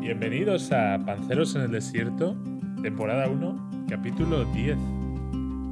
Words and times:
Bienvenidos 0.00 0.72
a 0.72 0.98
Panceros 1.04 1.54
en 1.56 1.60
el 1.60 1.72
Desierto, 1.72 2.34
temporada 2.82 3.28
1, 3.28 3.86
capítulo 3.86 4.46
10. 4.46 4.78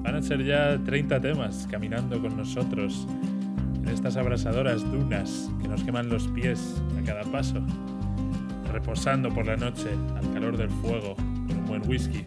Van 0.03 0.15
a 0.17 0.21
ser 0.21 0.45
ya 0.45 0.79
30 0.85 1.19
temas 1.23 1.67
caminando 1.71 2.21
con 2.21 2.37
nosotros 2.37 3.07
en 3.75 3.89
estas 3.89 4.19
abrasadoras 4.19 4.85
dunas 4.93 5.51
que 5.63 5.67
nos 5.67 5.83
queman 5.83 6.11
los 6.11 6.29
pies 6.29 6.77
a 7.01 7.07
cada 7.07 7.23
paso, 7.23 7.63
reposando 8.71 9.31
por 9.31 9.47
la 9.47 9.57
noche 9.57 9.89
al 10.19 10.31
calor 10.35 10.59
del 10.59 10.69
fuego 10.69 11.15
con 11.15 11.57
un 11.57 11.67
buen 11.67 11.89
whisky. 11.89 12.27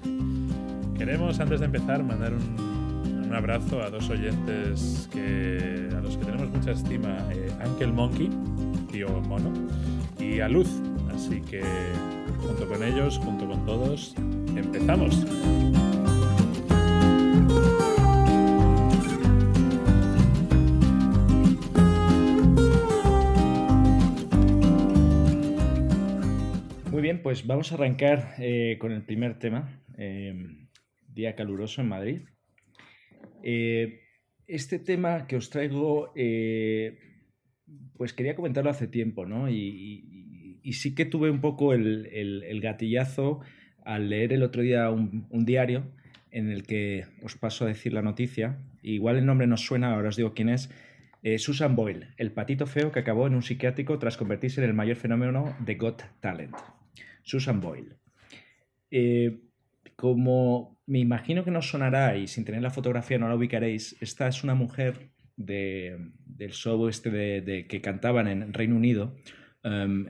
Queremos, 0.97 1.39
antes 1.39 1.59
de 1.59 1.67
empezar, 1.67 2.03
mandar 2.03 2.33
un, 2.33 3.31
abrazo 3.31 3.81
a 3.81 3.89
dos 3.89 4.09
oyentes 4.09 5.07
que, 5.13 5.87
a 5.95 6.01
los 6.01 6.17
que 6.17 6.25
tenemos 6.25 6.49
mucha 6.49 6.71
estima, 6.71 7.15
eh, 7.31 7.49
Uncle 7.65 7.87
Monkey, 7.87 8.29
tío 8.91 9.07
mono, 9.21 9.53
y 10.19 10.41
a 10.41 10.49
Luz. 10.49 10.67
Así 11.31 11.39
que, 11.43 11.61
junto 12.45 12.67
con 12.67 12.83
ellos, 12.83 13.17
junto 13.19 13.47
con 13.47 13.65
todos, 13.65 14.13
empezamos. 14.53 15.25
Muy 26.91 27.01
bien, 27.01 27.21
pues 27.21 27.47
vamos 27.47 27.71
a 27.71 27.75
arrancar 27.75 28.35
eh, 28.39 28.77
con 28.79 28.91
el 28.91 29.03
primer 29.03 29.39
tema. 29.39 29.81
eh, 29.97 30.57
día 31.07 31.35
caluroso 31.35 31.81
en 31.81 31.87
Madrid. 31.89 32.21
Eh, 33.43 34.01
este 34.47 34.79
tema 34.79 35.27
que 35.27 35.35
os 35.35 35.49
traigo, 35.49 36.11
eh, 36.15 36.97
pues 37.97 38.13
quería 38.13 38.35
comentarlo 38.35 38.69
hace 38.69 38.87
tiempo, 38.87 39.25
¿no? 39.25 39.49
Y- 39.49 40.10
y 40.63 40.73
sí 40.73 40.93
que 40.95 41.05
tuve 41.05 41.29
un 41.31 41.41
poco 41.41 41.73
el, 41.73 42.07
el- 42.11 42.43
el 42.43 42.61
gatillazo 42.61 43.39
al 43.83 44.09
leer 44.09 44.33
el 44.33 44.43
otro 44.43 44.61
día 44.61 44.89
un, 44.91 45.27
diario 45.45 45.91
en 46.31 46.49
el 46.49 46.63
que 46.63 47.05
os 47.23 47.35
paso 47.35 47.65
a 47.65 47.67
decir 47.67 47.93
la 47.93 48.01
noticia. 48.01 48.57
Igual 48.83 49.17
el 49.17 49.25
nombre 49.25 49.47
nos 49.47 49.61
suena, 49.65 49.93
ahora 49.93 50.09
os 50.09 50.15
digo 50.15 50.33
quién 50.33 50.49
es. 50.49 50.69
Eh, 51.23 51.37
Susan 51.39 51.75
Boyle, 51.75 52.07
el 52.17 52.31
patito 52.31 52.65
feo 52.65 52.91
que 52.91 52.99
acabó 52.99 53.27
en 53.27 53.35
un 53.35 53.43
psiquiátrico 53.43 53.99
tras 53.99 54.17
convertirse 54.17 54.61
en 54.63 54.67
el 54.69 54.73
mayor 54.73 54.95
fenómeno 54.95 55.55
de 55.59 55.75
Got 55.75 56.03
Talent. 56.19 56.55
Susan 57.23 57.59
Boyle. 57.61 57.95
Eh, 58.89 59.39
como 59.95 60.79
me 60.87 60.99
imagino 60.99 61.43
que 61.43 61.51
no 61.51 61.61
sonará 61.61 62.17
y 62.17 62.27
sin 62.27 62.43
tener 62.45 62.61
la 62.61 62.71
fotografía 62.71 63.17
no 63.19 63.29
la 63.29 63.35
ubicaréis, 63.35 63.95
esta 64.01 64.27
es 64.27 64.43
una 64.43 64.55
mujer 64.55 65.11
de- 65.37 66.11
del 66.25 66.51
show 66.51 66.87
este 66.87 67.09
de, 67.11 67.41
de- 67.41 67.67
que 67.67 67.81
cantaban 67.81 68.27
en 68.27 68.53
Reino 68.53 68.75
Unido. 68.75 69.15
em, 69.63 70.07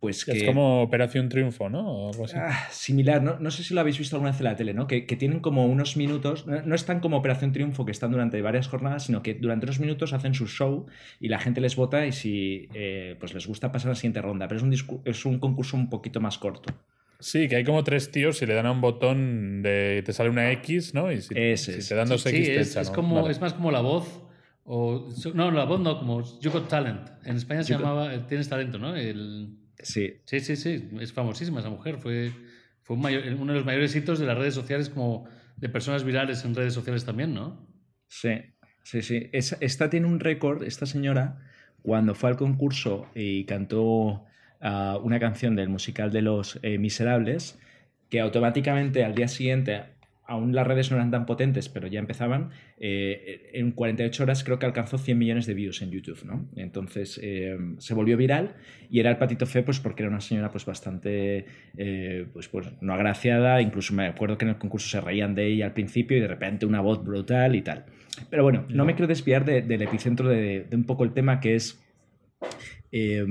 pues 0.00 0.24
que 0.24 0.32
Es 0.32 0.44
como 0.44 0.82
Operación 0.82 1.28
Triunfo, 1.28 1.68
¿no? 1.68 1.88
O 1.88 2.10
algo 2.10 2.24
así. 2.24 2.36
Ah, 2.38 2.68
similar, 2.70 3.22
no, 3.22 3.38
no 3.40 3.50
sé 3.50 3.64
si 3.64 3.74
lo 3.74 3.80
habéis 3.80 3.98
visto 3.98 4.14
alguna 4.16 4.30
vez 4.30 4.40
en 4.40 4.44
la 4.44 4.56
tele, 4.56 4.74
¿no? 4.74 4.86
Que, 4.86 5.06
que 5.06 5.16
tienen 5.16 5.40
como 5.40 5.66
unos 5.66 5.96
minutos, 5.96 6.46
no, 6.46 6.62
no 6.62 6.74
están 6.74 7.00
como 7.00 7.16
Operación 7.16 7.52
Triunfo 7.52 7.84
que 7.84 7.92
están 7.92 8.12
durante 8.12 8.40
varias 8.40 8.68
jornadas, 8.68 9.04
sino 9.04 9.22
que 9.22 9.34
durante 9.34 9.66
unos 9.66 9.80
minutos 9.80 10.12
hacen 10.12 10.34
su 10.34 10.46
show 10.46 10.86
y 11.18 11.28
la 11.28 11.38
gente 11.40 11.60
les 11.60 11.74
vota 11.74 12.06
y 12.06 12.12
si 12.12 12.68
eh, 12.74 13.16
pues 13.18 13.34
les 13.34 13.46
gusta 13.46 13.72
pasar 13.72 13.88
a 13.88 13.92
la 13.92 13.96
siguiente 13.96 14.22
ronda, 14.22 14.46
pero 14.46 14.58
es 14.58 14.82
un, 14.82 15.02
es 15.04 15.24
un 15.24 15.38
concurso 15.38 15.76
un 15.76 15.90
poquito 15.90 16.20
más 16.20 16.38
corto. 16.38 16.72
Sí, 17.20 17.48
que 17.48 17.56
hay 17.56 17.64
como 17.64 17.82
tres 17.82 18.12
tíos 18.12 18.40
y 18.42 18.46
le 18.46 18.54
dan 18.54 18.66
a 18.66 18.70
un 18.72 18.80
botón 18.80 19.62
de. 19.62 20.02
te 20.06 20.12
sale 20.12 20.30
una 20.30 20.52
X, 20.52 20.94
¿no? 20.94 21.10
Y 21.10 21.20
si, 21.20 21.34
Ese 21.36 21.82
si 21.82 21.88
te 21.88 21.94
dan 21.96 22.08
dos 22.08 22.22
Sí, 22.22 22.28
X, 22.28 22.46
te 22.46 22.60
es, 22.60 22.70
echan, 22.70 22.82
es 22.82 22.88
¿no? 22.90 22.94
como, 22.94 23.16
Vale. 23.16 23.32
es 23.32 23.40
más 23.40 23.54
como 23.54 23.72
la 23.72 23.80
voz. 23.80 24.22
O, 24.64 25.08
no, 25.34 25.50
la 25.50 25.64
voz 25.64 25.80
no, 25.80 25.98
como 25.98 26.22
You 26.40 26.50
Got 26.50 26.68
Talent. 26.68 27.08
En 27.24 27.36
España 27.36 27.64
se 27.64 27.72
You 27.72 27.80
llamaba 27.80 28.14
eh, 28.14 28.20
Tienes 28.28 28.48
Talento, 28.48 28.78
¿no? 28.78 28.94
El, 28.94 29.56
Sí, 29.80 30.14
sí, 30.24 30.40
sí, 30.40 30.56
sí. 30.56 30.88
Es 31.00 31.12
famosísima 31.12 31.60
esa 31.60 31.70
mujer. 31.70 31.98
Fue, 31.98 32.32
fue 32.82 32.96
un 32.96 33.02
mayor- 33.02 33.24
uno 33.34 33.52
de 33.52 33.58
los 33.58 33.66
mayores 33.66 33.94
hitos 33.94 34.18
de 34.18 34.26
las 34.26 34.36
redes 34.36 34.54
sociales, 34.54 34.88
como 34.88 35.28
de 35.56 35.68
personas 35.68 36.04
virales 36.04 36.44
en 36.44 36.54
redes 36.54 36.74
sociales 36.74 37.04
también, 37.04 37.34
¿no? 37.34 37.66
Sí, 38.08 38.30
sí, 38.82 39.02
sí. 39.02 39.28
Es- 39.32 39.56
esta 39.60 39.90
tiene 39.90 40.06
un 40.06 40.20
récord, 40.20 40.62
esta 40.62 40.86
señora, 40.86 41.38
cuando 41.82 42.14
fue 42.14 42.30
al 42.30 42.36
concurso 42.36 43.06
y 43.14 43.44
cantó 43.44 44.24
ah, 44.60 44.98
una 45.02 45.20
canción 45.20 45.54
del 45.54 45.68
musical 45.68 46.10
de 46.10 46.22
Los 46.22 46.58
eh, 46.62 46.78
Miserables, 46.78 47.58
que 48.10 48.20
automáticamente 48.20 49.04
al 49.04 49.14
día 49.14 49.28
siguiente, 49.28 49.84
aún 50.28 50.54
las 50.54 50.66
redes 50.66 50.90
no 50.90 50.96
eran 50.98 51.10
tan 51.10 51.26
potentes, 51.26 51.68
pero 51.68 51.88
ya 51.88 51.98
empezaban, 51.98 52.50
eh, 52.78 53.50
en 53.54 53.72
48 53.72 54.22
horas 54.22 54.44
creo 54.44 54.58
que 54.58 54.66
alcanzó 54.66 54.98
100 54.98 55.18
millones 55.18 55.46
de 55.46 55.54
views 55.54 55.82
en 55.82 55.90
YouTube, 55.90 56.22
¿no? 56.24 56.46
Entonces 56.54 57.18
eh, 57.22 57.56
se 57.78 57.94
volvió 57.94 58.16
viral 58.16 58.54
y 58.90 59.00
era 59.00 59.10
el 59.10 59.16
patito 59.16 59.46
feo 59.46 59.64
pues 59.64 59.80
porque 59.80 60.02
era 60.04 60.10
una 60.10 60.20
señora 60.20 60.50
pues 60.52 60.64
bastante, 60.66 61.46
eh, 61.76 62.26
pues, 62.32 62.46
pues 62.48 62.68
no 62.80 62.92
agraciada, 62.92 63.60
incluso 63.62 63.94
me 63.94 64.06
acuerdo 64.06 64.38
que 64.38 64.44
en 64.44 64.50
el 64.50 64.58
concurso 64.58 64.88
se 64.88 65.00
reían 65.00 65.34
de 65.34 65.46
ella 65.46 65.64
al 65.66 65.72
principio 65.72 66.16
y 66.16 66.20
de 66.20 66.28
repente 66.28 66.66
una 66.66 66.80
voz 66.82 67.02
brutal 67.02 67.56
y 67.56 67.62
tal. 67.62 67.86
Pero 68.30 68.42
bueno, 68.42 68.66
no 68.68 68.84
me 68.84 68.94
quiero 68.94 69.06
desviar 69.08 69.44
de- 69.44 69.62
del 69.62 69.82
epicentro 69.82 70.28
de, 70.28 70.64
de 70.68 70.76
un 70.76 70.84
poco 70.84 71.04
el 71.04 71.12
tema 71.14 71.40
que 71.40 71.54
es 71.54 71.82
eh, 72.92 73.24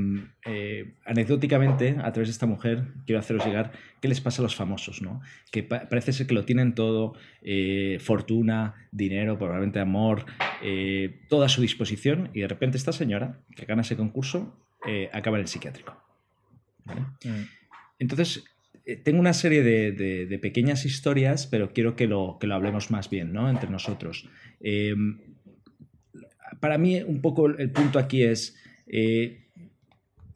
eh, 0.45 0.93
anecdóticamente, 1.05 1.95
a 1.99 2.11
través 2.11 2.27
de 2.29 2.31
esta 2.31 2.45
mujer, 2.45 2.83
quiero 3.05 3.19
haceros 3.19 3.45
llegar 3.45 3.71
qué 4.01 4.07
les 4.07 4.21
pasa 4.21 4.41
a 4.41 4.43
los 4.43 4.55
famosos, 4.55 5.01
¿no? 5.01 5.21
Que 5.51 5.63
pa- 5.63 5.89
parece 5.89 6.13
ser 6.13 6.27
que 6.27 6.33
lo 6.35 6.45
tienen 6.45 6.75
todo, 6.75 7.13
eh, 7.41 7.97
fortuna, 7.99 8.75
dinero, 8.91 9.37
probablemente 9.37 9.79
amor, 9.79 10.25
eh, 10.63 11.21
todo 11.29 11.43
a 11.43 11.49
su 11.49 11.61
disposición, 11.61 12.29
y 12.33 12.41
de 12.41 12.47
repente 12.47 12.77
esta 12.77 12.91
señora, 12.91 13.39
que 13.55 13.65
gana 13.65 13.81
ese 13.81 13.95
concurso, 13.97 14.55
eh, 14.87 15.09
acaba 15.11 15.37
en 15.37 15.41
el 15.41 15.47
psiquiátrico. 15.47 15.97
¿vale? 16.85 17.01
Mm. 17.25 17.45
Entonces, 17.99 18.43
tengo 19.03 19.19
una 19.19 19.33
serie 19.33 19.63
de, 19.63 19.91
de- 19.91 20.25
de 20.27 20.39
pequeñas 20.39 20.85
historias, 20.85 21.47
pero 21.47 21.73
quiero 21.73 21.95
que 21.95 22.07
lo, 22.07 22.37
que 22.39 22.47
lo 22.47 22.55
hablemos 22.55 22.89
más 22.91 23.09
bien, 23.09 23.33
¿no? 23.33 23.49
Entre 23.49 23.69
nosotros. 23.69 24.29
Eh, 24.61 24.95
para 26.59 26.77
mí, 26.77 27.01
un 27.01 27.21
poco 27.21 27.47
el 27.47 27.71
punto 27.71 27.99
aquí 27.99 28.23
es, 28.23 28.55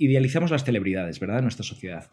idealizamos 0.03 0.51
las 0.51 0.63
celebridades, 0.63 1.19
¿verdad? 1.19 1.39
En 1.39 1.45
nuestra 1.45 1.63
sociedad. 1.63 2.09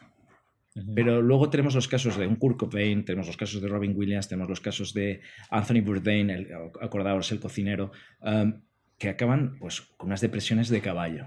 Pero 0.95 1.23
luego 1.23 1.51
tenemos 1.51 1.75
los 1.75 1.89
casos 1.89 2.17
de 2.17 2.27
un 2.27 2.37
Kurt 2.37 2.59
Cobain, 2.59 3.05
tenemos 3.05 3.27
los 3.27 3.37
casos 3.37 3.61
de 3.61 3.69
Robin 3.69 3.95
Williams, 3.97 4.29
tenemos 4.29 4.49
los 4.49 4.61
casos 4.61 4.95
de 4.95 5.21
Anthony 5.51 5.81
Bourdain, 5.81 6.31
el, 6.31 6.49
acordaos, 6.81 7.33
el 7.33 7.41
cocinero, 7.41 7.91
um, 8.21 8.61
que 8.97 9.09
acaban 9.09 9.57
pues, 9.59 9.81
con 9.81 10.09
unas 10.09 10.21
depresiones 10.21 10.69
de 10.69 10.81
caballo. 10.81 11.27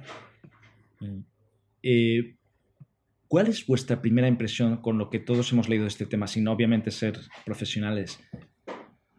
Mm. 0.99 1.19
Eh, 1.83 2.35
¿Cuál 3.27 3.47
es 3.47 3.65
vuestra 3.65 4.01
primera 4.01 4.27
impresión 4.27 4.77
con 4.77 4.97
lo 4.97 5.09
que 5.09 5.19
todos 5.19 5.51
hemos 5.51 5.69
leído 5.69 5.83
de 5.83 5.89
este 5.89 6.05
tema, 6.05 6.27
sin 6.27 6.47
obviamente 6.47 6.91
ser 6.91 7.19
profesionales, 7.45 8.19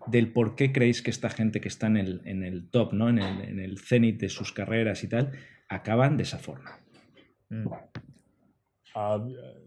del 0.07 0.33
por 0.33 0.55
qué 0.55 0.73
creéis 0.73 1.03
que 1.03 1.11
esta 1.11 1.31
gente 1.31 1.61
que 1.61 1.69
está 1.69 1.87
en 1.87 1.97
el, 1.97 2.21
en 2.25 2.43
el 2.43 2.69
top, 2.71 2.93
¿no? 2.93 3.09
en 3.09 3.19
el, 3.19 3.41
en 3.43 3.59
el 3.59 3.79
cenit 3.79 4.21
de 4.21 4.29
sus 4.29 4.53
carreras 4.53 5.05
y 5.05 5.09
tal, 5.09 5.33
acaban 5.69 6.17
de 6.17 6.25
esa 6.25 6.39
forma? 6.39 6.83
Mm. 7.53 7.69
Ah, 8.95 9.23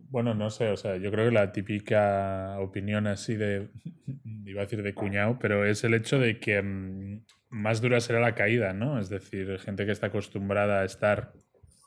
bueno, 0.09 0.33
no 0.33 0.49
sé, 0.49 0.69
o 0.69 0.77
sea, 0.77 0.97
yo 0.97 1.11
creo 1.11 1.25
que 1.25 1.33
la 1.33 1.51
típica 1.51 2.57
opinión 2.59 3.05
así 3.05 3.35
de, 3.35 3.69
iba 4.45 4.61
a 4.61 4.65
decir 4.65 4.81
de 4.81 4.93
cuñado, 4.93 5.37
pero 5.39 5.65
es 5.65 5.83
el 5.83 5.93
hecho 5.93 6.19
de 6.19 6.39
que 6.39 6.61
mm, 6.61 7.25
más 7.49 7.81
dura 7.81 7.99
será 8.01 8.19
la 8.19 8.33
caída, 8.33 8.73
¿no? 8.73 8.99
Es 8.99 9.09
decir, 9.09 9.59
gente 9.59 9.85
que 9.85 9.91
está 9.91 10.07
acostumbrada 10.07 10.81
a 10.81 10.85
estar 10.85 11.33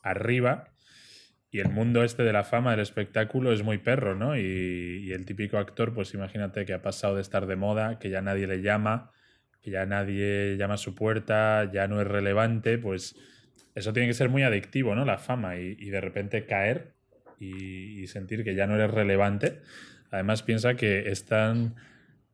arriba 0.04 0.68
y 1.50 1.60
el 1.60 1.70
mundo 1.70 2.04
este 2.04 2.22
de 2.22 2.32
la 2.32 2.44
fama, 2.44 2.72
del 2.72 2.80
espectáculo, 2.80 3.52
es 3.52 3.62
muy 3.62 3.78
perro, 3.78 4.14
¿no? 4.14 4.36
Y, 4.36 5.04
y 5.04 5.12
el 5.12 5.24
típico 5.24 5.58
actor, 5.58 5.94
pues 5.94 6.14
imagínate 6.14 6.64
que 6.64 6.74
ha 6.74 6.82
pasado 6.82 7.16
de 7.16 7.22
estar 7.22 7.46
de 7.46 7.56
moda, 7.56 7.98
que 7.98 8.10
ya 8.10 8.20
nadie 8.20 8.46
le 8.46 8.62
llama, 8.62 9.10
que 9.62 9.72
ya 9.72 9.84
nadie 9.86 10.56
llama 10.56 10.74
a 10.74 10.78
su 10.78 10.94
puerta, 10.94 11.70
ya 11.72 11.88
no 11.88 12.00
es 12.00 12.06
relevante, 12.06 12.78
pues 12.78 13.16
eso 13.78 13.92
tiene 13.92 14.08
que 14.08 14.14
ser 14.14 14.28
muy 14.28 14.42
adictivo, 14.42 14.94
¿no? 14.94 15.04
La 15.04 15.18
fama 15.18 15.56
y, 15.56 15.76
y 15.78 15.90
de 15.90 16.00
repente 16.00 16.44
caer 16.46 16.92
y, 17.38 18.02
y 18.02 18.06
sentir 18.06 18.44
que 18.44 18.54
ya 18.54 18.66
no 18.66 18.74
eres 18.74 18.90
relevante. 18.90 19.60
Además 20.10 20.42
piensa 20.42 20.74
que 20.74 21.10
están 21.10 21.74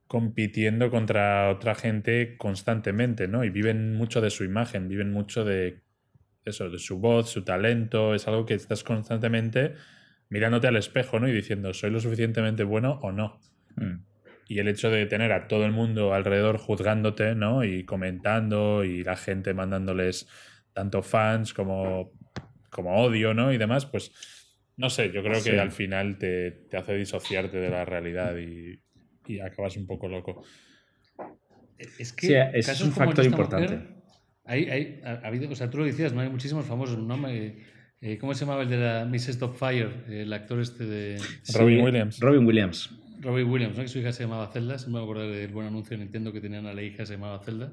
compitiendo 0.06 0.90
contra 0.90 1.50
otra 1.50 1.74
gente 1.74 2.36
constantemente, 2.36 3.26
¿no? 3.26 3.44
Y 3.44 3.50
viven 3.50 3.94
mucho 3.96 4.20
de 4.20 4.30
su 4.30 4.44
imagen, 4.44 4.88
viven 4.88 5.10
mucho 5.10 5.44
de 5.44 5.80
eso, 6.44 6.68
de 6.68 6.78
su 6.78 6.98
voz, 6.98 7.30
su 7.30 7.42
talento, 7.42 8.14
es 8.14 8.28
algo 8.28 8.44
que 8.46 8.54
estás 8.54 8.84
constantemente 8.84 9.74
mirándote 10.28 10.68
al 10.68 10.76
espejo, 10.76 11.18
¿no? 11.18 11.28
Y 11.28 11.32
diciendo, 11.32 11.72
¿soy 11.72 11.90
lo 11.90 12.00
suficientemente 12.00 12.64
bueno 12.64 13.00
o 13.02 13.12
no? 13.12 13.40
Mm. 13.76 14.04
Y 14.46 14.58
el 14.58 14.68
hecho 14.68 14.90
de 14.90 15.06
tener 15.06 15.32
a 15.32 15.48
todo 15.48 15.64
el 15.64 15.72
mundo 15.72 16.12
alrededor 16.12 16.58
juzgándote, 16.58 17.34
¿no? 17.34 17.64
Y 17.64 17.84
comentando 17.84 18.84
y 18.84 19.02
la 19.02 19.16
gente 19.16 19.54
mandándoles 19.54 20.28
tanto 20.74 21.02
fans 21.02 21.54
como, 21.54 22.10
como 22.70 22.96
odio, 23.02 23.32
¿no? 23.32 23.52
Y 23.52 23.56
demás, 23.58 23.86
pues 23.86 24.12
no 24.76 24.90
sé, 24.90 25.10
yo 25.12 25.22
creo 25.22 25.42
que 25.42 25.58
al 25.58 25.70
final 25.70 26.18
te, 26.18 26.50
te 26.50 26.76
hace 26.76 26.94
disociarte 26.96 27.56
de 27.58 27.70
la 27.70 27.84
realidad 27.84 28.36
y, 28.36 28.82
y 29.26 29.40
acabas 29.40 29.76
un 29.76 29.86
poco 29.86 30.08
loco. 30.08 30.42
Es 31.98 32.12
que 32.12 32.26
Sí, 32.26 32.34
es 32.34 32.80
un 32.80 32.92
factor 32.92 33.24
importante. 33.24 33.74
mujer, 33.76 33.94
hay, 34.44 34.64
hay- 34.70 35.00
ha, 35.04 35.12
ha 35.12 35.26
habido, 35.28 35.50
o 35.50 35.54
sea, 35.54 35.70
tú 35.70 35.78
lo 35.78 35.84
decías, 35.84 36.12
no 36.12 36.20
hay 36.20 36.28
muchísimos 36.28 36.66
famosos, 36.66 36.98
¿no? 36.98 37.16
Me- 37.16 37.72
Eh, 38.00 38.18
¿Cómo 38.18 38.34
se 38.34 38.40
llamaba 38.44 38.64
el 38.64 38.68
de 38.68 38.76
la 38.76 39.06
Mrs. 39.06 39.38
Fire? 39.56 40.04
El 40.10 40.30
actor 40.34 40.60
este 40.60 40.84
de... 40.84 41.16
Robin 41.54 41.80
Williams. 41.80 42.20
Robin 42.20 42.44
Williams. 42.44 42.90
Robin 43.20 43.48
Williams, 43.48 43.76
¿no? 43.78 43.82
que 43.82 43.88
su 43.88 43.98
hija 43.98 44.12
se 44.12 44.24
llamaba 44.24 44.48
Zelda. 44.52 44.76
Se 44.78 44.90
me 44.90 45.00
acuerdo 45.00 45.30
del 45.30 45.50
buen 45.50 45.68
anuncio 45.68 45.96
de 45.96 46.04
Nintendo 46.04 46.30
que 46.30 46.42
tenían 46.42 46.66
a 46.66 46.74
la 46.74 46.82
hija 46.82 47.06
se 47.06 47.14
llamaba 47.14 47.42
Zelda. 47.42 47.72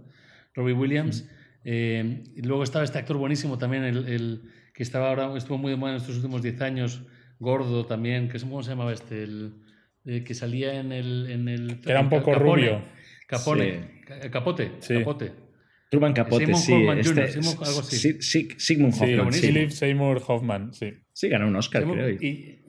Robin 0.53 0.77
Williams. 0.77 1.27
Eh, 1.63 2.23
y 2.35 2.41
luego 2.41 2.63
estaba 2.63 2.83
este 2.83 2.97
actor 2.97 3.17
buenísimo 3.17 3.57
también, 3.57 3.83
el, 3.83 4.07
el, 4.07 4.41
que 4.73 4.83
estaba 4.83 5.09
ahora, 5.09 5.35
estuvo 5.37 5.57
muy 5.57 5.71
de 5.71 5.77
moda 5.77 5.91
en 5.91 5.97
estos 5.97 6.15
últimos 6.15 6.41
10 6.41 6.59
años, 6.61 7.01
gordo 7.39 7.85
también, 7.85 8.29
que 8.29 8.39
¿cómo 8.39 8.63
se 8.63 8.71
llamaba 8.71 8.93
este? 8.93 9.23
El, 9.23 9.53
eh, 10.05 10.23
que 10.23 10.33
salía 10.33 10.79
en 10.79 10.91
el... 10.91 11.29
En 11.29 11.47
el 11.47 11.79
que 11.81 11.91
era 11.91 12.01
un 12.01 12.09
poco 12.09 12.31
Capone, 12.31 12.51
rubio. 12.51 12.81
Capone, 13.27 14.01
sí. 14.21 14.29
Capote, 14.31 14.71
Sí. 14.79 14.93
Capote. 14.95 15.31
Truman 15.89 16.13
Capote, 16.13 16.45
Simon 16.45 16.61
sí. 16.61 16.73
Hoffman 16.73 16.99
este- 16.99 17.13
Jr., 17.13 17.29
Simon- 17.43 17.67
algo 17.67 17.79
así. 17.81 17.95
sí, 17.97 18.21
sí, 18.21 18.47
Sigmund 18.57 18.93
Sí, 18.93 19.13
Hoffman, 19.13 19.33
sí. 19.33 19.41
Philip 19.47 19.69
Seymour 19.69 20.21
Hoffman, 20.25 20.73
sí. 20.73 20.93
Sí, 21.13 21.27
ganó 21.29 21.47
un 21.47 21.55
Oscar, 21.57 21.81
Simon- 21.83 21.97
creo. 21.97 22.09
Y, 22.11 22.61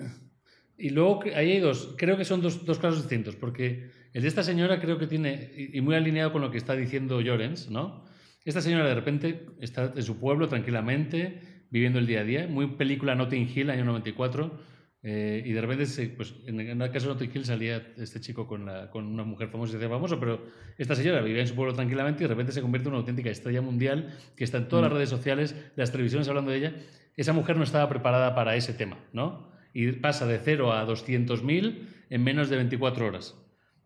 y 0.77 0.91
luego 0.91 1.23
ahí 1.37 1.53
hay 1.53 1.61
dos, 1.61 1.95
creo 1.97 2.17
que 2.17 2.25
son 2.25 2.43
dos, 2.43 2.65
dos 2.67 2.79
casos 2.79 3.03
distintos, 3.03 3.37
porque 3.37 3.91
el 4.13 4.23
de 4.23 4.29
esta 4.29 4.43
señora 4.43 4.81
creo 4.81 4.99
que 4.99 5.07
tiene, 5.07 5.51
y 5.57 5.79
y 5.79 5.81
muy 5.81 5.95
alineado 5.95 6.33
con 6.33 6.43
lo 6.43 6.51
que 6.51 6.59
está 6.59 6.75
diciendo 6.75 7.21
Llorens, 7.21 7.71
¿no? 7.71 8.05
Esta 8.45 8.61
señora 8.61 8.87
de 8.89 8.95
repente 8.95 9.47
está 9.61 9.93
en 9.95 10.03
su 10.03 10.19
pueblo 10.19 10.49
tranquilamente, 10.49 11.41
viviendo 11.71 11.99
el 11.99 12.07
día 12.07 12.21
a 12.21 12.25
día, 12.25 12.47
muy 12.49 12.67
película 12.69 13.15
Notting 13.15 13.49
Hill, 13.55 13.71
año 13.71 13.85
94, 13.85 14.73
eh, 15.05 15.43
y 15.45 15.53
de 15.53 15.61
repente, 15.61 15.87
se, 15.87 16.09
pues, 16.09 16.35
en 16.47 16.61
el 16.61 16.91
caso 16.91 17.09
de 17.09 17.15
Notting 17.15 17.31
Hill 17.35 17.45
salía 17.45 17.93
este 17.97 18.21
chico 18.21 18.47
con, 18.47 18.67
la- 18.67 18.91
con 18.91 19.07
una 19.07 19.25
mujer 19.25 19.49
famosa 19.49 19.71
y 19.71 19.73
se 19.73 19.77
hacía 19.79 19.89
famoso, 19.89 20.19
pero 20.21 20.45
esta 20.79 20.95
señora 20.95 21.21
vivía 21.23 21.43
en 21.43 21.49
su 21.49 21.55
pueblo 21.55 21.73
tranquilamente 21.75 22.23
y 22.23 22.25
de 22.25 22.29
repente 22.29 22.53
se 22.53 22.61
convierte 22.63 22.89
en 22.89 22.95
una 22.95 23.01
auténtica 23.01 23.31
estrella 23.31 23.63
mundial 23.63 24.17
que 24.37 24.45
está 24.45 24.59
en 24.59 24.69
todas 24.69 24.85
las 24.85 24.93
redes 24.93 25.09
sociales, 25.09 25.57
las 25.77 25.91
televisiones 25.93 26.29
hablando 26.29 26.51
de 26.51 26.59
ella. 26.59 26.75
Esa 27.17 27.33
mujer 27.33 27.57
no 27.57 27.65
estaba 27.65 27.89
preparada 27.89 28.35
para 28.35 28.57
ese 28.57 28.73
tema, 28.75 28.99
¿no? 29.13 29.51
Y 29.75 29.91
pasa 29.93 30.27
de 30.27 30.39
0 30.39 30.73
a 30.73 30.85
200.000 30.87 31.89
en 32.11 32.23
menos 32.25 32.49
de 32.49 32.57
24 32.57 33.07
horas. 33.07 33.35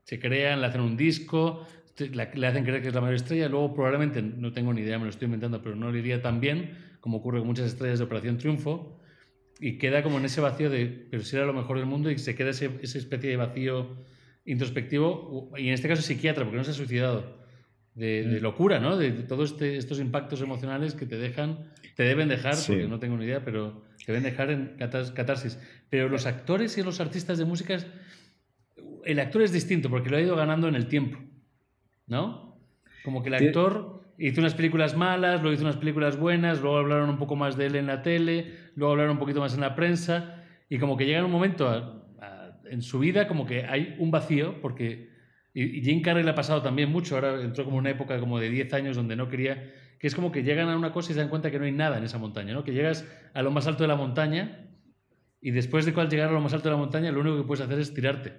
Se 0.04 0.18
crean, 0.20 0.60
le 0.60 0.66
hacen 0.66 0.80
un 0.80 0.96
disco, 0.96 1.66
la- 2.12 2.30
le 2.34 2.46
hacen 2.46 2.64
creer 2.64 2.82
que 2.82 2.88
es 2.88 2.94
la 2.94 3.00
mayor 3.00 3.16
estrella, 3.16 3.48
luego 3.48 3.74
probablemente, 3.74 4.22
no 4.22 4.52
tengo 4.52 4.72
ni 4.72 4.82
idea, 4.82 4.98
me 4.98 5.04
lo 5.04 5.10
estoy 5.10 5.26
inventando, 5.26 5.62
pero 5.62 5.74
no 5.76 5.90
le 5.90 5.98
iría 5.98 6.20
tan 6.22 6.40
bien 6.40 6.76
como 7.00 7.18
ocurre 7.18 7.38
con 7.38 7.46
muchas 7.48 7.66
estrellas 7.66 7.98
de 7.98 8.04
Operación 8.04 8.36
Triunfo, 8.38 8.98
y 9.60 9.78
queda 9.78 10.02
como 10.02 10.18
en 10.18 10.24
ese 10.26 10.40
vacío 10.40 10.68
de, 10.68 11.06
pero 11.10 11.22
si 11.22 11.34
era 11.36 11.46
lo 11.46 11.52
mejor 11.54 11.78
del 11.78 11.86
mundo, 11.86 12.10
y 12.10 12.18
se 12.18 12.34
queda 12.34 12.50
ese, 12.50 12.70
esa 12.82 12.98
especie 12.98 13.30
de 13.30 13.36
vacío 13.36 13.96
introspectivo, 14.44 15.52
y 15.56 15.68
en 15.68 15.74
este 15.74 15.88
caso 15.88 16.02
psiquiatra, 16.02 16.44
porque 16.44 16.56
no 16.58 16.64
se 16.64 16.70
ha 16.72 16.74
suicidado, 16.74 17.44
de, 17.94 18.24
de 18.28 18.40
locura, 18.42 18.78
¿no? 18.78 18.98
De, 18.98 19.10
todos 19.12 19.52
este- 19.52 19.78
estos 19.78 19.98
impactos 20.00 20.42
emocionales 20.42 20.94
que 20.94 21.06
te 21.06 21.16
dejan, 21.16 21.72
te 21.94 22.02
deben 22.02 22.28
dejar, 22.28 22.54
Sí. 22.54 22.72
porque 22.72 22.88
no 22.88 22.98
tengo 22.98 23.16
ni 23.16 23.24
idea, 23.24 23.42
pero 23.42 23.82
te 24.04 24.12
deben 24.12 24.22
dejar 24.22 24.50
en 24.50 24.76
catarsis. 24.76 25.58
Pero 25.88 26.10
los 26.10 26.26
actores 26.26 26.76
y 26.76 26.82
los 26.82 27.00
artistas 27.00 27.38
de 27.38 27.46
música, 27.46 27.78
el 29.06 29.18
actor 29.18 29.40
es 29.42 29.52
distinto, 29.52 29.88
porque 29.88 30.10
lo 30.10 30.18
ha 30.18 30.20
ido 30.20 30.36
ganando 30.36 30.68
en 30.68 30.74
el 30.74 30.88
tiempo, 30.88 31.18
¿no? 32.06 32.58
Como 33.02 33.22
que 33.22 33.28
el 33.28 33.34
actor 33.34 34.02
hizo 34.18 34.40
unas 34.40 34.54
películas 34.54 34.96
malas, 34.96 35.40
luego 35.42 35.54
hizo 35.54 35.64
unas 35.64 35.76
películas 35.76 36.18
buenas, 36.18 36.60
luego 36.60 36.78
hablaron 36.78 37.10
un 37.10 37.18
poco 37.18 37.36
más 37.36 37.56
de 37.56 37.66
él 37.66 37.76
en 37.76 37.86
la 37.86 38.02
tele, 38.02 38.54
luego 38.74 38.92
hablaron 38.92 39.12
un 39.12 39.18
poquito 39.18 39.40
más 39.40 39.54
en 39.54 39.60
la 39.60 39.74
prensa, 39.74 40.42
y 40.68 40.78
como 40.78 40.96
que 40.96 41.06
llega 41.06 41.24
un 41.24 41.30
momento 41.30 41.68
a- 41.68 42.02
a- 42.20 42.60
en 42.70 42.82
su 42.82 42.98
vida 42.98 43.28
como 43.28 43.46
que 43.46 43.64
hay 43.64 43.96
un 43.98 44.10
vacío, 44.10 44.60
porque 44.60 45.14
y, 45.54 45.78
y 45.78 45.82
Jim 45.82 46.02
Carrey 46.02 46.22
le 46.24 46.30
ha 46.30 46.34
pasado 46.34 46.62
también 46.62 46.90
mucho, 46.90 47.14
ahora 47.14 47.40
entró 47.42 47.64
como 47.64 47.76
una 47.78 47.90
época 47.90 48.18
como 48.20 48.38
de 48.38 48.50
10 48.50 48.72
años 48.74 48.96
donde 48.96 49.16
no 49.16 49.28
quería, 49.28 49.72
que 49.98 50.06
es 50.06 50.14
como 50.14 50.30
que 50.32 50.42
llegan 50.42 50.68
a 50.68 50.76
una 50.76 50.92
cosa 50.92 51.12
y 51.12 51.14
se 51.14 51.20
dan 51.20 51.28
cuenta 51.30 51.50
que 51.50 51.58
no 51.58 51.64
hay 51.64 51.72
nada 51.72 51.96
en 51.98 52.04
esa 52.04 52.18
montaña, 52.18 52.52
¿no? 52.52 52.64
Que 52.64 52.72
llegas 52.72 53.06
a 53.32 53.42
lo 53.42 53.50
más 53.50 53.66
alto 53.66 53.84
de 53.84 53.88
la 53.88 53.96
montaña 53.96 54.66
y 55.40 55.50
después 55.52 55.86
de 55.86 55.94
cual 55.94 56.08
llegar 56.10 56.28
a 56.28 56.32
lo 56.32 56.40
más 56.40 56.52
alto 56.52 56.68
de 56.68 56.74
la 56.74 56.78
montaña, 56.80 57.10
lo 57.12 57.20
único 57.20 57.36
que 57.38 57.44
puedes 57.44 57.64
hacer 57.64 57.78
es 57.78 57.94
tirarte, 57.94 58.32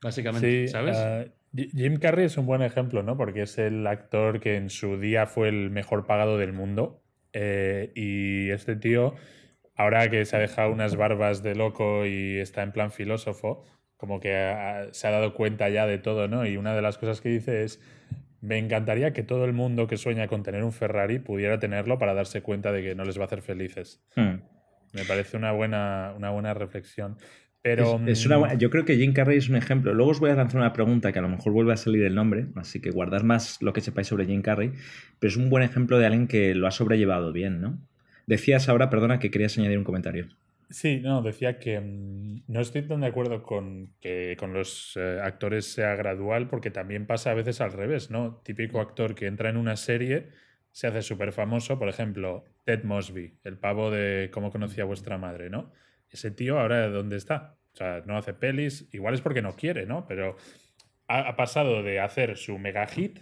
básicamente, 0.00 0.66
Sí, 0.66 0.68
¿sabes? 0.68 0.96
J- 0.96 1.32
Jim 1.56 1.96
Carrey 1.98 2.26
es 2.26 2.36
un 2.36 2.46
buen 2.46 2.62
ejemplo, 2.62 3.02
¿no? 3.02 3.16
Porque 3.16 3.42
es 3.42 3.58
el 3.58 3.86
actor 3.86 4.40
que 4.40 4.56
en 4.56 4.70
su 4.70 4.98
día 4.98 5.26
fue 5.26 5.48
el 5.48 5.70
mejor 5.70 6.06
pagado 6.06 6.38
del 6.38 6.52
mundo. 6.52 7.00
eh, 7.36 7.90
y 7.96 8.50
este 8.50 8.76
tío, 8.76 9.14
ahora 9.74 10.08
que 10.08 10.24
se 10.24 10.36
ha 10.36 10.38
dejado 10.38 10.70
unas 10.72 10.94
barbas 10.94 11.42
de 11.42 11.56
loco 11.56 12.06
y 12.06 12.38
está 12.38 12.62
en 12.62 12.70
plan 12.70 12.92
filósofo, 12.92 13.64
como 13.96 14.20
que 14.20 14.36
ha- 14.36 14.86
se 14.92 15.08
ha 15.08 15.10
dado 15.10 15.34
cuenta 15.34 15.68
ya 15.68 15.84
de 15.86 15.98
todo, 15.98 16.28
¿no? 16.28 16.46
Y 16.46 16.56
una 16.56 16.76
de 16.76 16.82
las 16.82 16.96
cosas 16.96 17.20
que 17.20 17.28
dice 17.30 17.64
es, 17.64 17.80
me 18.40 18.58
encantaría 18.58 19.12
que 19.12 19.22
todo 19.24 19.44
el 19.46 19.52
mundo 19.52 19.88
que 19.88 19.96
sueña 19.96 20.28
con 20.28 20.42
tener 20.44 20.62
un 20.62 20.72
Ferrari 20.72 21.18
pudiera 21.18 21.58
tenerlo 21.58 21.98
para 21.98 22.14
darse 22.14 22.40
cuenta 22.42 22.70
de 22.70 22.82
que 22.82 22.94
no 22.94 23.04
les 23.04 23.18
va 23.18 23.22
a 23.22 23.26
hacer 23.26 23.42
felices. 23.42 24.04
Hmm. 24.14 24.40
Me 24.92 25.04
parece 25.04 25.36
una 25.36 25.50
buena, 25.50 26.12
una 26.16 26.30
buena 26.30 26.54
reflexión. 26.54 27.16
Pero, 27.64 27.98
Es- 28.06 28.20
es 28.20 28.26
una 28.26 28.36
mm, 28.36 28.58
yo 28.58 28.70
creo 28.70 28.84
que 28.84 28.96
Jim 28.96 29.12
Carrey 29.12 29.38
es 29.38 29.48
un 29.48 29.56
ejemplo. 29.56 29.94
Luego 29.94 30.12
os 30.12 30.20
voy 30.20 30.30
a 30.30 30.34
lanzar 30.36 30.60
una 30.60 30.72
pregunta 30.72 31.12
que 31.12 31.18
a 31.18 31.22
lo 31.22 31.28
mejor 31.28 31.52
vuelve 31.52 31.72
a 31.72 31.76
salir 31.76 32.04
el 32.04 32.14
nombre, 32.14 32.46
así 32.56 32.80
que 32.80 32.90
guardad 32.90 33.22
más 33.22 33.60
lo 33.62 33.72
que 33.72 33.80
sepáis 33.80 34.06
sobre 34.08 34.26
Jim 34.26 34.42
Carrey, 34.42 34.72
pero 35.18 35.28
es 35.30 35.36
un 35.36 35.50
buen 35.50 35.64
ejemplo 35.64 35.98
de 35.98 36.06
alguien 36.06 36.28
que 36.28 36.54
lo 36.54 36.66
ha 36.68 36.70
sobrellevado 36.70 37.32
bien, 37.32 37.60
¿no? 37.60 37.78
Decías 38.26 38.68
ahora, 38.68 38.90
perdona, 38.90 39.18
que 39.18 39.30
querías 39.30 39.58
añadir 39.58 39.78
un 39.78 39.84
comentario. 39.84 40.28
Sí, 40.70 41.00
no, 41.00 41.22
decía 41.22 41.58
que 41.58 41.78
mm, 41.80 42.44
no 42.48 42.60
estoy 42.60 42.82
tan 42.88 43.00
de 43.02 43.06
acuerdo 43.06 43.42
con 43.42 43.94
que 44.00 44.36
con 44.38 44.52
los 44.54 44.96
eh, 44.96 45.20
actores 45.22 45.72
sea 45.72 45.94
gradual, 45.94 46.48
porque 46.48 46.70
también 46.70 47.06
pasa 47.06 47.30
a 47.30 47.34
veces 47.34 47.60
al 47.60 47.72
revés, 47.72 48.10
¿no? 48.10 48.40
Típico 48.44 48.80
actor 48.80 49.14
que 49.14 49.26
entra 49.26 49.50
en 49.50 49.56
una 49.56 49.76
serie, 49.76 50.30
se 50.72 50.86
hace 50.88 51.02
súper 51.02 51.32
famoso, 51.32 51.78
por 51.78 51.88
ejemplo, 51.88 52.44
Ted 52.64 52.82
Mosby, 52.82 53.38
el 53.44 53.58
pavo 53.58 53.90
de 53.90 54.30
cómo 54.32 54.50
conocía 54.50 54.84
vuestra 54.84 55.18
madre, 55.18 55.50
¿no? 55.50 55.72
Ese 56.14 56.30
tío 56.30 56.58
ahora, 56.58 56.88
¿dónde 56.88 57.16
está? 57.16 57.56
O 57.74 57.76
sea, 57.76 58.02
no 58.06 58.16
hace 58.16 58.32
pelis, 58.32 58.88
igual 58.92 59.14
es 59.14 59.20
porque 59.20 59.42
no 59.42 59.56
quiere, 59.56 59.84
¿no? 59.84 60.06
Pero 60.06 60.36
ha, 61.08 61.28
ha 61.28 61.36
pasado 61.36 61.82
de 61.82 62.00
hacer 62.00 62.36
su 62.36 62.56
mega 62.58 62.86
hit 62.86 63.18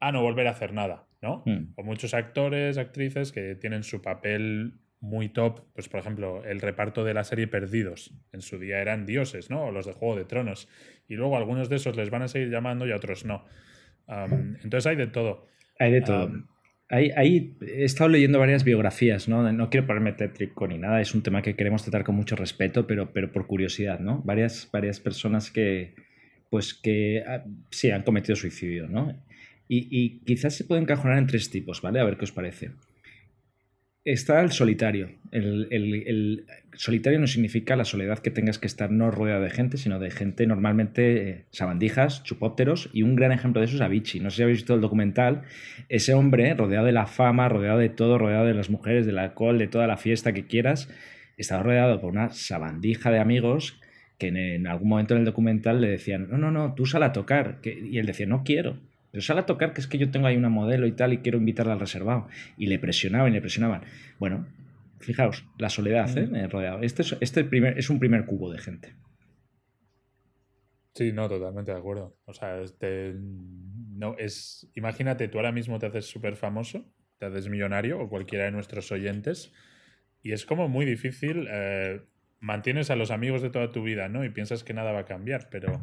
a 0.00 0.10
no 0.10 0.22
volver 0.22 0.46
a 0.46 0.52
hacer 0.52 0.72
nada, 0.72 1.06
¿no? 1.20 1.42
Mm. 1.44 1.74
O 1.76 1.84
muchos 1.84 2.14
actores, 2.14 2.78
actrices 2.78 3.30
que 3.30 3.54
tienen 3.54 3.84
su 3.84 4.00
papel 4.00 4.80
muy 5.00 5.28
top, 5.28 5.64
pues 5.74 5.88
por 5.88 6.00
ejemplo, 6.00 6.44
el 6.44 6.60
reparto 6.60 7.04
de 7.04 7.14
la 7.14 7.24
serie 7.24 7.46
Perdidos, 7.46 8.14
en 8.32 8.42
su 8.42 8.58
día 8.58 8.80
eran 8.80 9.06
dioses, 9.06 9.50
¿no? 9.50 9.66
O 9.66 9.70
los 9.70 9.86
de 9.86 9.92
Juego 9.92 10.16
de 10.16 10.24
Tronos. 10.24 10.68
Y 11.08 11.14
luego 11.14 11.36
algunos 11.36 11.68
de 11.68 11.76
esos 11.76 11.96
les 11.96 12.10
van 12.10 12.22
a 12.22 12.28
seguir 12.28 12.50
llamando 12.50 12.86
y 12.86 12.92
a 12.92 12.96
otros 12.96 13.24
no. 13.24 13.44
Entonces 14.08 14.86
hay 14.86 14.96
de 14.96 15.06
todo. 15.06 15.46
Hay 15.78 15.92
de 15.92 16.02
todo. 16.02 16.30
Ahí, 16.90 17.54
he 17.60 17.84
estado 17.84 18.10
leyendo 18.10 18.40
varias 18.40 18.64
biografías, 18.64 19.28
¿no? 19.28 19.52
No 19.52 19.70
quiero 19.70 19.86
ponerme 19.86 20.12
tétrico 20.12 20.66
ni 20.66 20.76
nada, 20.76 21.00
es 21.00 21.14
un 21.14 21.22
tema 21.22 21.40
que 21.40 21.54
queremos 21.54 21.82
tratar 21.82 22.02
con 22.02 22.16
mucho 22.16 22.34
respeto, 22.34 22.88
pero, 22.88 23.12
pero 23.12 23.30
por 23.30 23.46
curiosidad, 23.46 24.00
¿no? 24.00 24.22
Varias, 24.24 24.68
varias 24.72 24.98
personas 24.98 25.52
que, 25.52 25.94
pues 26.50 26.74
que 26.74 27.22
ah, 27.24 27.44
sí 27.70 27.92
han 27.92 28.02
cometido 28.02 28.34
suicidio, 28.34 28.88
¿no? 28.88 29.16
Y, 29.68 29.86
y 29.88 30.18
quizás 30.26 30.54
se 30.54 30.64
puede 30.64 30.82
encajonar 30.82 31.18
en 31.18 31.28
tres 31.28 31.48
tipos, 31.48 31.80
¿vale? 31.80 32.00
A 32.00 32.04
ver 32.04 32.16
qué 32.16 32.24
os 32.24 32.32
parece. 32.32 32.72
Está 34.04 34.40
el 34.40 34.50
solitario. 34.50 35.10
El, 35.30 35.68
el- 35.70 35.94
el 36.06 36.46
solitario 36.74 37.18
no 37.18 37.26
significa 37.26 37.76
la 37.76 37.84
soledad 37.84 38.18
que 38.20 38.30
tengas 38.30 38.58
que 38.58 38.66
estar 38.66 38.90
no 38.90 39.10
rodeado 39.10 39.42
de 39.42 39.50
gente, 39.50 39.76
sino 39.76 39.98
de 39.98 40.10
gente 40.10 40.46
normalmente 40.46 41.28
eh, 41.28 41.44
sabandijas, 41.50 42.22
chupópteros, 42.24 42.88
y 42.94 43.02
un 43.02 43.14
gran 43.14 43.30
ejemplo 43.32 43.60
de 43.60 43.66
eso 43.66 43.76
es 43.76 43.82
Avicii. 43.82 44.20
No 44.20 44.30
sé 44.30 44.36
si 44.36 44.42
habéis 44.42 44.58
visto 44.60 44.74
el 44.74 44.80
documental. 44.80 45.42
Ese 45.90 46.14
hombre, 46.14 46.54
rodeado 46.54 46.86
de 46.86 46.92
la 46.92 47.06
fama, 47.06 47.48
rodeado 47.50 47.78
de 47.78 47.90
todo, 47.90 48.16
rodeado 48.16 48.46
de 48.46 48.54
las 48.54 48.70
mujeres, 48.70 49.04
del 49.04 49.18
alcohol, 49.18 49.58
de 49.58 49.68
toda 49.68 49.86
la 49.86 49.98
fiesta 49.98 50.32
que 50.32 50.46
quieras, 50.46 50.88
estaba 51.36 51.62
rodeado 51.62 52.00
por 52.00 52.10
una 52.10 52.30
sabandija 52.30 53.10
de 53.10 53.18
amigos 53.18 53.78
que 54.18 54.28
en, 54.28 54.66
algún 54.66 54.88
momento 54.88 55.14
en 55.14 55.20
el 55.20 55.26
documental 55.26 55.80
le 55.80 55.88
decían, 55.88 56.28
no, 56.30 56.38
no, 56.38 56.50
no, 56.50 56.74
tú 56.74 56.86
sal 56.86 57.02
a 57.02 57.12
tocar. 57.12 57.60
Y 57.64 57.98
él 57.98 58.06
decía, 58.06 58.26
no 58.26 58.44
quiero. 58.44 58.78
Pero 59.10 59.22
sal 59.22 59.38
a 59.38 59.46
tocar, 59.46 59.72
que 59.72 59.80
es 59.80 59.86
que 59.86 59.98
yo 59.98 60.10
tengo 60.10 60.26
ahí 60.26 60.36
una 60.36 60.48
modelo 60.48 60.86
y 60.86 60.92
tal, 60.92 61.12
y 61.12 61.18
quiero 61.18 61.38
invitarla 61.38 61.72
al 61.72 61.80
reservado. 61.80 62.28
Y 62.56 62.66
le 62.66 62.78
presionaban 62.78 63.30
y 63.32 63.34
le 63.34 63.40
presionaban. 63.40 63.82
Bueno, 64.18 64.46
fijaos, 64.98 65.44
la 65.58 65.68
soledad, 65.68 66.16
¿eh? 66.16 66.28
Eh, 66.32 66.46
rodeado. 66.46 66.82
Este, 66.82 67.02
es, 67.02 67.16
este 67.20 67.44
primer, 67.44 67.78
es 67.78 67.90
un 67.90 67.98
primer 67.98 68.24
cubo 68.26 68.52
de 68.52 68.58
gente. 68.58 68.94
Sí, 70.94 71.12
no, 71.12 71.28
totalmente 71.28 71.72
de 71.72 71.78
acuerdo. 71.78 72.16
O 72.24 72.32
sea, 72.34 72.60
este, 72.60 73.14
no, 73.16 74.16
es, 74.18 74.68
imagínate, 74.74 75.28
tú 75.28 75.38
ahora 75.38 75.52
mismo 75.52 75.78
te 75.78 75.86
haces 75.86 76.06
súper 76.06 76.36
famoso, 76.36 76.84
te 77.18 77.26
haces 77.26 77.48
millonario 77.48 78.00
o 78.00 78.08
cualquiera 78.08 78.44
de 78.44 78.50
nuestros 78.50 78.90
oyentes, 78.92 79.52
y 80.22 80.32
es 80.32 80.44
como 80.44 80.68
muy 80.68 80.84
difícil, 80.84 81.46
eh, 81.50 82.02
mantienes 82.40 82.90
a 82.90 82.96
los 82.96 83.10
amigos 83.10 83.42
de 83.42 83.50
toda 83.50 83.70
tu 83.70 83.82
vida, 83.82 84.08
¿no? 84.08 84.24
Y 84.24 84.30
piensas 84.30 84.64
que 84.64 84.74
nada 84.74 84.92
va 84.92 85.00
a 85.00 85.04
cambiar, 85.04 85.48
pero 85.50 85.80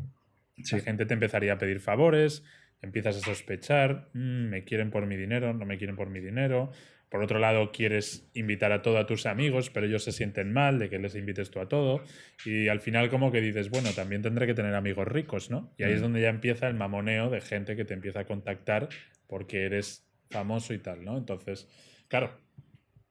la 0.57 0.79
gente 0.79 1.05
te 1.05 1.13
empezaría 1.13 1.53
a 1.53 1.57
pedir 1.57 1.79
favores, 1.79 2.43
empiezas 2.81 3.17
a 3.17 3.19
sospechar, 3.21 4.09
"Mm, 4.13 4.49
me 4.49 4.63
quieren 4.63 4.91
por 4.91 5.05
mi 5.05 5.15
dinero, 5.17 5.53
no 5.53 5.65
me 5.65 5.77
quieren 5.77 5.95
por 5.95 6.09
mi 6.09 6.19
dinero. 6.19 6.71
Por 7.09 7.23
otro 7.23 7.39
lado, 7.39 7.71
quieres 7.71 8.29
invitar 8.33 8.73
a 8.73 8.81
todos 8.81 9.05
tus 9.07 9.25
amigos, 9.27 9.69
pero 9.69 9.85
ellos 9.85 10.03
se 10.03 10.11
sienten 10.11 10.51
mal 10.51 10.77
de 10.77 10.89
que 10.89 10.99
les 10.99 11.15
invites 11.15 11.49
tú 11.49 11.59
a 11.61 11.69
todo. 11.69 12.01
Y 12.45 12.67
al 12.67 12.81
final 12.81 13.09
como 13.09 13.31
que 13.31 13.39
dices, 13.39 13.69
bueno, 13.69 13.91
también 13.95 14.21
tendré 14.21 14.45
que 14.45 14.53
tener 14.53 14.75
amigos 14.75 15.07
ricos, 15.07 15.49
¿no? 15.49 15.73
Y 15.77 15.83
ahí 15.83 15.93
es 15.93 15.99
Mm. 15.99 16.03
donde 16.03 16.21
ya 16.21 16.29
empieza 16.29 16.67
el 16.67 16.73
mamoneo 16.75 17.29
de 17.29 17.39
gente 17.39 17.75
que 17.77 17.85
te 17.85 17.93
empieza 17.93 18.19
a 18.21 18.25
contactar 18.25 18.89
porque 19.27 19.63
eres 19.65 20.05
famoso 20.29 20.73
y 20.73 20.79
tal, 20.79 21.05
¿no? 21.05 21.17
Entonces, 21.17 21.69
claro, 22.09 22.31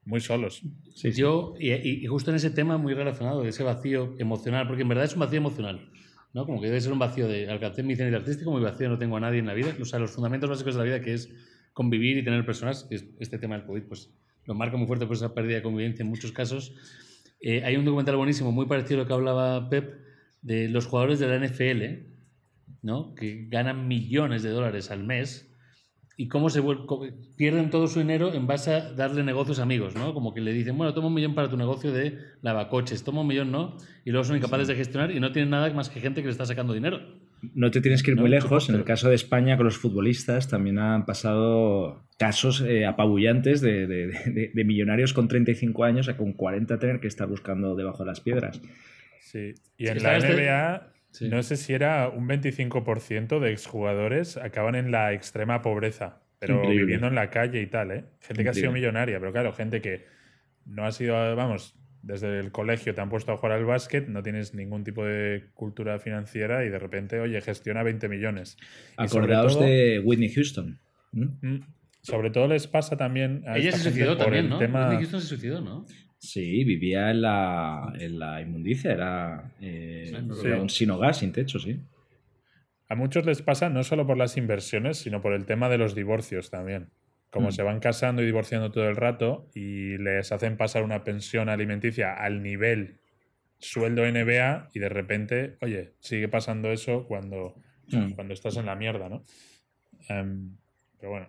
muy 0.05 0.21
solos. 0.21 0.61
Sí, 0.93 1.11
Yo, 1.11 1.55
y, 1.59 1.71
y, 1.73 2.05
justo 2.05 2.29
en 2.29 2.37
ese 2.37 2.51
tema 2.51 2.77
muy 2.77 2.93
relacionado, 2.93 3.41
de 3.43 3.49
ese 3.49 3.63
vacío 3.63 4.15
emocional, 4.19 4.67
porque 4.67 4.83
en 4.83 4.89
verdad 4.89 5.05
es 5.05 5.13
un 5.13 5.19
vacío 5.21 5.37
emocional, 5.37 5.89
¿no? 6.33 6.45
Como 6.45 6.61
que 6.61 6.67
debe 6.67 6.81
ser 6.81 6.93
un 6.93 6.99
vacío 6.99 7.27
de 7.27 7.49
alcancé 7.49 7.83
mi 7.83 7.95
cenit 7.95 8.13
artístico, 8.13 8.51
muy 8.51 8.61
vacío, 8.61 8.89
no 8.89 8.97
tengo 8.97 9.17
a 9.17 9.19
nadie 9.19 9.39
en 9.39 9.45
la 9.45 9.53
vida. 9.53 9.75
O 9.81 9.85
sea, 9.85 9.99
los 9.99 10.11
fundamentos 10.11 10.49
básicos 10.49 10.75
de 10.75 10.79
la 10.79 10.85
vida, 10.85 11.01
que 11.01 11.13
es 11.13 11.29
convivir 11.73 12.17
y 12.17 12.23
tener 12.23 12.45
personas, 12.45 12.87
este 12.89 13.37
tema 13.37 13.57
del 13.57 13.65
COVID, 13.65 13.83
pues 13.83 14.11
lo 14.45 14.55
marca 14.55 14.77
muy 14.77 14.87
fuerte 14.87 15.05
por 15.05 15.15
esa 15.15 15.33
pérdida 15.33 15.57
de 15.57 15.63
convivencia 15.63 16.03
en 16.03 16.09
muchos 16.09 16.31
casos. 16.31 16.73
Eh, 17.39 17.63
hay 17.63 17.75
un 17.75 17.85
documental 17.85 18.15
buenísimo, 18.15 18.51
muy 18.51 18.65
parecido 18.65 18.99
a 18.99 19.03
lo 19.03 19.07
que 19.07 19.13
hablaba 19.13 19.69
Pep, 19.69 19.93
de 20.41 20.69
los 20.69 20.85
jugadores 20.85 21.19
de 21.19 21.27
la 21.27 21.45
NFL, 21.45 22.07
¿no? 22.81 23.13
que 23.15 23.47
ganan 23.49 23.87
millones 23.87 24.43
de 24.43 24.49
dólares 24.49 24.91
al 24.91 25.03
mes 25.03 25.46
y 26.19 26.27
cómo 26.27 26.49
se 26.49 26.63
pierden 27.35 27.69
todo 27.69 27.87
su 27.87 27.99
dinero 27.99 28.33
en 28.33 28.47
base 28.47 28.73
a 28.73 28.91
darle 28.91 29.23
negocios 29.23 29.59
a 29.59 29.63
amigos, 29.63 29.95
¿no? 29.95 30.15
Como 30.15 30.33
que 30.33 30.41
le 30.41 30.51
dicen, 30.51 30.75
bueno, 30.75 30.91
toma 30.95 31.07
un 31.07 31.13
millón 31.13 31.35
para 31.35 31.47
tu 31.47 31.57
negocio 31.57 31.91
de 31.91 32.17
lavacoches, 32.41 33.03
toma 33.03 33.21
un 33.21 33.27
millón, 33.27 33.51
¿no? 33.51 33.77
Y 34.03 34.09
luego 34.09 34.23
son 34.23 34.35
incapaces 34.35 34.67
de 34.67 34.75
gestionar 34.75 35.11
y 35.11 35.19
no 35.19 35.31
tienen 35.31 35.51
nada 35.51 35.71
más 35.73 35.89
que 35.89 35.99
gente 35.99 36.21
que 36.21 36.25
le 36.25 36.31
está 36.31 36.47
sacando 36.47 36.73
dinero. 36.73 37.01
No 37.53 37.69
te 37.69 37.81
tienes 37.81 38.01
que 38.01 38.11
ir 38.11 38.17
muy 38.17 38.29
lejos. 38.29 38.67
En 38.67 38.73
el 38.73 38.83
caso 38.83 39.09
de 39.09 39.15
España, 39.15 39.57
con 39.57 39.65
los 39.67 39.77
futbolistas, 39.77 40.47
también 40.47 40.79
han 40.79 41.05
pasado 41.05 42.03
casos 42.17 42.61
eh, 42.61 42.87
apabullantes 42.87 43.61
de, 43.61 43.85
de, 43.85 44.51
de, 44.51 44.63
millonarios 44.63 45.13
con 45.13 45.27
35 45.27 45.83
años 45.83 46.09
a 46.09 46.17
con 46.17 46.33
40 46.33 46.79
tener 46.79 46.99
que 46.99 47.07
estar 47.07 47.27
buscando 47.27 47.75
debajo 47.75 47.99
de 47.99 48.07
las 48.07 48.21
piedras. 48.21 48.59
Sí, 49.21 49.53
y 49.77 49.87
en 49.87 50.01
la 50.01 50.17
NBA 50.17 50.96
no 51.21 51.43
sé 51.43 51.57
si 51.57 51.73
era 51.73 52.09
un 52.09 52.27
25% 52.27 53.39
de 53.39 53.51
exjugadores 53.51 54.37
acaban 54.37 54.75
en 54.75 54.91
la 54.91 55.13
extrema 55.13 55.61
pobreza, 55.61 56.21
pero 56.39 56.67
viviendo 56.67 57.07
en 57.07 57.15
la 57.15 57.29
calle 57.29 57.61
y 57.61 57.67
tal, 57.67 57.91
¿eh? 57.91 58.05
Gente 58.21 58.43
que 58.43 58.49
ha 58.49 58.53
sido 58.53 58.71
millonaria, 58.71 59.19
pero 59.19 59.31
claro, 59.31 59.53
gente 59.53 59.81
que 59.81 60.05
no 60.65 60.85
ha 60.85 60.91
sido, 60.91 61.35
vamos, 61.35 61.75
desde 62.01 62.39
el 62.39 62.51
colegio 62.51 62.93
te 62.93 63.01
han 63.01 63.09
puesto 63.09 63.31
a 63.31 63.37
jugar 63.37 63.53
al 63.53 63.65
básquet, 63.65 64.07
no 64.07 64.23
tienes 64.23 64.53
ningún 64.53 64.83
tipo 64.83 65.03
de 65.05 65.49
cultura 65.53 65.99
financiera 65.99 66.65
y 66.65 66.69
de 66.69 66.79
repente, 66.79 67.19
oye, 67.19 67.39
gestiona 67.41 67.83
20 67.83 68.07
millones. 68.07 68.57
Acordaos 68.95 69.59
de 69.59 70.01
Whitney 70.03 70.31
Houston. 70.33 70.79
Mm, 71.11 71.59
sobre 72.01 72.29
todo 72.29 72.47
les 72.47 72.67
pasa 72.67 72.95
también 72.95 73.43
a 73.47 73.57
Ella 73.57 73.71
se 73.71 73.79
suicidó 73.79 74.15
también, 74.15 74.49
¿no? 74.49 74.59
Whitney 74.59 74.97
Houston 74.97 75.21
se 75.21 75.27
suicidó, 75.27 75.61
¿no? 75.61 75.85
Sí, 76.19 76.63
vivía 76.63 77.11
en 77.11 77.21
la, 77.21 77.93
en 77.99 78.17
la 78.17 78.41
inmundicia, 78.41 78.91
era, 78.91 79.51
eh, 79.61 80.11
un 80.59 80.69
sin 80.69 80.89
hogar, 80.89 81.13
sin 81.13 81.31
techo, 81.31 81.59
sí. 81.59 81.79
A 82.89 82.95
muchos 82.95 83.25
les 83.25 83.41
pasa 83.41 83.69
no 83.69 83.83
solo 83.83 84.07
por 84.07 84.17
las 84.17 84.37
inversiones, 84.37 84.97
sino 84.97 85.21
por 85.21 85.33
el 85.33 85.45
tema 85.45 85.69
de 85.69 85.77
los 85.77 85.93
divorcios 85.93 86.49
también. 86.49 86.89
Como 87.29 87.49
mm. 87.49 87.51
se 87.51 87.63
van 87.63 87.79
casando 87.79 88.21
y 88.21 88.25
divorciando 88.25 88.71
todo 88.71 88.87
el 88.87 88.95
rato 88.95 89.49
y 89.53 89.97
les 89.97 90.31
hacen 90.31 90.57
pasar 90.57 90.83
una 90.83 91.03
pensión 91.03 91.49
alimenticia 91.49 92.13
al 92.13 92.41
nivel 92.41 92.99
sueldo 93.59 94.09
NBA 94.09 94.69
y 94.73 94.79
de 94.79 94.89
repente, 94.89 95.57
oye, 95.61 95.93
sigue 95.99 96.29
pasando 96.29 96.71
eso 96.71 97.05
cuando, 97.05 97.55
mm. 97.89 98.11
cuando 98.11 98.33
estás 98.33 98.55
en 98.55 98.65
la 98.65 98.75
mierda, 98.75 99.09
¿no? 99.09 99.23
Em, 100.07 100.55
pero 100.97 101.11
bueno. 101.11 101.27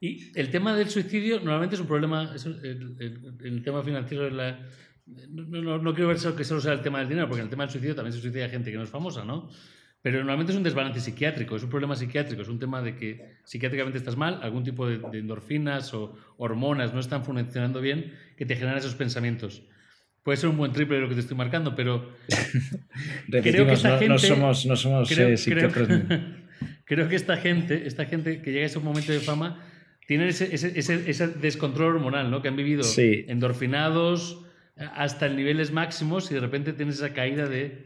Y 0.00 0.32
el 0.38 0.50
tema 0.50 0.76
del 0.76 0.88
suicidio 0.88 1.40
normalmente 1.40 1.74
es 1.74 1.80
un 1.80 1.88
problema, 1.88 2.34
el, 2.34 3.62
tema 3.64 3.82
financiero 3.82 4.30
la... 4.30 4.60
No, 5.28 5.78
no, 5.78 5.94
quiero 5.94 6.08
ver 6.08 6.18
que 6.36 6.44
solo 6.44 6.60
sea 6.60 6.72
el 6.74 6.82
tema 6.82 6.98
del 6.98 7.08
dinero, 7.08 7.26
porque 7.26 7.40
en 7.40 7.46
el 7.46 7.50
tema 7.50 7.64
del 7.64 7.72
suicidio 7.72 7.94
también 7.94 8.12
se 8.12 8.20
suicida 8.20 8.48
gente 8.48 8.70
que 8.70 8.76
no 8.76 8.82
es 8.82 8.90
famosa, 8.90 9.24
¿no? 9.24 9.48
Pero 10.00 10.18
normalmente 10.18 10.52
es 10.52 10.58
un 10.58 10.62
desbalance 10.62 11.00
psiquiátrico, 11.00 11.56
es 11.56 11.62
un 11.64 11.70
problema 11.70 11.96
psiquiátrico, 11.96 12.42
es 12.42 12.48
un 12.48 12.58
tema 12.58 12.82
de 12.82 12.94
que 12.94 13.38
psiquiátricamente 13.42 13.98
estás 13.98 14.16
mal, 14.16 14.38
algún 14.42 14.62
tipo 14.62 14.86
de, 14.86 15.18
endorfinas 15.18 15.92
o 15.94 16.14
hormonas 16.36 16.94
no 16.94 17.00
están 17.00 17.24
funcionando 17.24 17.80
bien 17.80 18.14
que 18.36 18.46
te 18.46 18.54
generan 18.54 18.78
esos 18.78 18.94
pensamientos. 18.94 19.62
Puede 20.22 20.36
ser 20.36 20.50
un 20.50 20.56
buen 20.56 20.72
triple 20.72 21.00
lo 21.00 21.08
que 21.08 21.14
te 21.14 21.20
estoy 21.20 21.36
marcando, 21.36 21.74
pero 21.74 22.12
creo 23.30 23.66
que 23.66 23.72
esta 23.72 23.98
gente... 23.98 24.08
No 24.08 24.18
somos, 24.18 24.66
no 24.66 24.76
somos 24.76 25.10
eh, 25.10 25.36
psiquiatras. 25.36 25.88
creo 26.84 27.08
que 27.08 27.16
esta 27.16 27.36
gente, 27.36 27.86
esta 27.86 28.04
gente 28.04 28.40
que 28.40 28.52
llega 28.52 28.64
a 28.64 28.66
ese 28.66 28.78
momento 28.78 29.10
de 29.10 29.20
fama 29.20 29.64
tienen 30.08 30.28
ese, 30.28 30.48
ese, 30.54 31.28
descontrol 31.28 31.96
hormonal, 31.96 32.30
¿no? 32.30 32.40
Que 32.40 32.48
han 32.48 32.56
vivido 32.56 32.82
endorfinados 32.96 34.42
hasta 34.94 35.28
niveles 35.28 35.70
máximos 35.70 36.30
y 36.30 36.34
de 36.34 36.40
repente 36.40 36.72
tienes 36.72 36.96
esa 36.96 37.12
caída 37.12 37.46
de... 37.46 37.84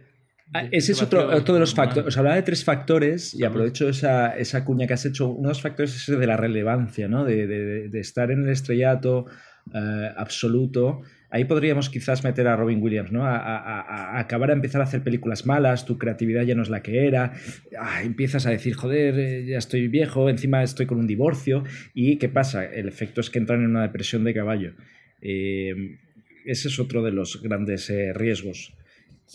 Ah, 0.54 0.68
ese 0.70 0.92
es 0.92 1.02
otro, 1.02 1.34
otro, 1.34 1.54
de 1.54 1.58
los 1.58 1.74
factores. 1.74 2.06
Os 2.06 2.16
hablaba 2.16 2.36
de 2.36 2.42
tres 2.42 2.64
factores 2.64 3.34
y 3.34 3.42
aprovecho 3.42 3.88
esa, 3.88 4.36
esa, 4.38 4.64
cuña 4.64 4.86
que 4.86 4.94
has 4.94 5.04
hecho. 5.04 5.30
Uno 5.30 5.48
de 5.48 5.54
los 5.54 5.62
factores 5.62 5.96
es 5.96 6.16
de 6.16 6.26
la 6.26 6.36
relevancia, 6.36 7.08
¿no? 7.08 7.24
De, 7.24 7.48
de, 7.48 7.88
de 7.88 8.00
estar 8.00 8.30
en 8.30 8.44
el 8.44 8.50
estrellato 8.50 9.26
eh, 9.74 10.10
absoluto 10.16 11.00
ahí 11.32 11.46
podríamos 11.46 11.88
quizás 11.88 12.22
meter 12.24 12.46
a 12.46 12.56
Robin 12.56 12.80
Williams, 12.80 13.10
¿no? 13.10 13.24
A, 13.24 14.18
acabar 14.20 14.50
a 14.50 14.52
empezar 14.52 14.82
a 14.82 14.84
hacer 14.84 15.02
películas 15.02 15.46
malas, 15.46 15.86
tu 15.86 15.96
creatividad 15.96 16.42
ya 16.42 16.54
no 16.54 16.62
es 16.62 16.68
la 16.68 16.82
que 16.82 17.06
era, 17.06 17.32
ah, 17.78 18.02
empiezas 18.04 18.46
a 18.46 18.50
decir, 18.50 18.74
joder, 18.74 19.18
eh, 19.18 19.46
ya 19.46 19.58
estoy 19.58 19.88
viejo, 19.88 20.28
encima 20.28 20.62
estoy 20.62 20.84
con 20.86 20.98
un 20.98 21.06
divorcio, 21.06 21.64
y 21.94 22.16
¿qué 22.18 22.28
pasa? 22.28 22.64
El 22.66 22.86
efecto 22.86 23.22
es 23.22 23.30
que 23.30 23.38
entran 23.38 23.60
en 23.60 23.70
una 23.70 23.82
depresión 23.82 24.24
de 24.24 24.34
caballo. 24.34 24.74
Eh, 25.22 25.96
ese 26.44 26.68
es 26.68 26.78
otro 26.78 27.02
de 27.02 27.12
los 27.12 27.42
grandes 27.42 27.88
eh, 27.88 28.12
riesgos. 28.12 28.74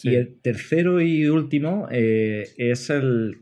Y 0.04 0.14
el 0.14 0.40
tercero 0.42 1.02
y 1.02 1.28
último 1.28 1.88
es 1.90 2.90
el 2.92 3.38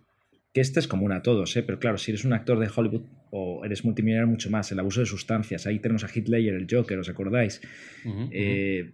que 0.56 0.62
este 0.62 0.80
es 0.80 0.88
común 0.88 1.12
a 1.12 1.22
todos, 1.22 1.58
¿eh? 1.58 1.64
pero 1.64 1.80
claro, 1.80 1.98
si 1.98 2.12
eres 2.12 2.24
un 2.24 2.32
actor 2.32 2.58
de 2.58 2.70
Hollywood 2.74 3.02
o 3.38 3.66
eres 3.66 3.84
multimillonario 3.84 4.30
mucho 4.30 4.50
más, 4.50 4.72
el 4.72 4.80
abuso 4.80 5.02
de 5.02 5.06
sustancias, 5.06 5.68
ahí 5.68 5.80
tenemos 5.80 6.06
a 6.06 6.10
Hitler, 6.14 6.54
el 6.54 6.68
Joker, 6.70 6.98
¿os 6.98 7.10
acordáis? 7.10 7.62
Eh, 8.32 8.92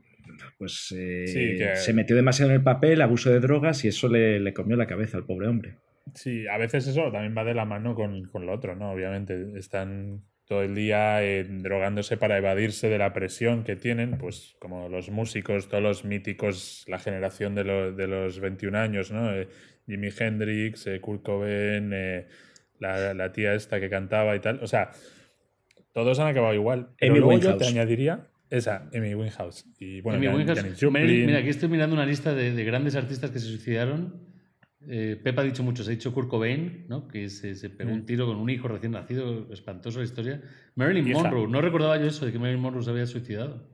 pues 0.58 0.94
eh, 0.98 1.76
se 1.76 1.94
metió 1.94 2.16
demasiado 2.16 2.50
en 2.50 2.58
el 2.58 2.64
papel, 2.64 3.04
abuso 3.04 3.30
de 3.30 3.40
drogas 3.40 3.86
y 3.86 3.90
eso 3.90 4.10
le, 4.10 4.52
comió 4.54 4.76
la 4.76 4.88
cabeza 4.88 5.18
al 5.18 5.26
pobre 5.26 5.48
hombre. 5.48 5.76
Sí, 6.16 6.48
a 6.48 6.58
veces 6.58 6.88
eso 6.88 7.12
también 7.12 7.38
va 7.38 7.44
de 7.44 7.54
la 7.54 7.66
mano 7.66 7.94
con, 7.94 8.26
con 8.30 8.48
lo 8.48 8.54
otro, 8.54 8.76
¿no? 8.76 8.92
Obviamente 8.92 9.60
están 9.60 10.24
todo 10.48 10.64
el 10.64 10.74
día 10.74 11.20
drogándose 11.48 12.18
para 12.18 12.40
evadirse 12.40 12.90
de 12.90 12.98
la 12.98 13.14
presión 13.14 13.64
que 13.64 13.76
tienen, 13.76 14.18
pues 14.18 14.56
como 14.60 14.90
los 14.90 15.12
músicos, 15.12 15.70
todos 15.70 15.84
los 15.84 16.04
míticos, 16.04 16.84
la 16.88 16.98
generación 16.98 17.54
de, 17.54 17.64
de 17.94 18.08
los 18.08 18.40
21 18.40 18.76
años, 18.76 19.12
¿no? 19.12 19.30
Jimi 19.88 20.10
Hendrix, 20.18 20.88
eh, 20.88 21.00
Kurt 21.00 21.22
Cobain, 21.22 21.94
la, 22.82 23.32
tía 23.32 23.54
esta 23.54 23.80
que 23.80 23.90
cantaba 23.90 24.36
y 24.36 24.40
tal. 24.40 24.60
O 24.64 24.68
sea, 24.68 24.92
todos 25.94 26.20
han 26.20 26.28
acabado 26.28 26.54
igual. 26.54 26.90
Pero 27.00 27.16
luego 27.16 27.38
yo 27.40 27.58
te 27.58 27.68
añadiría 27.68 28.28
esa, 28.50 28.90
Amy 28.94 29.16
Winehouse. 29.16 29.66
Y 29.80 30.02
bueno, 30.02 30.20
Mira, 30.20 31.38
aquí 31.40 31.50
estoy 31.50 31.70
mirando 31.70 31.96
una 31.96 32.06
lista 32.06 32.34
de, 32.34 32.64
grandes 32.64 32.96
artistas 32.96 33.32
que 33.32 33.40
se 33.40 33.48
suicidaron. 33.48 34.30
Eh, 34.88 35.20
Pepa 35.24 35.44
ha 35.44 35.46
dicho 35.46 35.62
muchos, 35.62 35.88
ha 35.88 35.92
dicho 35.92 36.12
Kurt 36.12 36.28
Cobain, 36.28 36.86
¿no? 36.90 37.08
que 37.08 37.30
se, 37.30 37.70
pegó 37.70 37.92
un 37.92 38.00
mm. 38.00 38.06
tiro 38.06 38.26
con 38.26 38.38
un 38.38 38.50
hijo 38.50 38.68
recién 38.68 38.94
nacido, 38.94 39.54
espantoso 39.54 40.00
la 40.00 40.06
historia. 40.06 40.42
Marilyn 40.74 41.12
Monroe, 41.14 41.48
no 41.48 41.62
recordaba 41.62 41.98
yo 41.98 42.08
eso 42.08 42.26
de 42.26 42.32
que 42.32 42.40
Marilyn 42.40 42.62
Monroe 42.62 42.84
se 42.84 42.90
había 42.90 43.06
suicidado. 43.06 43.70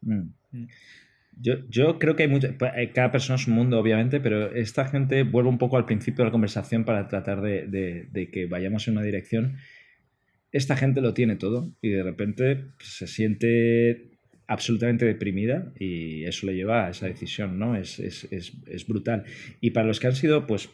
Mm. 0.00 0.28
Mm. 1.38 1.68
Yo, 1.68 1.98
creo 1.98 2.16
que 2.16 2.24
hay 2.24 2.28
mucho, 2.28 2.48
eh, 2.48 2.90
cada 2.94 3.10
persona 3.10 3.36
es 3.36 3.46
un 3.46 3.54
mundo, 3.54 3.78
obviamente, 3.78 4.20
pero 4.20 4.52
esta 4.52 4.86
gente 4.86 5.22
vuelve 5.22 5.48
un 5.50 5.58
poco 5.58 5.76
al 5.76 5.86
principio 5.86 6.24
de 6.24 6.28
la 6.28 6.32
conversación 6.32 6.84
para 6.84 7.08
tratar 7.08 7.40
de, 7.40 8.28
que 8.32 8.46
vayamos 8.46 8.88
en 8.88 8.94
una 8.94 9.02
dirección. 9.02 9.56
Esta 10.50 10.76
gente 10.76 11.00
lo 11.00 11.14
tiene 11.14 11.36
todo 11.36 11.74
y 11.82 11.90
de 11.90 12.02
repente 12.02 12.56
pues, 12.78 12.96
se 12.96 13.06
siente 13.06 14.17
absolutamente 14.48 15.04
deprimida 15.04 15.72
y 15.78 16.24
eso 16.24 16.46
le 16.46 16.54
lleva 16.54 16.86
a 16.86 16.90
esa 16.90 17.06
decisión, 17.06 17.58
¿no? 17.58 17.76
Es, 17.76 18.00
es, 18.00 18.26
es, 18.30 18.54
es, 18.66 18.86
brutal. 18.86 19.24
Y 19.60 19.70
para 19.70 19.86
los 19.86 20.00
que 20.00 20.06
han 20.06 20.16
sido, 20.16 20.46
pues, 20.46 20.70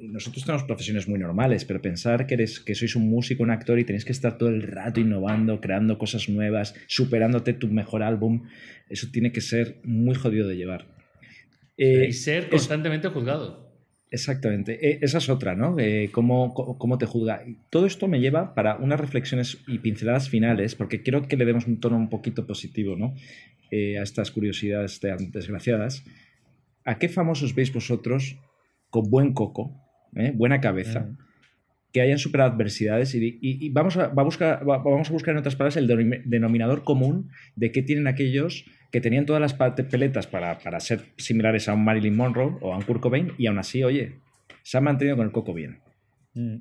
nosotros 0.00 0.44
tenemos 0.44 0.64
profesiones 0.64 1.08
muy 1.08 1.18
normales, 1.20 1.64
pero 1.64 1.80
pensar 1.80 2.26
que, 2.26 2.34
eres, 2.34 2.58
que 2.58 2.74
sois 2.74 2.96
un 2.96 3.08
músico, 3.08 3.44
un 3.44 3.50
actor 3.50 3.78
y 3.78 3.84
tenéis 3.84 4.04
que 4.04 4.10
estar 4.10 4.36
todo 4.36 4.48
el 4.48 4.62
rato 4.62 4.98
innovando, 5.00 5.60
creando 5.60 5.96
cosas 5.96 6.28
nuevas, 6.28 6.74
superándote 6.88 7.52
tu 7.52 7.68
mejor 7.68 8.02
álbum, 8.02 8.48
eso 8.90 9.06
tiene 9.12 9.30
que 9.30 9.40
ser 9.40 9.76
muy 9.84 10.16
jodido 10.16 10.48
de 10.48 10.56
llevar. 10.56 10.86
Eh, 11.78 12.06
y 12.08 12.12
ser 12.12 12.50
constantemente 12.50 13.08
juzgado. 13.08 13.71
Exactamente. 14.12 14.78
E, 14.86 14.98
esa 15.00 15.18
es 15.18 15.28
otra, 15.30 15.56
¿no? 15.56 15.74
Eh, 15.78 16.10
cómo, 16.12 16.52
cómo, 16.52 16.98
te 16.98 17.06
juzga. 17.06 17.42
Todo 17.70 17.86
esto 17.86 18.08
me 18.08 18.20
lleva 18.20 18.54
para 18.54 18.76
unas 18.76 19.00
reflexiones 19.00 19.58
y 19.66 19.78
pinceladas 19.78 20.28
finales, 20.28 20.74
porque 20.74 21.02
quiero 21.02 21.26
que 21.26 21.38
le 21.38 21.46
demos 21.46 21.66
un 21.66 21.80
tono 21.80 21.96
un 21.96 22.10
poquito 22.10 22.46
positivo, 22.46 22.94
¿no? 22.94 23.14
Eh, 23.70 23.98
a 23.98 24.02
estas 24.02 24.30
curiosidades 24.30 25.00
desgraciadas. 25.32 26.04
¿A 26.84 26.98
qué 26.98 27.08
famosos 27.08 27.54
veis 27.54 27.72
vosotros 27.72 28.36
con 28.90 29.08
buen 29.08 29.32
coco, 29.32 29.80
eh, 30.14 30.32
buena 30.34 30.60
cabeza, 30.60 31.00
mm. 31.00 31.16
Que 31.92 32.00
hayan 32.00 32.18
superado 32.18 32.52
adversidades 32.52 33.14
y, 33.14 33.68
vamos, 33.70 33.96
a, 33.98 34.08
buscar, 34.08 34.64
vamos 34.64 35.10
a 35.10 35.12
buscar 35.12 35.32
en 35.32 35.38
otras 35.38 35.56
palabras 35.56 35.76
el 35.76 35.86
denominador 36.24 36.84
común 36.84 37.30
de 37.54 37.70
qué 37.70 37.82
tienen 37.82 38.06
aquellos 38.06 38.64
que 38.90 39.00
tenían 39.00 39.26
todas 39.26 39.40
las 39.40 39.54
peletas 39.54 40.26
para, 40.26 40.58
para, 40.58 40.80
ser 40.80 41.00
similares 41.16 41.68
a 41.68 41.74
un 41.74 41.84
Marilyn 41.84 42.16
Monroe 42.16 42.56
o 42.60 42.72
a 42.72 42.76
un 42.76 42.82
Kurt 42.82 43.00
Cobain 43.00 43.32
y 43.38 43.46
aún 43.46 43.58
así, 43.58 43.84
oye, 43.84 44.14
se 44.62 44.78
han 44.78 44.84
mantenido 44.84 45.16
con 45.16 45.26
el 45.26 45.32
coco 45.32 45.52
bien. 45.52 45.80
Mm. 46.34 46.56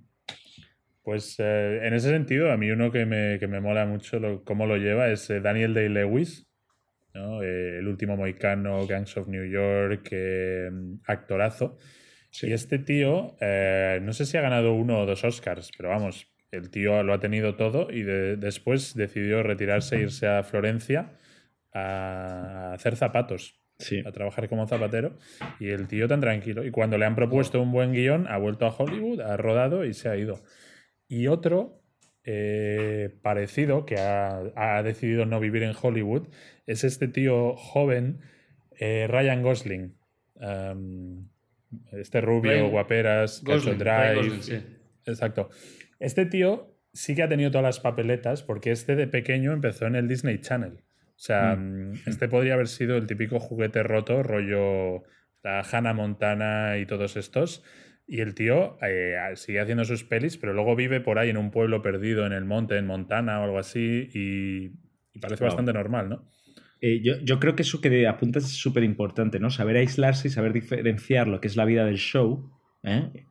Pues 1.03 1.35
eh, 1.39 1.79
en 1.83 1.93
ese 1.93 2.09
sentido, 2.09 2.51
a 2.51 2.57
mí 2.57 2.69
uno 2.69 2.91
que 2.91 3.05
me, 3.05 3.39
que 3.39 3.47
me 3.47 3.59
mola 3.59 3.85
mucho 3.85 4.43
cómo 4.43 4.65
lo 4.65 4.77
lleva 4.77 5.09
es 5.09 5.29
eh, 5.29 5.39
Daniel 5.39 5.73
Day-Lewis, 5.73 6.47
¿no? 7.13 7.41
Eh, 7.41 7.79
el 7.79 7.87
último 7.87 8.15
moicano, 8.15 8.85
Gangs 8.85 9.17
of 9.17 9.27
New 9.27 9.45
York, 9.45 10.13
actorazo. 11.07 11.77
Y 12.41 12.53
este 12.53 12.79
tío, 12.79 13.35
no 14.01 14.13
sé 14.13 14.25
si 14.25 14.37
ha 14.37 14.41
ganado 14.41 14.73
uno 14.73 14.99
o 14.99 15.05
dos 15.05 15.23
Oscars, 15.23 15.71
pero 15.77 15.89
vamos, 15.89 16.27
el 16.51 16.69
tío 16.69 17.03
lo 17.03 17.13
ha 17.13 17.19
tenido 17.19 17.55
todo 17.55 17.91
y 17.91 18.03
después 18.03 18.93
decidió 18.93 19.43
retirarse 19.43 19.97
e 19.97 20.01
irse 20.01 20.27
a 20.27 20.43
Florencia 20.43 21.13
a 21.73 22.73
hacer 22.73 22.95
zapatos. 22.95 23.61
A 24.05 24.11
trabajar 24.11 24.47
como 24.47 24.67
zapatero. 24.67 25.17
Y 25.59 25.69
el 25.69 25.87
tío 25.87 26.07
tan 26.07 26.21
tranquilo. 26.21 26.65
Y 26.65 26.71
cuando 26.71 26.97
le 26.97 27.05
han 27.05 27.15
propuesto 27.15 27.61
un 27.61 27.71
buen 27.71 27.93
guion, 27.93 28.27
ha 28.27 28.37
vuelto 28.37 28.65
a 28.65 28.69
Hollywood, 28.69 29.21
ha 29.21 29.37
rodado 29.37 29.85
y 29.85 29.93
se 29.93 30.09
ha 30.09 30.17
ido. 30.17 30.43
Y 31.07 31.27
otro 31.27 31.81
eh, 32.23 33.09
parecido, 33.21 33.85
que 33.85 33.95
ha, 33.97 34.83
decidido 34.83 35.25
no 35.25 35.39
vivir 35.39 35.63
en 35.63 35.73
Hollywood, 35.79 36.27
es 36.67 36.83
este 36.83 37.07
tío 37.07 37.55
joven, 37.55 38.19
eh, 38.79 39.07
Ryan 39.09 39.41
Gosling. 39.41 39.97
Este 41.91 42.21
rubio, 42.21 42.69
guaperas, 42.69 43.43
Gosling, 43.43 43.77
Drive. 43.77 44.63
Exacto. 45.05 45.49
Este 45.99 46.25
tío 46.25 46.75
sí 46.93 47.15
que 47.15 47.23
ha 47.23 47.29
tenido 47.29 47.51
todas 47.51 47.63
las 47.63 47.79
papeletas 47.79 48.43
porque 48.43 48.71
este 48.71 48.95
de 48.95 49.07
pequeño 49.07 49.53
empezó 49.53 49.85
en 49.85 49.95
el 49.95 50.07
Disney 50.07 50.39
Channel. 50.39 50.83
O 51.21 51.23
sea, 51.23 51.55
mm. 51.55 51.91
Mm, 51.91 51.93
este 52.07 52.27
podría 52.27 52.55
haber 52.55 52.67
sido 52.67 52.97
el 52.97 53.07
típico 53.07 53.39
juguete 53.39 53.83
roto, 53.83 54.23
rollo 54.23 55.03
la 55.43 55.61
Hannah 55.61 55.93
Montana 55.93 56.77
y 56.77 56.85
todos 56.85 57.17
estos. 57.17 57.63
Y 58.07 58.19
el 58.19 58.35
tío 58.35 58.77
eh, 58.81 59.15
sigue 59.35 59.59
haciendo 59.59 59.85
sus 59.85 60.03
pelis, 60.03 60.37
pero 60.37 60.53
luego 60.53 60.75
vive 60.75 60.99
por 60.99 61.19
ahí 61.19 61.29
en 61.29 61.37
un 61.37 61.51
pueblo 61.51 61.81
perdido 61.81 62.25
en 62.25 62.33
el 62.33 62.45
monte, 62.45 62.77
en 62.77 62.85
Montana 62.85 63.39
o 63.39 63.43
algo 63.43 63.59
así, 63.59 64.09
y, 64.13 65.19
parece 65.19 65.43
bastante 65.43 65.71
normal, 65.71 66.09
¿no? 66.09 66.27
Eh, 66.81 67.01
yo, 67.03 67.19
yo, 67.21 67.39
creo 67.39 67.55
que 67.55 67.61
eso 67.61 67.79
que 67.79 68.07
apuntas 68.07 68.43
es 68.43 68.51
súper 68.51 68.83
importante, 68.83 69.39
¿no? 69.39 69.51
Saber 69.51 69.77
aislarse 69.77 70.27
y 70.27 70.31
saber 70.31 70.51
diferenciar 70.51 71.27
lo 71.27 71.39
que 71.39 71.47
es 71.47 71.55
la 71.55 71.65
vida 71.65 71.85
del 71.85 71.97
show, 71.97 72.51
¿eh? 72.83 73.25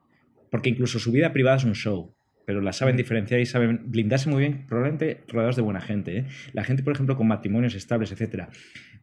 porque 0.51 0.71
incluso 0.71 0.99
su 0.99 1.11
vida 1.11 1.33
privada 1.33 1.57
es 1.57 1.65
un 1.65 1.75
show 1.75 2.15
pero 2.51 2.63
la 2.63 2.73
saben 2.73 2.97
diferenciar 2.97 3.39
y 3.39 3.47
saben 3.47 3.93
blindarse 3.93 4.29
muy 4.29 4.41
bien, 4.41 4.67
probablemente 4.67 5.21
rodeados 5.29 5.55
de 5.55 5.63
buena 5.63 5.81
gente. 5.81 6.19
¿eh? 6.19 6.25
La 6.53 6.65
gente, 6.65 6.83
por 6.83 6.93
ejemplo, 6.93 7.17
con 7.17 7.29
matrimonios 7.29 7.77
estables, 7.77 8.11
etc. 8.11 8.49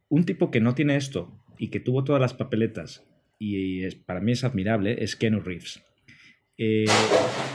Un 0.09 0.25
tipo 0.25 0.51
que 0.51 0.59
no 0.59 0.75
tiene 0.75 0.97
esto 0.97 1.33
y 1.57 1.69
que 1.69 1.79
tuvo 1.79 2.03
todas 2.03 2.19
las 2.19 2.33
papeletas, 2.33 3.07
y 3.39 3.85
es, 3.85 3.95
para 3.95 4.19
mí 4.19 4.33
es 4.33 4.43
admirable, 4.43 5.01
es 5.01 5.15
Keanu 5.15 5.39
Reeves. 5.39 5.81
Eh, 6.57 6.87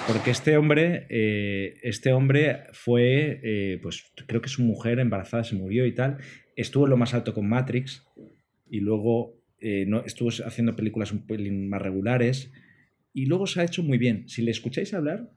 porque 0.06 0.30
este 0.30 0.56
hombre, 0.56 1.06
eh, 1.10 1.74
este 1.82 2.14
hombre 2.14 2.62
fue, 2.72 3.78
pues 3.82 4.10
creo 4.26 4.40
que 4.40 4.48
su 4.48 4.62
mujer 4.62 4.98
embarazada 4.98 5.44
se 5.44 5.56
murió 5.56 5.84
y 5.84 5.92
tal, 5.92 6.16
estuvo 6.56 6.84
en 6.84 6.90
lo 6.90 6.96
más 6.96 7.14
alto 7.14 7.34
con 7.34 7.48
Matrix 7.48 8.04
y 8.68 8.80
luego 8.80 9.40
no, 9.86 10.04
estuvo 10.04 10.30
haciendo 10.44 10.74
películas 10.74 11.12
un 11.12 11.26
pelín 11.26 11.68
más 11.68 11.80
regulares 11.80 12.50
y 13.12 13.26
luego 13.26 13.46
se 13.46 13.60
ha 13.60 13.64
hecho 13.64 13.82
muy 13.82 13.98
bien. 13.98 14.28
Si 14.28 14.42
le 14.42 14.50
escucháis 14.50 14.94
hablar, 14.94 15.30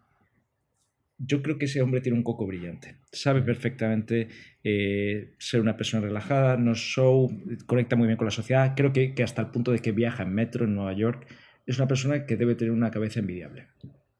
yo 1.17 1.41
creo 1.41 1.57
que 1.57 1.65
ese 1.65 1.81
hombre 1.81 2.01
tiene 2.01 2.17
un 2.17 2.23
coco 2.23 2.45
brillante. 2.45 2.97
Sabe 3.11 3.41
perfectamente 3.41 4.27
eh, 4.63 5.33
ser 5.37 5.61
una 5.61 5.77
persona 5.77 6.05
relajada, 6.05 6.57
no 6.57 6.75
show, 6.75 7.31
conecta 7.65 7.95
muy 7.95 8.07
bien 8.07 8.17
con 8.17 8.25
la 8.25 8.31
sociedad. 8.31 8.73
Creo 8.75 8.91
que, 8.91 9.13
hasta 9.23 9.41
el 9.41 9.47
punto 9.49 9.71
de 9.71 9.79
que 9.79 9.91
viaja 9.91 10.23
en 10.23 10.33
metro 10.33 10.65
en 10.65 10.75
Nueva 10.75 10.93
York, 10.93 11.27
es 11.65 11.77
una 11.77 11.87
persona 11.87 12.25
que 12.25 12.35
debe 12.35 12.55
tener 12.55 12.71
una 12.71 12.91
cabeza 12.91 13.19
envidiable. 13.19 13.67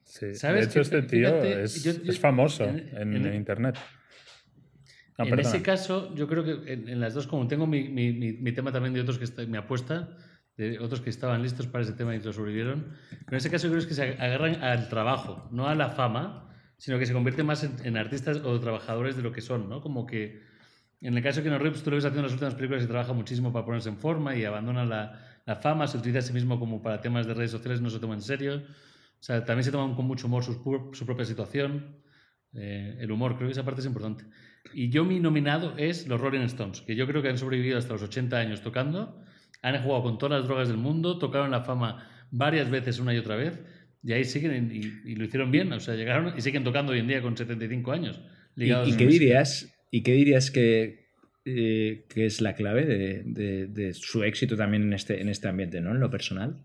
Sí. 0.04 0.34
¿Sabes 0.34 0.66
de 0.66 0.70
hecho, 0.70 0.80
este 0.80 1.02
tío 1.02 1.42
es, 1.42 2.18
famoso 2.18 2.64
en, 2.64 3.34
Internet. 3.34 3.76
En 5.18 5.38
ese 5.38 5.62
caso, 5.62 6.14
yo 6.14 6.26
creo 6.28 6.44
que 6.44 6.72
en, 6.72 7.00
las 7.00 7.14
dos, 7.14 7.26
como 7.26 7.46
tengo 7.48 7.66
mi, 7.66 7.88
mi, 7.88 8.52
tema 8.52 8.72
también 8.72 8.94
de 8.94 9.00
otros 9.00 9.18
que 9.18 9.46
me 9.46 9.58
apuesta, 9.58 10.16
de 10.56 10.78
otros 10.78 11.00
que 11.00 11.10
estaban 11.10 11.42
listos 11.42 11.66
para 11.66 11.84
ese 11.84 11.92
tema 11.92 12.14
y 12.14 12.20
lo 12.20 12.32
sobrevivieron, 12.32 12.86
pero 13.10 13.32
en 13.32 13.36
ese 13.36 13.50
caso 13.50 13.68
creo 13.68 13.86
que 13.86 13.94
se 13.94 14.02
agarran 14.02 14.62
al 14.62 14.88
trabajo, 14.88 15.48
no 15.52 15.66
a 15.68 15.74
la 15.74 15.90
fama 15.90 16.46
sino 16.78 16.98
que 16.98 17.06
se 17.06 17.12
convierte 17.12 17.42
más 17.42 17.64
en, 17.64 17.96
artistas 17.96 18.38
o 18.38 18.60
trabajadores 18.60 19.16
de 19.16 19.22
lo 19.22 19.32
que 19.32 19.40
son, 19.40 19.68
¿no? 19.68 19.80
Como 19.80 20.06
que 20.06 20.42
en 21.00 21.16
el 21.16 21.22
caso 21.22 21.40
de 21.40 21.44
Keanu 21.44 21.58
Reeves, 21.58 21.82
tú 21.82 21.90
lo 21.90 21.96
ves 21.96 22.04
haciendo 22.04 22.22
las 22.22 22.32
últimas 22.32 22.54
películas 22.54 22.84
y 22.84 22.86
trabaja 22.86 23.12
muchísimo 23.12 23.52
para 23.52 23.64
ponerse 23.64 23.88
en 23.88 23.98
forma 23.98 24.34
y 24.36 24.44
abandona 24.44 24.84
la, 24.84 25.40
la, 25.44 25.56
fama, 25.56 25.86
se 25.86 25.98
utiliza 25.98 26.18
a 26.18 26.22
sí 26.22 26.32
mismo 26.32 26.58
como 26.58 26.82
para 26.82 27.00
temas 27.00 27.26
de 27.26 27.34
redes 27.34 27.50
sociales, 27.50 27.80
no 27.80 27.90
se 27.90 27.98
toma 27.98 28.14
en 28.14 28.22
serio. 28.22 28.56
O 28.56 29.22
sea, 29.22 29.44
también 29.44 29.64
se 29.64 29.72
toma 29.72 29.94
con 29.94 30.06
mucho 30.06 30.26
humor 30.26 30.44
su, 30.44 30.54
su 30.92 31.06
propia 31.06 31.24
situación. 31.24 31.96
Eh, 32.52 32.96
el 33.00 33.10
humor, 33.10 33.36
creo 33.36 33.48
que 33.48 33.52
esa 33.52 33.64
parte 33.64 33.80
es 33.80 33.86
importante. 33.86 34.24
Y 34.74 34.90
yo 34.90 35.04
mi 35.04 35.20
nominado 35.20 35.74
es 35.76 36.06
los 36.06 36.20
Rolling 36.20 36.40
Stones, 36.42 36.80
que 36.80 36.94
yo 36.96 37.06
creo 37.06 37.22
que 37.22 37.28
han 37.28 37.38
sobrevivido 37.38 37.78
hasta 37.78 37.94
los 37.94 38.02
80 38.02 38.36
años 38.36 38.62
tocando, 38.62 39.22
han 39.62 39.82
jugado 39.82 40.02
con 40.02 40.18
todas 40.18 40.40
las 40.40 40.48
drogas 40.48 40.68
del 40.68 40.76
mundo, 40.76 41.18
tocaron 41.18 41.50
la 41.50 41.62
fama 41.62 42.08
varias 42.30 42.70
veces 42.70 42.98
una 42.98 43.14
y 43.14 43.18
otra 43.18 43.36
vez 43.36 43.60
y 44.06 44.12
ahí 44.12 44.24
siguen 44.24 44.70
y, 44.72 45.14
lo 45.16 45.24
hicieron 45.24 45.50
bien, 45.50 45.72
o 45.72 45.80
sea, 45.80 45.96
llegaron 45.96 46.32
y 46.36 46.40
siguen 46.40 46.62
tocando 46.62 46.92
hoy 46.92 47.00
en 47.00 47.08
día 47.08 47.20
con 47.20 47.36
75 47.36 47.90
años. 47.90 48.20
¿Y, 48.54 48.96
qué 48.96 49.06
dirías, 49.06 49.76
¿Y 49.90 50.02
qué 50.02 50.12
dirías 50.12 50.52
que, 50.52 51.08
eh, 51.44 52.04
que 52.08 52.26
es 52.26 52.40
la 52.40 52.54
clave 52.54 52.86
de, 52.86 53.66
de, 53.66 53.94
su 53.94 54.22
éxito 54.22 54.56
también 54.56 54.84
en 54.84 54.92
este, 54.92 55.20
en 55.20 55.28
este 55.28 55.48
ambiente, 55.48 55.80
¿no? 55.80 55.90
En 55.90 55.98
lo 55.98 56.08
personal. 56.08 56.56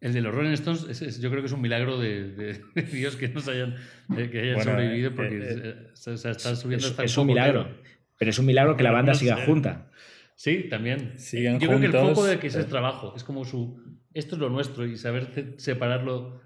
El 0.00 0.12
de 0.12 0.20
los 0.20 0.34
Rolling 0.34 0.52
Stones, 0.52 1.20
yo 1.20 1.30
creo 1.30 1.42
que 1.42 1.46
es 1.46 1.52
un 1.52 1.60
milagro 1.60 1.98
de, 1.98 2.60
Dios 2.92 3.16
que 3.16 3.28
nos 3.28 3.48
hayan, 3.48 3.76
que 4.14 4.40
hayan 4.40 4.62
sobrevivido 4.62 5.14
porque 5.14 5.38
eh, 5.38 5.62
eh, 5.64 5.90
se, 5.94 6.14
están 6.14 6.56
subiendo 6.56 6.86
hasta 6.86 7.04
Es 7.04 7.16
un 7.16 7.26
milagro, 7.26 7.68
pero 8.18 8.30
es 8.30 8.38
un 8.38 8.46
milagro 8.46 8.76
que 8.76 8.82
la 8.82 8.92
banda 8.92 9.14
siga 9.14 9.44
junta. 9.44 9.90
Sí, 10.34 10.66
también. 10.68 11.14
yo 11.16 11.58
creo 11.58 11.80
que 11.80 11.86
el 11.86 11.92
foco 11.92 12.26
de 12.26 12.38
que 12.38 12.48
es 12.48 12.54
el 12.56 12.66
trabajo, 12.66 13.14
es 13.16 13.24
como 13.24 13.44
su, 13.44 13.82
esto 14.12 14.34
es 14.34 14.40
lo 14.40 14.50
nuestro 14.50 14.86
y 14.86 14.96
saber 14.96 15.54
separarlo 15.56 16.40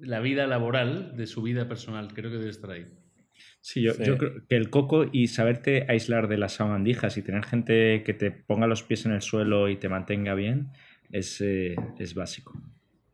la 0.00 0.20
vida 0.20 0.46
laboral 0.46 1.16
de 1.16 1.26
su 1.26 1.42
vida 1.42 1.68
personal. 1.68 2.12
Creo 2.12 2.30
que 2.30 2.38
debe 2.38 2.50
estar 2.50 2.70
ahí. 2.70 2.86
Sí, 3.60 3.82
yo, 3.82 3.96
creo 3.96 4.46
que 4.48 4.56
el 4.56 4.70
coco 4.70 5.06
y 5.10 5.28
saberte 5.28 5.86
aislar 5.88 6.28
de 6.28 6.38
las 6.38 6.54
sabandijas 6.54 7.16
y 7.16 7.22
tener 7.22 7.44
gente 7.44 8.02
que 8.04 8.14
te 8.14 8.30
ponga 8.30 8.66
los 8.66 8.82
pies 8.82 9.06
en 9.06 9.12
el 9.12 9.22
suelo 9.22 9.68
y 9.68 9.76
te 9.76 9.88
mantenga 9.88 10.34
bien 10.34 10.70
es, 11.10 11.40
eh, 11.40 11.74
es 11.98 12.14
básico. 12.14 12.60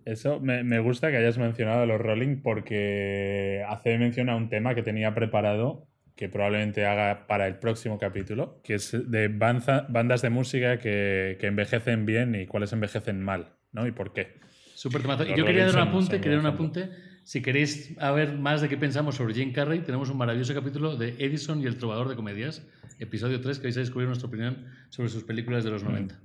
Eso 0.05 0.41
me, 0.41 0.79
gusta 0.81 1.11
que 1.11 1.17
hayas 1.17 1.39
mencionado 1.39 1.87
los 1.87 2.01
Rolling 2.01 2.43
porque 2.43 3.65
hace 3.69 3.97
mención 3.99 4.29
a 4.29 4.37
un 4.37 4.49
tema 4.49 4.75
que 4.75 4.83
tenía 4.83 5.15
preparado 5.15 5.87
que 6.17 6.29
probablemente 6.29 6.85
haga 6.87 7.27
para 7.27 7.47
el 7.47 7.59
próximo 7.59 7.99
capítulo, 7.99 8.61
que 8.63 8.75
es 8.75 8.93
de 9.11 9.29
bandas 9.29 10.23
de 10.23 10.31
música 10.31 10.79
que, 10.79 11.37
que 11.41 11.47
envejecen 11.47 12.05
bien 12.05 12.35
y 12.35 12.47
cuáles 12.47 12.73
envejecen 12.73 13.23
mal, 13.23 13.55
¿no? 13.73 13.87
Y 13.87 13.93
por 13.93 14.13
qué. 14.13 14.35
Súper 14.75 15.03
Y 15.29 15.37
yo 15.37 15.45
quería 15.45 15.67
dar 15.67 15.77
un 15.77 15.89
apunte, 15.89 16.21
quería 16.21 16.39
un 16.39 16.47
apunte. 16.47 16.91
Si 17.25 17.41
queréis 17.41 17.97
ver 17.97 18.37
más 18.37 18.61
de 18.61 18.69
qué 18.69 18.77
pensamos 18.77 19.15
sobre 19.15 19.33
Jim 19.35 19.53
Carrey, 19.53 19.81
tenemos 19.81 20.11
un 20.11 20.19
maravilloso 20.19 20.55
capítulo 20.55 20.97
de 20.97 21.11
Edison 21.19 21.63
y 21.63 21.67
el 21.67 21.79
trovador 21.79 22.09
de 22.09 22.17
comedias, 22.17 22.67
episodio 22.99 23.41
3, 23.41 23.59
que 23.59 23.65
vais 23.65 23.77
a 23.77 23.81
descubrir 23.81 24.09
nuestra 24.09 24.29
opinión 24.29 24.67
sobre 24.89 25.09
sus 25.09 25.23
películas 25.23 25.63
de 25.63 25.71
los 25.71 25.85
90. 25.85 26.19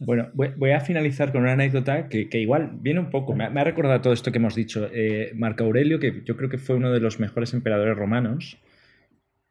Bueno, 0.00 0.30
voy, 0.34 0.70
a 0.70 0.80
finalizar 0.80 1.32
con 1.32 1.42
una 1.42 1.52
anécdota 1.52 2.08
que, 2.08 2.28
igual 2.40 2.70
viene 2.80 3.00
un 3.00 3.10
poco, 3.10 3.34
me 3.34 3.44
ha, 3.44 3.64
recordado 3.64 4.00
todo 4.00 4.12
esto 4.12 4.32
que 4.32 4.38
hemos 4.38 4.54
dicho. 4.54 4.88
Eh, 4.92 5.32
Marco 5.34 5.64
Aurelio, 5.64 5.98
que 5.98 6.22
yo 6.24 6.36
creo 6.36 6.48
que 6.48 6.58
fue 6.58 6.76
uno 6.76 6.92
de 6.92 7.00
los 7.00 7.20
mejores 7.20 7.54
emperadores 7.54 7.96
romanos, 7.96 8.58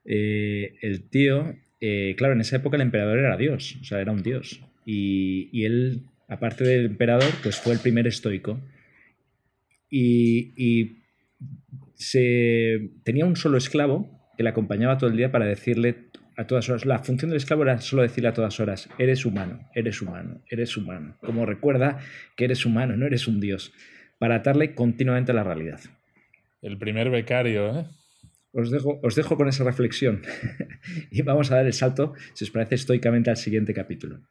eh, 0.06 0.76
el 0.82 1.10
tío, 1.10 1.56
eh, 1.82 2.16
claro, 2.18 2.34
en 2.34 2.42
esa 2.42 2.58
época 2.58 2.76
el 2.76 2.82
emperador 2.82 3.18
era 3.20 3.38
Dios, 3.38 3.78
o 3.82 3.84
sea, 3.84 4.02
era 4.02 4.12
un 4.12 4.24
dios. 4.24 4.62
Y, 4.86 5.50
y 5.52 5.66
él 5.66 6.04
aparte 6.28 6.64
del 6.64 6.86
emperador, 6.86 7.32
pues 7.44 7.58
fue 7.58 7.74
el 7.74 7.80
primer 7.80 8.08
estoico. 8.08 8.60
Y, 9.90 11.02
se, 11.94 12.90
tenía 13.04 13.26
un 13.26 13.38
solo 13.38 13.58
esclavo 13.58 14.10
que 14.36 14.44
le 14.44 14.50
acompañaba 14.50 14.98
todo 14.98 15.10
el 15.10 15.16
día 15.16 15.32
para 15.32 15.46
decirle 15.46 16.05
a 16.38 16.48
todas 16.48 16.70
horas. 16.70 16.86
La 16.86 17.00
función 17.00 17.30
del 17.30 17.38
esclavo 17.38 17.64
era 17.64 17.80
solo 17.82 18.02
decirle 18.02 18.30
a 18.30 18.34
todas 18.34 18.60
horas, 18.60 18.90
eres 18.98 19.26
humano, 19.26 19.70
eres 19.74 20.02
humano, 20.02 20.42
eres 20.50 20.78
humano. 20.78 21.18
Como 21.22 21.46
recuerda 21.46 22.00
que 22.36 22.46
eres 22.46 22.66
humano, 22.66 22.96
no 22.98 23.06
eres 23.06 23.28
un 23.28 23.40
dios. 23.40 23.74
Para 24.18 24.36
atarle 24.36 24.76
continuamente 24.76 25.32
a 25.32 25.36
la 25.36 25.44
realidad. 25.44 25.82
El 26.62 26.78
primer 26.78 27.10
becario, 27.10 27.80
¿eh? 27.80 27.86
Os 28.58 28.72
dejo, 28.72 29.02
os 29.04 29.16
dejo 29.16 29.36
con 29.36 29.50
esa 29.50 29.66
reflexión 29.66 30.22
y 31.12 31.22
vamos 31.24 31.52
a 31.52 31.58
dar 31.58 31.66
el 31.66 31.74
salto, 31.74 32.14
si 32.34 32.46
os 32.46 32.52
parece, 32.52 32.76
estoicamente 32.76 33.30
al 33.30 33.36
siguiente 33.36 33.74
capítulo. 33.74 34.22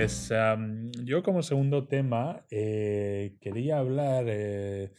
Pues 0.00 0.32
yo 1.04 1.22
como 1.22 1.42
segundo 1.42 1.86
tema 1.86 2.46
eh, 2.50 3.36
quería 3.38 3.80
hablar 3.80 4.24
eh, 4.28 4.92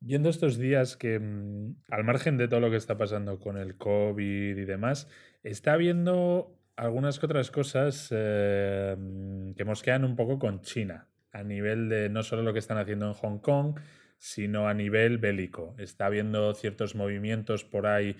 viendo 0.00 0.28
estos 0.28 0.58
días 0.58 0.96
que, 0.96 1.20
mm, 1.20 1.76
al 1.88 2.02
margen 2.02 2.36
de 2.36 2.48
todo 2.48 2.58
lo 2.58 2.68
que 2.68 2.76
está 2.76 2.98
pasando 2.98 3.38
con 3.38 3.56
el 3.56 3.76
COVID 3.76 4.56
y 4.58 4.64
demás, 4.64 5.06
está 5.44 5.74
habiendo 5.74 6.58
algunas 6.74 7.20
que 7.20 7.26
otras 7.26 7.52
cosas 7.52 8.10
mm, 8.10 9.52
que 9.52 9.64
mosquean 9.64 10.04
un 10.04 10.16
poco 10.16 10.40
con 10.40 10.62
China, 10.62 11.06
a 11.30 11.44
nivel 11.44 11.88
de 11.88 12.08
no 12.08 12.24
solo 12.24 12.42
lo 12.42 12.52
que 12.52 12.58
están 12.58 12.78
haciendo 12.78 13.06
en 13.06 13.12
Hong 13.12 13.38
Kong, 13.38 13.78
sino 14.18 14.66
a 14.66 14.74
nivel 14.74 15.18
bélico. 15.18 15.76
Está 15.78 16.06
habiendo 16.06 16.54
ciertos 16.54 16.96
movimientos 16.96 17.62
por 17.62 17.86
ahí, 17.86 18.16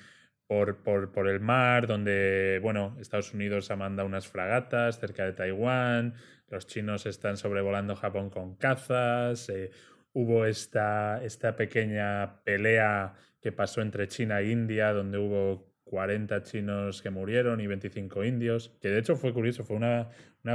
por, 0.51 0.83
por, 1.13 1.29
el 1.29 1.39
mar, 1.39 1.87
donde, 1.87 2.59
bueno, 2.61 2.97
Estados 3.01 3.33
Unidos 3.33 3.71
ha 3.71 3.75
unas 3.77 4.27
fragatas 4.27 4.99
cerca 4.99 5.25
de 5.25 5.33
Taiwán, 5.33 6.15
los 6.49 6.67
chinos 6.67 7.07
están 7.07 7.37
sobrevolando 7.37 7.95
Japón 7.95 8.31
con 8.31 8.57
cazas, 8.57 9.49
eh, 9.49 9.71
hubo 10.13 10.47
esta, 10.47 11.23
esta 11.23 11.55
pequeña 11.55 12.43
pelea 12.43 13.15
que 13.41 13.53
pasó 13.53 13.81
entre 13.81 14.09
China 14.09 14.41
e 14.41 14.51
India, 14.51 14.93
donde 14.93 15.19
hubo 15.19 15.73
40 15.85 16.43
chinos 16.43 17.01
que 17.01 17.11
murieron 17.11 17.61
y 17.61 17.69
25 17.69 18.25
indios, 18.25 18.73
que 18.83 18.89
de 18.89 18.99
hecho 18.99 19.15
fue 19.15 19.33
curioso, 19.33 19.63
fue 19.63 19.77
una, 19.77 20.11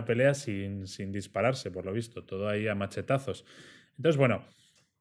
pelea 0.05 0.33
sin, 0.33 0.87
sin, 0.87 1.13
dispararse, 1.13 1.71
por 1.71 1.85
lo 1.85 1.93
visto, 1.93 2.25
todo 2.25 2.49
ahí 2.49 2.67
a 2.67 2.75
machetazos. 2.75 3.45
Entonces, 3.95 4.17
bueno, 4.17 4.43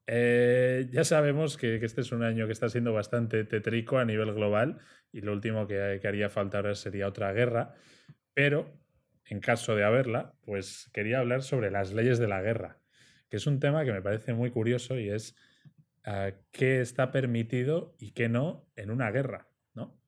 eh, 0.07 0.87
ya 0.91 1.03
sabemos 1.03 1.57
que, 1.57 1.75
este 1.75 2.01
es 2.01 2.11
un 2.11 2.23
año 2.23 2.45
que 2.45 2.53
está 2.53 2.69
siendo 2.69 2.93
bastante 2.93 3.43
tétrico 3.43 3.97
a 3.97 4.05
nivel 4.05 4.33
global 4.33 4.79
y 5.11 5.21
lo 5.21 5.33
último 5.33 5.67
que, 5.67 5.99
haría 6.03 6.29
falta 6.29 6.57
ahora 6.57 6.75
sería 6.75 7.07
otra 7.07 7.33
guerra, 7.33 7.73
pero 8.33 8.71
en 9.25 9.39
caso 9.39 9.75
de 9.75 9.83
haberla, 9.83 10.35
pues 10.41 10.89
quería 10.93 11.19
hablar 11.19 11.41
sobre 11.41 11.71
las 11.71 11.93
leyes 11.93 12.19
de 12.19 12.27
la 12.27 12.41
guerra 12.41 12.79
que 13.29 13.37
es 13.37 13.47
un 13.47 13.59
tema 13.59 13.83
que 13.85 13.91
me 13.91 14.01
parece 14.01 14.33
muy 14.33 14.51
curioso 14.51 14.97
y 14.97 15.09
es 15.09 15.35
ah, 16.05 16.31
qué 16.51 16.81
está 16.81 17.11
permitido 17.11 17.95
y 17.99 18.11
qué 18.11 18.29
no 18.29 18.67
en 18.75 18.91
una 18.91 19.11
guerra, 19.11 19.49
¿no? 19.73 19.99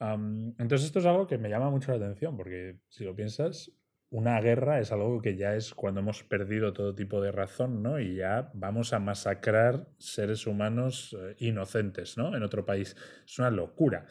entonces 0.00 0.86
esto 0.86 1.00
es 1.00 1.06
algo 1.06 1.26
que 1.26 1.38
me 1.38 1.48
llama 1.48 1.70
mucho 1.70 1.90
la 1.90 1.96
atención 1.96 2.36
porque 2.36 2.78
si 2.88 3.04
lo 3.04 3.16
piensas, 3.16 3.72
una 4.10 4.40
guerra 4.40 4.80
es 4.80 4.90
algo 4.90 5.20
que 5.20 5.36
ya 5.36 5.54
es 5.54 5.74
cuando 5.74 6.00
hemos 6.00 6.22
perdido 6.22 6.72
todo 6.72 6.94
tipo 6.94 7.20
de 7.20 7.32
razón, 7.32 7.82
¿no? 7.82 8.00
Y 8.00 8.16
ya 8.16 8.50
vamos 8.54 8.92
a 8.92 8.98
masacrar 8.98 9.86
seres 9.98 10.46
humanos 10.46 11.16
eh, 11.18 11.36
inocentes, 11.38 12.16
¿no? 12.16 12.34
En 12.34 12.42
otro 12.42 12.64
país. 12.64 12.96
Es 13.26 13.38
una 13.38 13.50
locura. 13.50 14.06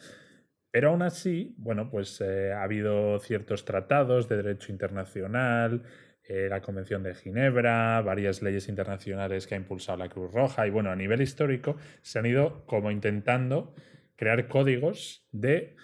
Pero 0.70 0.90
aún 0.90 1.02
así, 1.02 1.54
bueno, 1.58 1.90
pues 1.90 2.20
eh, 2.20 2.52
ha 2.52 2.62
habido 2.62 3.18
ciertos 3.18 3.64
tratados 3.64 4.28
de 4.28 4.36
derecho 4.36 4.70
internacional, 4.70 5.82
eh, 6.28 6.46
la 6.50 6.60
Convención 6.60 7.02
de 7.02 7.14
Ginebra, 7.14 8.02
varias 8.02 8.42
leyes 8.42 8.68
internacionales 8.68 9.46
que 9.46 9.54
ha 9.54 9.58
impulsado 9.58 9.96
la 9.98 10.10
Cruz 10.10 10.30
Roja 10.30 10.66
y 10.66 10.70
bueno, 10.70 10.90
a 10.90 10.96
nivel 10.96 11.22
histórico 11.22 11.76
se 12.02 12.18
han 12.18 12.26
ido 12.26 12.66
como 12.66 12.90
intentando 12.90 13.74
crear 14.14 14.46
códigos 14.46 15.26
de 15.32 15.74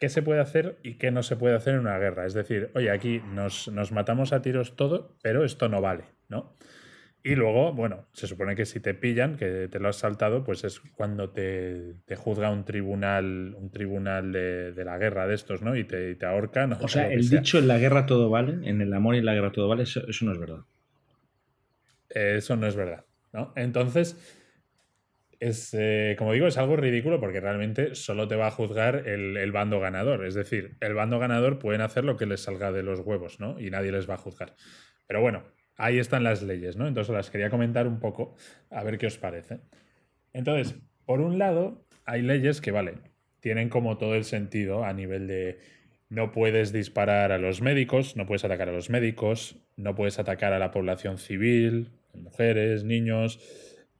qué 0.00 0.08
se 0.08 0.22
puede 0.22 0.40
hacer 0.40 0.78
y 0.82 0.94
qué 0.94 1.12
no 1.12 1.22
se 1.22 1.36
puede 1.36 1.54
hacer 1.54 1.74
en 1.74 1.80
una 1.80 1.98
guerra. 1.98 2.26
Es 2.26 2.34
decir, 2.34 2.70
oye, 2.74 2.90
aquí 2.90 3.22
nos, 3.32 3.68
nos 3.68 3.92
matamos 3.92 4.32
a 4.32 4.42
tiros 4.42 4.74
todo, 4.74 5.16
pero 5.22 5.44
esto 5.44 5.68
no 5.68 5.80
vale, 5.80 6.04
¿no? 6.28 6.56
Y 7.22 7.34
luego, 7.34 7.74
bueno, 7.74 8.06
se 8.14 8.26
supone 8.26 8.56
que 8.56 8.64
si 8.64 8.80
te 8.80 8.94
pillan, 8.94 9.36
que 9.36 9.68
te 9.68 9.78
lo 9.78 9.90
has 9.90 9.96
saltado, 9.96 10.42
pues 10.42 10.64
es 10.64 10.80
cuando 10.80 11.28
te, 11.28 11.96
juzga 12.16 12.50
un 12.50 12.64
tribunal, 12.64 13.54
un 13.58 13.70
tribunal 13.70 14.32
de, 14.32 14.72
la 14.84 14.96
guerra 14.96 15.26
de 15.26 15.34
estos, 15.34 15.60
¿no? 15.60 15.76
Y 15.76 15.84
te, 15.84 16.14
te 16.14 16.24
ahorcan. 16.24 16.72
O, 16.72 16.88
sea, 16.88 17.12
el 17.12 17.28
dicho 17.28 17.58
en 17.58 17.68
la 17.68 17.76
guerra 17.76 18.06
todo 18.06 18.30
vale, 18.30 18.66
en 18.66 18.80
el 18.80 18.94
amor 18.94 19.16
y 19.16 19.18
en 19.18 19.26
la 19.26 19.34
guerra 19.34 19.52
todo 19.52 19.68
vale, 19.68 19.82
eso, 19.82 20.00
no 20.22 20.32
es 20.32 20.38
verdad. 20.38 20.60
Eso 22.08 22.56
no 22.56 22.66
es 22.66 22.74
verdad, 22.74 23.04
¿no? 23.34 23.52
Entonces, 23.54 24.16
es, 25.40 25.74
eh, 25.76 26.14
como 26.18 26.34
digo, 26.34 26.46
es 26.46 26.58
algo 26.58 26.76
ridículo 26.76 27.18
porque 27.18 27.40
realmente 27.40 27.94
solo 27.94 28.28
te 28.28 28.36
va 28.36 28.48
a 28.48 28.50
juzgar 28.50 29.08
el, 29.08 29.36
el, 29.36 29.52
bando 29.52 29.80
ganador. 29.80 30.24
Es 30.26 30.34
decir, 30.34 30.76
el 30.80 30.94
bando 30.94 31.18
ganador 31.18 31.58
pueden 31.58 31.80
hacer 31.80 32.04
lo 32.04 32.16
que 32.16 32.26
les 32.26 32.42
salga 32.42 32.70
de 32.72 32.82
los 32.82 33.00
huevos, 33.00 33.40
¿no? 33.40 33.58
Y 33.58 33.70
nadie 33.70 33.90
les 33.90 34.08
va 34.08 34.14
a 34.14 34.18
juzgar. 34.18 34.54
Pero 35.06 35.22
bueno, 35.22 35.42
ahí 35.76 35.98
están 35.98 36.24
las 36.24 36.42
leyes, 36.42 36.76
¿no? 36.76 36.86
Entonces 36.86 37.14
las 37.14 37.30
quería 37.30 37.48
comentar 37.48 37.88
un 37.88 37.98
poco, 38.00 38.36
a 38.70 38.84
ver 38.84 38.98
qué 38.98 39.06
os 39.06 39.16
parece. 39.16 39.60
Entonces, 40.32 40.76
por 41.06 41.20
un 41.20 41.38
lado, 41.38 41.86
hay 42.04 42.22
leyes 42.22 42.60
que, 42.60 42.70
vale, 42.70 42.98
tienen 43.40 43.70
como 43.70 43.96
todo 43.96 44.14
el 44.14 44.24
sentido 44.24 44.84
a 44.84 44.92
nivel 44.92 45.26
de 45.26 45.58
no 46.10 46.32
puedes 46.32 46.72
disparar 46.72 47.32
a 47.32 47.38
los 47.38 47.62
médicos, 47.62 48.16
no 48.16 48.26
puedes 48.26 48.44
atacar 48.44 48.68
a 48.68 48.72
los 48.72 48.90
médicos, 48.90 49.56
no 49.76 49.94
puedes 49.94 50.18
atacar 50.18 50.52
a 50.52 50.58
la 50.58 50.70
población 50.70 51.18
civil, 51.18 51.88
mujeres, 52.14 52.84
niños, 52.84 53.38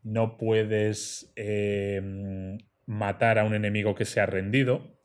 no 0.02 0.36
puedes 0.36 1.32
em, 1.36 2.58
matar 2.86 3.38
a 3.38 3.44
un 3.44 3.54
enemigo 3.54 3.94
que 3.94 4.04
se 4.04 4.20
ha 4.20 4.26
rendido, 4.26 4.98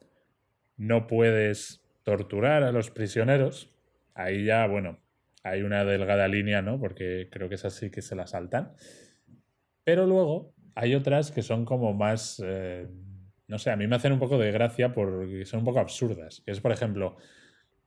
no 0.78 1.08
puedes 1.08 1.84
torturar 2.04 2.64
a 2.64 2.72
los 2.72 2.92
prisioneros. 2.92 3.74
Ahí 4.14 4.46
ya, 4.46 4.66
bueno, 4.68 5.00
hay 5.44 5.62
una 5.62 5.86
delgada 5.86 6.28
línea, 6.28 6.62
¿no? 6.62 6.80
Porque 6.80 7.30
creo 7.32 7.50
que 7.50 7.56
es 7.56 7.66
así 7.66 7.92
que 7.92 8.02
se 8.02 8.16
la 8.16 8.28
saltan. 8.28 8.74
Pero 9.84 10.06
luego 10.06 10.54
hay 10.74 10.96
otras 10.96 11.32
que 11.32 11.42
son 11.42 11.66
como 11.66 11.94
más, 11.94 12.42
eh, 12.44 12.88
no 13.48 13.60
sé, 13.60 13.72
a 13.72 13.76
mí 13.76 13.88
me 13.88 13.96
hacen 13.96 14.12
un 14.12 14.20
poco 14.20 14.38
de 14.38 14.52
gracia 14.52 14.92
porque 14.92 15.46
son 15.46 15.60
un 15.60 15.66
poco 15.66 15.80
absurdas. 15.80 16.44
Es, 16.46 16.60
por 16.60 16.72
ejemplo, 16.72 17.18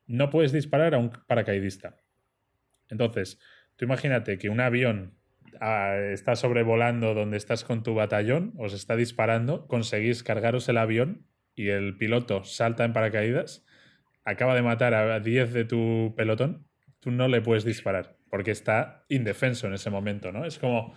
no 0.07 0.31
puedes 0.31 0.53
disparar 0.53 0.95
a 0.95 0.99
un 0.99 1.11
paracaidista. 1.27 1.97
Entonces, 2.89 3.39
tú 3.77 3.85
imagínate 3.85 4.39
que 4.39 4.49
un 4.49 4.61
avión 4.61 5.18
está 6.13 6.37
sobrevolando 6.37 7.15
donde 7.15 7.37
estás 7.37 7.65
con 7.65 7.83
tu 7.83 7.95
batallón, 7.95 8.53
os 8.59 8.73
está 8.73 8.97
disparando, 8.97 9.67
conseguís 9.67 10.23
cargaros 10.23 10.69
el 10.69 10.79
avión 10.79 11.27
y 11.55 11.69
el 11.69 11.97
piloto 11.97 12.45
salta 12.45 12.85
en 12.85 12.93
paracaídas, 12.93 13.65
acaba 14.25 14.55
de 14.55 14.63
matar 14.63 14.95
a 14.95 15.21
10 15.21 15.53
de 15.53 15.65
tu 15.65 16.15
pelotón 16.17 16.69
tú 17.01 17.11
no 17.11 17.29
le 17.29 17.41
puedes 17.41 17.65
disparar 17.65 18.17
porque 18.31 18.51
está 18.51 19.05
indefenso 19.09 19.67
en 19.67 19.75
ese 19.75 19.91
momento, 19.91 20.33
¿no? 20.33 20.45
Es 20.45 20.59
como 20.59 20.95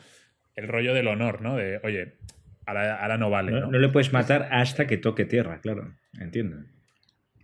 el 0.56 0.67
rollo 0.67 0.93
del 0.93 1.08
honor, 1.08 1.41
¿no? 1.41 1.56
De, 1.56 1.80
oye, 1.84 2.17
ahora, 2.65 3.17
no 3.17 3.30
vale. 3.30 3.54
¿no? 3.54 3.71
¿no? 3.71 3.80
le 3.80 3.89
puedes 3.89 4.12
matar 4.12 4.50
hasta 4.52 4.86
que 4.86 4.97
toque 4.97 5.26
tierra, 5.26 5.62
claro, 5.62 5.95
entiendo. 6.19 6.58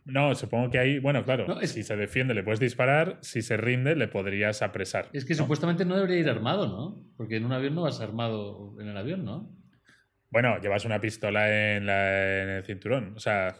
No, 0.08 0.34
supongo 0.36 0.70
que 0.70 0.80
ahí, 0.80 1.00
bueno, 1.00 1.26
claro, 1.26 1.60
si 1.64 1.84
se 1.84 1.98
defiende 1.98 2.34
le 2.34 2.42
puedes 2.42 2.62
disparar, 2.62 3.18
si 3.22 3.42
se 3.42 3.58
rinde 3.58 3.94
le 3.96 4.08
podrías 4.08 4.62
apresar. 4.62 5.10
Es 5.12 5.26
que 5.26 5.36
supuestamente 5.36 5.84
no 5.84 5.96
debería 5.96 6.18
ir 6.18 6.30
armado, 6.30 6.68
¿no? 6.68 7.04
Porque 7.18 7.36
en 7.36 7.46
un 7.46 7.52
avión 7.52 7.76
no 7.76 7.82
vas 7.82 8.00
armado 8.00 8.76
en 8.80 8.88
el 8.88 8.96
avión, 8.96 9.26
¿no? 9.26 9.54
Bueno, 10.30 10.60
llevas 10.62 10.86
una 10.86 11.00
pistola 11.00 11.50
en, 11.50 11.90
el 11.90 12.64
cinturón. 12.64 13.14
O 13.16 13.20
sea, 13.20 13.58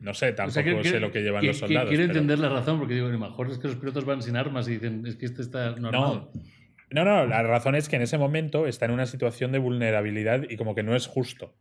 no 0.00 0.14
sé, 0.14 0.32
tampoco 0.32 0.82
sé 0.82 0.98
lo 0.98 1.10
que 1.10 1.22
llevan 1.22 1.46
los 1.46 1.58
soldados. 1.58 1.90
Quiero 1.90 2.04
entender 2.04 2.38
la 2.38 2.48
razón, 2.48 2.78
porque 2.78 2.94
digo, 2.94 3.06
a 3.06 3.10
lo 3.10 3.18
mejor 3.18 3.50
es 3.50 3.58
que 3.58 3.68
los 3.68 3.76
pilotos 3.76 4.04
van 4.06 4.22
sin 4.22 4.36
armas 4.36 4.68
y 4.68 4.72
dicen, 4.72 5.06
es 5.06 5.16
que 5.16 5.26
este 5.26 5.42
está 5.42 5.74
no 5.76 5.90
No, 5.90 7.04
no, 7.04 7.26
la 7.26 7.42
razón 7.42 7.74
es 7.74 7.88
que 7.88 7.96
en 7.96 8.02
ese 8.02 8.16
momento 8.16 8.66
está 8.66 8.86
en 8.86 8.92
una 8.92 9.06
situación 9.06 9.52
de 9.52 9.58
vulnerabilidad 9.58 10.42
y 10.48 10.56
como 10.56 10.74
que 10.74 10.82
no 10.82 10.96
es 10.96 11.06
justo. 11.06 11.54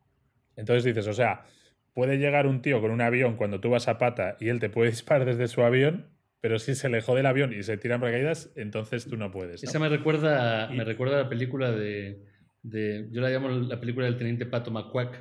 Entonces 0.55 0.83
dices, 0.83 1.07
o 1.07 1.13
sea, 1.13 1.45
puede 1.93 2.17
llegar 2.17 2.47
un 2.47 2.61
tío 2.61 2.81
con 2.81 2.91
un 2.91 3.01
avión 3.01 3.35
cuando 3.35 3.59
tú 3.59 3.69
vas 3.69 3.87
a 3.87 3.97
pata 3.97 4.37
y 4.39 4.49
él 4.49 4.59
te 4.59 4.69
puede 4.69 4.89
disparar 4.91 5.25
desde 5.25 5.47
su 5.47 5.61
avión, 5.61 6.07
pero 6.39 6.59
si 6.59 6.75
se 6.75 6.87
alejó 6.87 7.15
del 7.15 7.25
avión 7.25 7.53
y 7.53 7.63
se 7.63 7.77
tiran 7.77 7.99
paracaídas, 7.99 8.51
entonces 8.55 9.05
tú 9.07 9.17
no 9.17 9.31
puedes. 9.31 9.63
Esa 9.63 9.79
me 9.79 9.89
recuerda, 9.89 10.69
me 10.69 10.83
recuerda 10.83 11.19
a 11.19 11.23
la 11.23 11.29
película 11.29 11.71
de 11.71 12.31
yo 12.63 13.21
la 13.21 13.29
llamo 13.29 13.49
la 13.49 13.79
película 13.79 14.05
del 14.05 14.17
teniente 14.17 14.45
Pato 14.45 14.71
McQuack, 14.71 15.17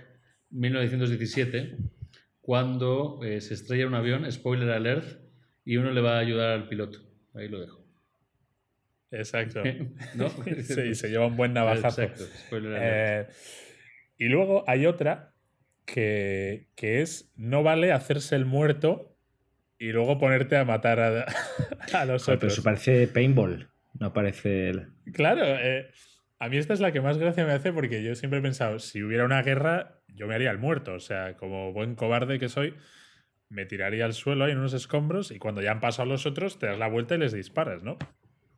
1917, 0.50 1.76
cuando 2.40 3.20
eh, 3.22 3.40
se 3.40 3.54
estrella 3.54 3.86
un 3.86 3.94
avión, 3.94 4.30
spoiler 4.30 4.70
alert, 4.70 5.06
y 5.64 5.76
uno 5.76 5.90
le 5.90 6.00
va 6.00 6.16
a 6.16 6.20
ayudar 6.20 6.50
al 6.50 6.68
piloto. 6.68 6.98
Ahí 7.34 7.48
lo 7.48 7.60
dejo. 7.60 7.84
Exacto. 9.10 9.62
sí, 10.62 10.94
se 10.94 11.08
lleva 11.08 11.26
un 11.26 11.36
buen 11.36 11.52
navajazo. 11.52 12.02
Exacto, 12.02 12.24
spoiler 12.46 12.74
alert. 12.74 13.30
Eh, 13.30 13.32
y 14.18 14.28
luego 14.28 14.64
hay 14.66 14.86
otra 14.86 15.29
que, 15.92 16.68
que, 16.76 17.02
es, 17.02 17.32
no 17.36 17.62
vale 17.62 17.92
hacerse 17.92 18.36
el 18.36 18.44
muerto 18.44 19.16
y 19.78 19.92
luego 19.92 20.18
ponerte 20.18 20.56
a 20.56 20.64
matar 20.64 21.00
a, 21.00 21.26
a 21.92 22.04
los 22.04 22.22
otros. 22.24 22.38
Pero 22.38 22.52
eso 22.52 22.62
parece 22.62 23.06
paintball, 23.08 23.70
no 23.98 24.12
parece... 24.12 24.70
El... 24.70 24.88
Claro, 25.12 25.44
eh, 25.44 25.90
a 26.38 26.48
mí 26.48 26.56
esta 26.56 26.74
es 26.74 26.80
la 26.80 26.92
que 26.92 27.00
más 27.00 27.18
gracia 27.18 27.44
me 27.44 27.52
hace 27.52 27.72
porque 27.72 28.02
yo 28.02 28.14
siempre 28.14 28.38
he 28.38 28.42
pensado, 28.42 28.78
si 28.78 29.02
hubiera 29.02 29.24
una 29.24 29.42
guerra, 29.42 30.00
yo 30.08 30.26
me 30.26 30.34
haría 30.34 30.50
el 30.50 30.58
muerto. 30.58 30.94
O 30.94 31.00
sea, 31.00 31.36
como 31.36 31.72
buen 31.72 31.94
cobarde 31.94 32.38
que 32.38 32.48
soy, 32.48 32.74
me 33.48 33.66
tiraría 33.66 34.04
al 34.04 34.14
suelo 34.14 34.44
ahí 34.44 34.52
en 34.52 34.58
unos 34.58 34.74
escombros 34.74 35.30
y 35.32 35.38
cuando 35.38 35.60
ya 35.60 35.72
han 35.72 35.80
pasado 35.80 36.08
los 36.08 36.24
otros, 36.24 36.58
te 36.58 36.66
das 36.66 36.78
la 36.78 36.88
vuelta 36.88 37.14
y 37.14 37.18
les 37.18 37.32
disparas, 37.32 37.82
¿no? 37.82 37.98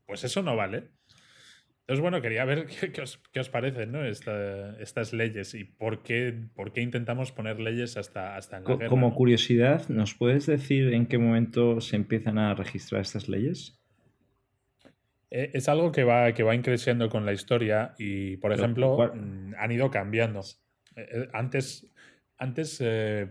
Pues 0.06 0.22
eso 0.24 0.42
no 0.42 0.54
vale. 0.54 0.90
Entonces, 1.82 2.00
bueno, 2.00 2.22
quería 2.22 2.44
ver 2.44 2.66
qué, 2.92 3.00
os, 3.00 3.18
qué 3.32 3.42
parecen 3.44 3.92
¿no? 3.92 4.04
estas 4.04 5.12
leyes 5.12 5.54
y 5.54 5.64
por 5.64 6.02
qué, 6.02 6.34
por 6.54 6.72
qué 6.72 6.80
intentamos 6.80 7.32
poner 7.32 7.60
leyes 7.60 7.96
hasta, 7.96 8.36
hasta 8.36 8.58
en 8.58 8.64
la 8.64 8.76
guerra, 8.76 8.88
Como 8.88 9.14
curiosidad, 9.14 9.88
¿nos 9.88 10.14
puedes 10.14 10.46
decir 10.46 10.94
en 10.94 11.06
qué 11.06 11.18
momento 11.18 11.80
se 11.80 11.96
empiezan 11.96 12.38
a 12.38 12.54
registrar 12.54 13.00
estas 13.00 13.28
leyes? 13.28 13.82
eh, 15.34 15.50
es 15.54 15.68
algo 15.70 15.90
que 15.92 16.04
va, 16.04 16.32
que 16.32 16.42
va 16.42 16.54
increciendo 16.54 17.08
con 17.08 17.24
la 17.24 17.32
historia 17.32 17.94
y, 17.98 18.36
por 18.36 18.52
ejemplo, 18.52 19.10
mm, 19.14 19.54
han 19.58 19.72
ido 19.72 19.90
cambiando. 19.90 20.40
Eh, 20.94 21.08
eh, 21.10 21.28
antes, 21.32 21.90
antes 22.36 22.82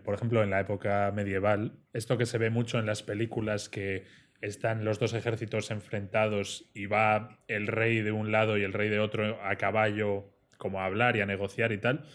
por 0.03 0.15
ejemplo, 0.15 0.41
en 0.41 0.49
la 0.49 0.61
época 0.61 1.11
medieval, 1.15 1.77
esto 1.93 2.17
que 2.17 2.25
se 2.25 2.39
ve 2.39 2.49
mucho 2.49 2.79
en 2.79 2.87
las 2.87 3.03
películas 3.03 3.69
que 3.69 4.05
están 4.41 4.83
los 4.83 4.99
dos 4.99 5.13
ejércitos 5.13 5.71
enfrentados 5.71 6.69
y 6.73 6.87
va 6.87 7.39
el 7.47 7.67
rey 7.67 8.01
de 8.01 8.11
un 8.11 8.31
lado 8.31 8.57
y 8.57 8.63
el 8.63 8.73
rey 8.73 8.89
de 8.89 8.99
otro 8.99 9.39
a 9.43 9.55
caballo 9.55 10.33
como 10.57 10.81
a 10.81 10.85
hablar 10.85 11.15
y 11.15 11.21
a 11.21 11.25
negociar 11.25 11.71
y 11.71 11.77
tal. 11.77 12.05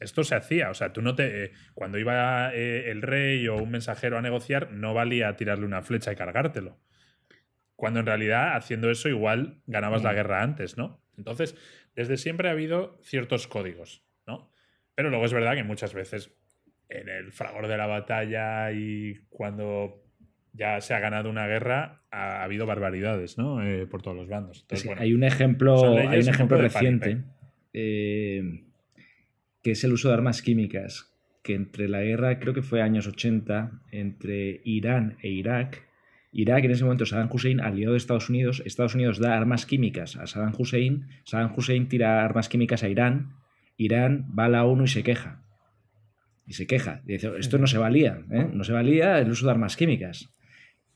Esto 0.00 0.24
se 0.24 0.34
hacía, 0.34 0.70
o 0.70 0.74
sea, 0.74 0.92
tú 0.92 1.02
no 1.02 1.14
te. 1.14 1.52
cuando 1.74 1.98
iba 1.98 2.52
el 2.54 3.02
rey 3.02 3.46
o 3.48 3.56
un 3.56 3.70
mensajero 3.70 4.18
a 4.18 4.22
negociar, 4.22 4.72
no 4.72 4.94
valía 4.94 5.36
tirarle 5.36 5.66
una 5.66 5.82
flecha 5.82 6.12
y 6.12 6.16
cargártelo 6.16 6.78
cuando 7.78 8.00
en 8.00 8.06
realidad 8.06 8.56
haciendo 8.56 8.90
eso 8.90 9.08
igual 9.08 9.62
ganabas 9.66 10.02
la 10.02 10.10
mm. 10.10 10.14
guerra 10.16 10.42
antes, 10.42 10.76
¿no? 10.76 11.00
Entonces, 11.16 11.54
desde 11.94 12.16
siempre 12.16 12.48
ha 12.48 12.50
habido 12.50 12.98
ciertos 13.04 13.46
códigos, 13.46 14.04
¿no? 14.26 14.52
Pero 14.96 15.10
luego 15.10 15.24
es 15.24 15.32
verdad 15.32 15.54
que 15.54 15.62
muchas 15.62 15.94
veces 15.94 16.32
en 16.88 17.08
el 17.08 17.30
fragor 17.30 17.68
de 17.68 17.76
la 17.76 17.86
batalla 17.86 18.72
y 18.72 19.20
cuando 19.28 20.02
ya 20.58 20.80
se 20.80 20.92
ha 20.92 21.00
ganado 21.00 21.30
una 21.30 21.46
guerra, 21.46 22.02
ha, 22.10 22.42
habido 22.42 22.66
barbaridades, 22.66 23.38
¿no? 23.38 23.62
Eh, 23.62 23.86
por 23.86 24.02
todos 24.02 24.16
los 24.16 24.28
bandos. 24.28 24.66
hay 24.98 25.12
un 25.14 25.24
ejemplo, 25.24 25.96
hay 25.96 26.20
un 26.20 26.28
ejemplo 26.28 26.58
reciente 26.58 27.22
eh, 27.72 28.64
que 29.62 29.70
es 29.70 29.84
el 29.84 29.92
uso 29.92 30.08
de 30.08 30.14
armas 30.14 30.42
químicas, 30.42 31.14
que 31.42 31.54
entre 31.54 31.88
la 31.88 32.02
guerra, 32.02 32.38
creo 32.38 32.54
que 32.54 32.62
fue 32.62 32.82
años 32.82 33.06
80, 33.06 33.82
entre 33.92 34.60
Irán 34.64 35.16
e 35.22 35.28
Irak, 35.28 35.88
Irak, 36.32 36.64
en 36.64 36.70
ese 36.72 36.84
momento, 36.84 37.06
Saddam 37.06 37.30
Hussein, 37.32 37.60
aliado 37.60 37.92
de 37.92 37.98
Estados 37.98 38.28
Unidos, 38.28 38.62
Estados 38.66 38.94
Unidos 38.94 39.18
da 39.18 39.36
armas 39.36 39.64
químicas 39.64 40.16
a 40.16 40.26
Saddam 40.26 40.52
Hussein, 40.58 41.08
Saddam 41.24 41.54
Hussein 41.56 41.88
tira 41.88 42.22
armas 42.24 42.48
químicas 42.48 42.82
a 42.82 42.88
Irán, 42.88 43.34
Irán 43.76 44.26
va 44.38 44.44
a 44.44 44.48
la 44.48 44.64
ONU 44.64 44.84
y 44.84 44.88
se 44.88 45.02
queja. 45.02 45.42
Y 46.46 46.54
se 46.54 46.66
queja. 46.66 47.02
dice, 47.04 47.30
esto 47.38 47.58
no 47.58 47.66
se 47.66 47.78
valía, 47.78 48.22
¿eh? 48.30 48.48
no 48.52 48.64
se 48.64 48.72
valía 48.72 49.18
el 49.18 49.30
uso 49.30 49.46
de 49.46 49.52
armas 49.52 49.76
químicas. 49.76 50.30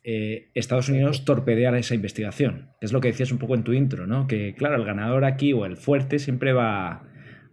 Eh, 0.05 0.51
Estados 0.55 0.89
Unidos 0.89 1.25
torpedea 1.25 1.77
esa 1.79 1.95
investigación, 1.95 2.71
es 2.81 2.93
lo 2.93 3.01
que 3.01 3.09
decías 3.09 3.31
un 3.31 3.39
poco 3.39 3.55
en 3.55 3.63
tu 3.63 3.73
intro, 3.73 4.07
¿no? 4.07 4.27
Que 4.27 4.55
claro, 4.55 4.77
el 4.77 4.85
ganador 4.85 5.25
aquí 5.25 5.53
o 5.53 5.65
el 5.65 5.77
fuerte 5.77 6.19
siempre 6.19 6.53
va 6.53 7.05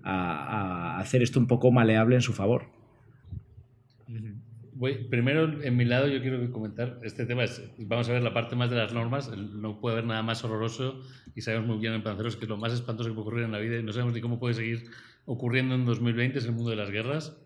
a 0.01 0.97
hacer 0.97 1.21
esto 1.21 1.39
un 1.39 1.47
poco 1.47 1.71
maleable 1.71 2.15
en 2.15 2.21
su 2.21 2.33
favor 2.33 2.79
primero, 5.09 5.61
en 5.61 5.75
mi 5.75 5.83
lado, 5.83 6.07
yo 6.07 6.21
quiero 6.21 6.51
comentar 6.51 6.99
este 7.03 7.25
tema. 7.25 7.43
vamos 7.79 8.07
a 8.09 8.13
ver 8.13 8.23
la 8.23 8.33
parte 8.33 8.55
más 8.55 8.69
de 8.69 8.77
las 8.77 8.93
normas. 8.93 9.29
No 9.35 9.79
puede 9.79 9.97
haber 9.97 10.05
nada 10.05 10.23
más 10.23 10.43
horroroso 10.43 11.01
y 11.35 11.41
sabemos 11.41 11.67
muy 11.67 11.79
bien 11.79 11.93
en 11.93 12.03
Panceros 12.03 12.37
que 12.37 12.45
es 12.45 12.49
lo 12.49 12.57
más 12.57 12.73
espantoso 12.73 13.09
que 13.09 13.15
puede 13.15 13.27
ocurrir 13.27 13.45
en 13.45 13.51
la 13.51 13.59
vida 13.59 13.77
y 13.77 13.83
no 13.83 13.91
sabemos 13.91 14.13
ni 14.13 14.21
cómo 14.21 14.39
puede 14.39 14.53
seguir 14.53 14.85
ocurriendo 15.25 15.75
en 15.75 15.85
2020, 15.85 16.39
es 16.39 16.45
el 16.45 16.53
mundo 16.53 16.69
de 16.69 16.77
las 16.77 16.91
guerras. 16.91 17.37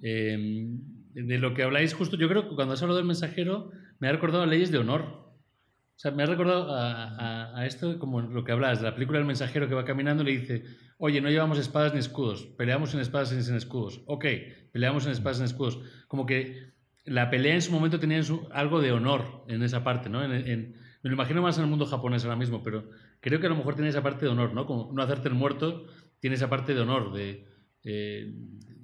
Em, 0.00 0.80
de 1.12 1.38
lo 1.38 1.52
que 1.52 1.62
habláis 1.62 1.92
justo, 1.92 2.16
yo 2.16 2.28
creo 2.28 2.48
que 2.48 2.54
cuando 2.54 2.72
has 2.72 2.82
hablado 2.82 2.96
del 2.96 3.06
mensajero, 3.06 3.70
me 4.02 4.08
ha 4.08 4.12
recordado 4.12 4.44
leyes 4.46 4.72
de 4.72 4.78
honor. 4.78 5.02
O 5.02 5.94
sea, 5.94 6.10
me 6.10 6.24
ha 6.24 6.26
recordado 6.26 6.74
a, 6.74 7.56
a, 7.56 7.66
esto 7.66 8.00
como 8.00 8.20
lo 8.20 8.42
que 8.42 8.50
hablas 8.50 8.80
de 8.80 8.86
la 8.86 8.94
película 8.94 9.20
del 9.20 9.28
mensajero 9.28 9.68
que 9.68 9.76
va 9.76 9.84
caminando 9.84 10.24
y 10.24 10.26
le 10.26 10.40
dice, 10.40 10.64
oye, 10.98 11.20
no 11.20 11.30
llevamos 11.30 11.56
espadas 11.56 11.92
ni 11.92 12.00
escudos, 12.00 12.46
peleamos 12.58 12.92
en 12.94 13.00
espadas 13.00 13.30
y 13.30 13.40
sin 13.40 13.54
escudos. 13.54 14.02
Ok, 14.06 14.24
peleamos 14.72 15.06
en 15.06 15.12
espadas 15.12 15.38
y 15.38 15.42
en 15.42 15.44
escudos. 15.44 15.78
Como 16.08 16.26
que 16.26 16.72
la 17.04 17.30
pelea 17.30 17.54
en 17.54 17.62
su 17.62 17.70
momento 17.70 18.00
tenía 18.00 18.20
algo 18.50 18.80
de 18.80 18.90
honor 18.90 19.44
en 19.46 19.62
esa 19.62 19.84
parte, 19.84 20.08
¿no? 20.08 20.18
me 20.18 20.74
lo 21.02 21.12
imagino 21.12 21.40
más 21.40 21.58
en 21.58 21.64
el 21.64 21.70
mundo 21.70 21.86
japonés 21.86 22.24
ahora 22.24 22.34
mismo, 22.34 22.60
pero 22.64 22.90
creo 23.20 23.38
que 23.38 23.46
a 23.46 23.50
lo 23.50 23.56
mejor 23.56 23.76
tiene 23.76 23.90
esa 23.90 24.02
parte 24.02 24.24
de 24.24 24.32
honor, 24.32 24.52
¿no? 24.52 24.66
Como 24.66 24.92
no 24.92 25.00
hacerte 25.00 25.28
el 25.28 25.34
muerto, 25.34 25.86
tiene 26.18 26.34
esa 26.34 26.50
parte 26.50 26.74
de 26.74 26.80
honor, 26.80 27.12
de 27.12 27.46
eh, 27.84 28.34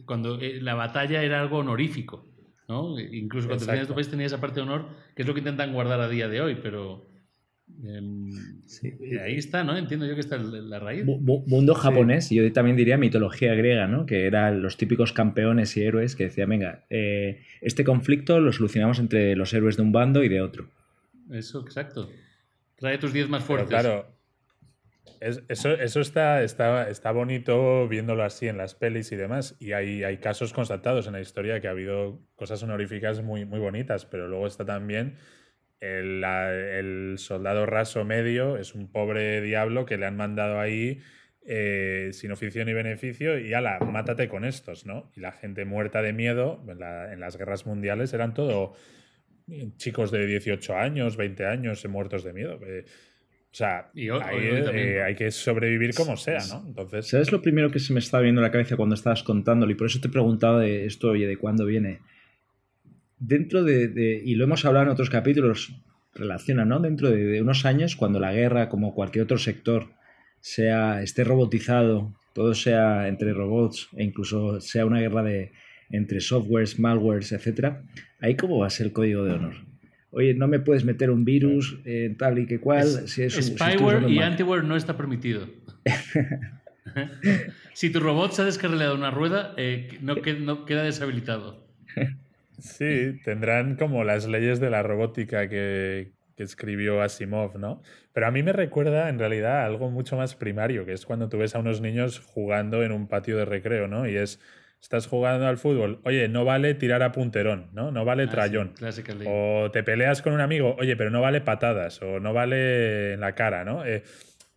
cuando 0.06 0.38
eh, 0.40 0.60
la 0.62 0.74
batalla 0.74 1.24
era 1.24 1.40
algo 1.40 1.58
honorífico, 1.58 2.24
¿no? 2.68 2.98
Incluso 3.00 3.48
cuando 3.48 3.66
tenías 3.66 3.88
tu 3.88 3.94
país 3.94 4.08
tenía 4.08 4.26
esa 4.26 4.40
parte 4.40 4.56
de 4.56 4.62
honor, 4.62 4.88
que 5.16 5.22
es 5.22 5.28
lo 5.28 5.34
que 5.34 5.40
intentan 5.40 5.72
guardar 5.72 6.00
a 6.00 6.08
día 6.08 6.28
de 6.28 6.40
hoy, 6.40 6.58
pero 6.62 7.08
Em, 7.84 8.32
ahí 9.22 9.36
está, 9.36 9.62
¿no? 9.62 9.76
Entiendo 9.76 10.06
yo 10.06 10.14
que 10.14 10.20
está 10.20 10.36
la 10.36 10.78
raíz. 10.78 11.04
Mundo 11.04 11.74
japonés, 11.74 12.32
y 12.32 12.36
yo 12.36 12.52
también 12.52 12.76
diría 12.76 12.96
mitología 12.96 13.54
griega, 13.54 13.86
¿no? 13.86 14.04
Que 14.06 14.26
eran 14.26 14.62
los 14.62 14.76
típicos 14.76 15.12
campeones 15.12 15.76
y 15.76 15.82
héroes 15.82 16.16
que 16.16 16.24
decían, 16.24 16.48
venga, 16.48 16.84
eh, 16.90 17.42
este 17.60 17.84
conflicto 17.84 18.40
lo 18.40 18.52
solucionamos 18.52 18.98
entre 18.98 19.36
los 19.36 19.52
héroes 19.54 19.76
de 19.76 19.82
un 19.82 19.92
bando 19.92 20.24
y 20.24 20.28
de 20.28 20.40
otro. 20.40 20.68
Eso, 21.30 21.60
exacto. 21.60 22.10
Trae 22.76 22.98
tus 22.98 23.12
10 23.12 23.28
más 23.28 23.44
fuertes. 23.44 23.68
claro, 23.68 24.06
eso, 25.20 25.72
eso 25.72 26.00
está, 26.00 26.42
está, 26.42 26.88
está, 26.88 27.12
bonito 27.12 27.88
viéndolo 27.88 28.24
así 28.24 28.48
en 28.48 28.56
las 28.56 28.74
pelis 28.74 29.12
y 29.12 29.16
demás. 29.16 29.56
Y 29.58 29.72
hay, 29.72 30.04
hay 30.04 30.18
casos 30.18 30.52
constatados 30.52 31.06
en 31.06 31.14
la 31.14 31.20
historia 31.20 31.60
que 31.60 31.68
ha 31.68 31.72
habido 31.72 32.20
cosas 32.36 32.62
honoríficas 32.62 33.22
muy, 33.22 33.44
muy 33.44 33.60
bonitas, 33.60 34.06
pero 34.06 34.28
luego 34.28 34.46
está 34.46 34.64
también 34.64 35.16
el, 35.80 37.14
soldado 37.18 37.66
raso 37.66 38.04
medio 38.04 38.56
es 38.56 38.74
un 38.74 38.90
pobre 38.90 39.40
diablo 39.40 39.86
que 39.86 39.96
le 39.96 40.06
han 40.06 40.16
mandado 40.16 40.60
ahí 40.60 41.00
eh, 41.46 42.10
sin 42.12 42.32
oficio 42.32 42.64
ni 42.64 42.72
beneficio 42.72 43.38
y 43.38 43.54
ala, 43.54 43.78
mátate 43.80 44.28
con 44.28 44.44
estos, 44.44 44.86
¿no? 44.86 45.10
Y 45.14 45.20
la 45.20 45.32
gente 45.32 45.64
muerta 45.64 46.02
de 46.02 46.12
miedo 46.12 46.62
en, 46.68 47.20
las 47.20 47.36
guerras 47.36 47.66
mundiales 47.66 48.12
eran 48.12 48.34
todo 48.34 48.74
chicos 49.78 50.10
de 50.10 50.26
18 50.26 50.76
años, 50.76 51.16
20 51.16 51.46
años 51.46 51.86
muertos 51.86 52.22
de 52.22 52.32
miedo. 52.34 52.60
Eh, 52.66 52.84
o 53.58 53.64
sea, 53.64 53.90
eh, 53.94 55.02
hay 55.02 55.14
que 55.16 55.30
sobrevivir 55.30 55.94
como 55.94 56.16
sea, 56.16 56.40
¿no? 56.48 56.64
Entonces... 56.66 57.08
¿Sabes 57.08 57.32
lo 57.32 57.42
primero 57.42 57.70
que 57.70 57.80
se 57.80 57.92
me 57.92 57.98
estaba 57.98 58.22
viendo 58.22 58.40
en 58.40 58.44
la 58.44 58.52
cabeza 58.52 58.76
cuando 58.76 58.94
estabas 58.94 59.22
contándolo? 59.22 59.72
Y 59.72 59.74
por 59.74 59.88
eso 59.88 60.00
te 60.00 60.08
he 60.08 60.10
preguntado 60.10 60.60
de 60.60 60.86
esto, 60.86 61.10
oye, 61.10 61.26
¿de 61.26 61.36
cuándo 61.36 61.64
viene? 61.64 62.00
dentro 63.18 63.64
de, 63.64 64.22
y 64.24 64.34
lo 64.34 64.44
hemos 64.44 64.64
hablado 64.64 64.86
en 64.86 64.92
otros 64.92 65.10
capítulos, 65.10 65.74
relaciona, 66.14 66.64
¿no? 66.64 66.80
Dentro 66.80 67.10
de, 67.10 67.40
unos 67.42 67.64
años, 67.64 67.96
cuando 67.96 68.20
la 68.20 68.32
guerra, 68.32 68.68
como 68.68 68.94
cualquier 68.94 69.24
otro 69.24 69.38
sector, 69.38 69.88
sea, 70.40 71.02
esté 71.02 71.24
robotizado, 71.24 72.14
todo 72.32 72.54
sea 72.54 73.08
entre 73.08 73.32
robots 73.32 73.88
e 73.96 74.04
incluso 74.04 74.60
sea 74.60 74.86
una 74.86 75.00
guerra 75.00 75.22
de, 75.22 75.52
entre 75.90 76.20
softwares, 76.20 76.78
malwares, 76.78 77.32
etcétera, 77.32 77.82
ahí 78.20 78.36
cómo 78.36 78.58
va 78.58 78.66
a 78.66 78.70
ser 78.70 78.86
el 78.86 78.92
código 78.92 79.24
de 79.24 79.32
honor. 79.32 79.67
Oye, 80.18 80.34
no 80.34 80.48
me 80.48 80.58
puedes 80.58 80.84
meter 80.84 81.12
un 81.12 81.24
virus 81.24 81.78
eh, 81.84 82.12
tal 82.18 82.40
y 82.40 82.46
que 82.46 82.58
cual. 82.58 83.06
si 83.06 83.22
es 83.22 83.34
spyware 83.34 84.10
y 84.10 84.18
antiware 84.18 84.64
no 84.64 84.74
está 84.74 84.96
permitido. 84.96 85.46
si 87.72 87.90
tu 87.90 88.00
robot 88.00 88.32
se 88.32 88.42
ha 88.42 88.44
descarrilado 88.44 88.96
una 88.96 89.12
rueda, 89.12 89.54
eh, 89.56 89.96
no, 90.00 90.16
no 90.40 90.64
queda 90.64 90.82
deshabilitado. 90.82 91.64
Sí, 92.58 93.20
tendrán 93.22 93.76
como 93.76 94.02
las 94.02 94.26
leyes 94.26 94.58
de 94.58 94.70
la 94.70 94.82
robótica 94.82 95.48
que, 95.48 96.10
escribió 96.36 97.00
Asimov, 97.00 97.56
¿no? 97.56 97.80
Pero 98.12 98.26
a 98.26 98.32
mí 98.32 98.42
me 98.42 98.52
recuerda 98.52 99.08
en 99.10 99.20
realidad 99.20 99.64
algo 99.64 99.88
mucho 99.88 100.16
más 100.16 100.34
primario, 100.34 100.84
que 100.84 100.94
es 100.94 101.06
cuando 101.06 101.28
tú 101.28 101.38
ves 101.38 101.54
a 101.54 101.60
unos 101.60 101.80
niños 101.80 102.18
jugando 102.18 102.82
en 102.82 102.90
un 102.90 103.06
patio 103.06 103.36
de 103.36 103.44
recreo, 103.44 103.86
¿no? 103.86 104.08
Y 104.08 104.16
es, 104.16 104.40
estás 104.80 105.06
jugando 105.06 105.46
al 105.46 105.58
fútbol, 105.58 106.00
oye, 106.04 106.28
no 106.28 106.44
vale 106.44 106.74
tirar 106.74 107.02
a 107.02 107.12
punterón, 107.12 107.70
¿no? 107.72 107.90
No 107.90 108.04
vale 108.04 108.24
ah, 108.24 108.30
trayón. 108.30 108.74
o 109.26 109.70
te 109.70 109.82
peleas 109.82 110.22
con 110.22 110.32
un 110.32 110.40
amigo, 110.40 110.76
oye, 110.78 110.96
pero 110.96 111.10
no 111.10 111.20
vale 111.20 111.40
patadas, 111.40 112.00
o 112.02 112.20
no 112.20 112.32
vale 112.32 113.14
en 113.14 113.20
la 113.20 113.34
cara, 113.34 113.64
¿no? 113.64 113.84
Eh, 113.84 114.02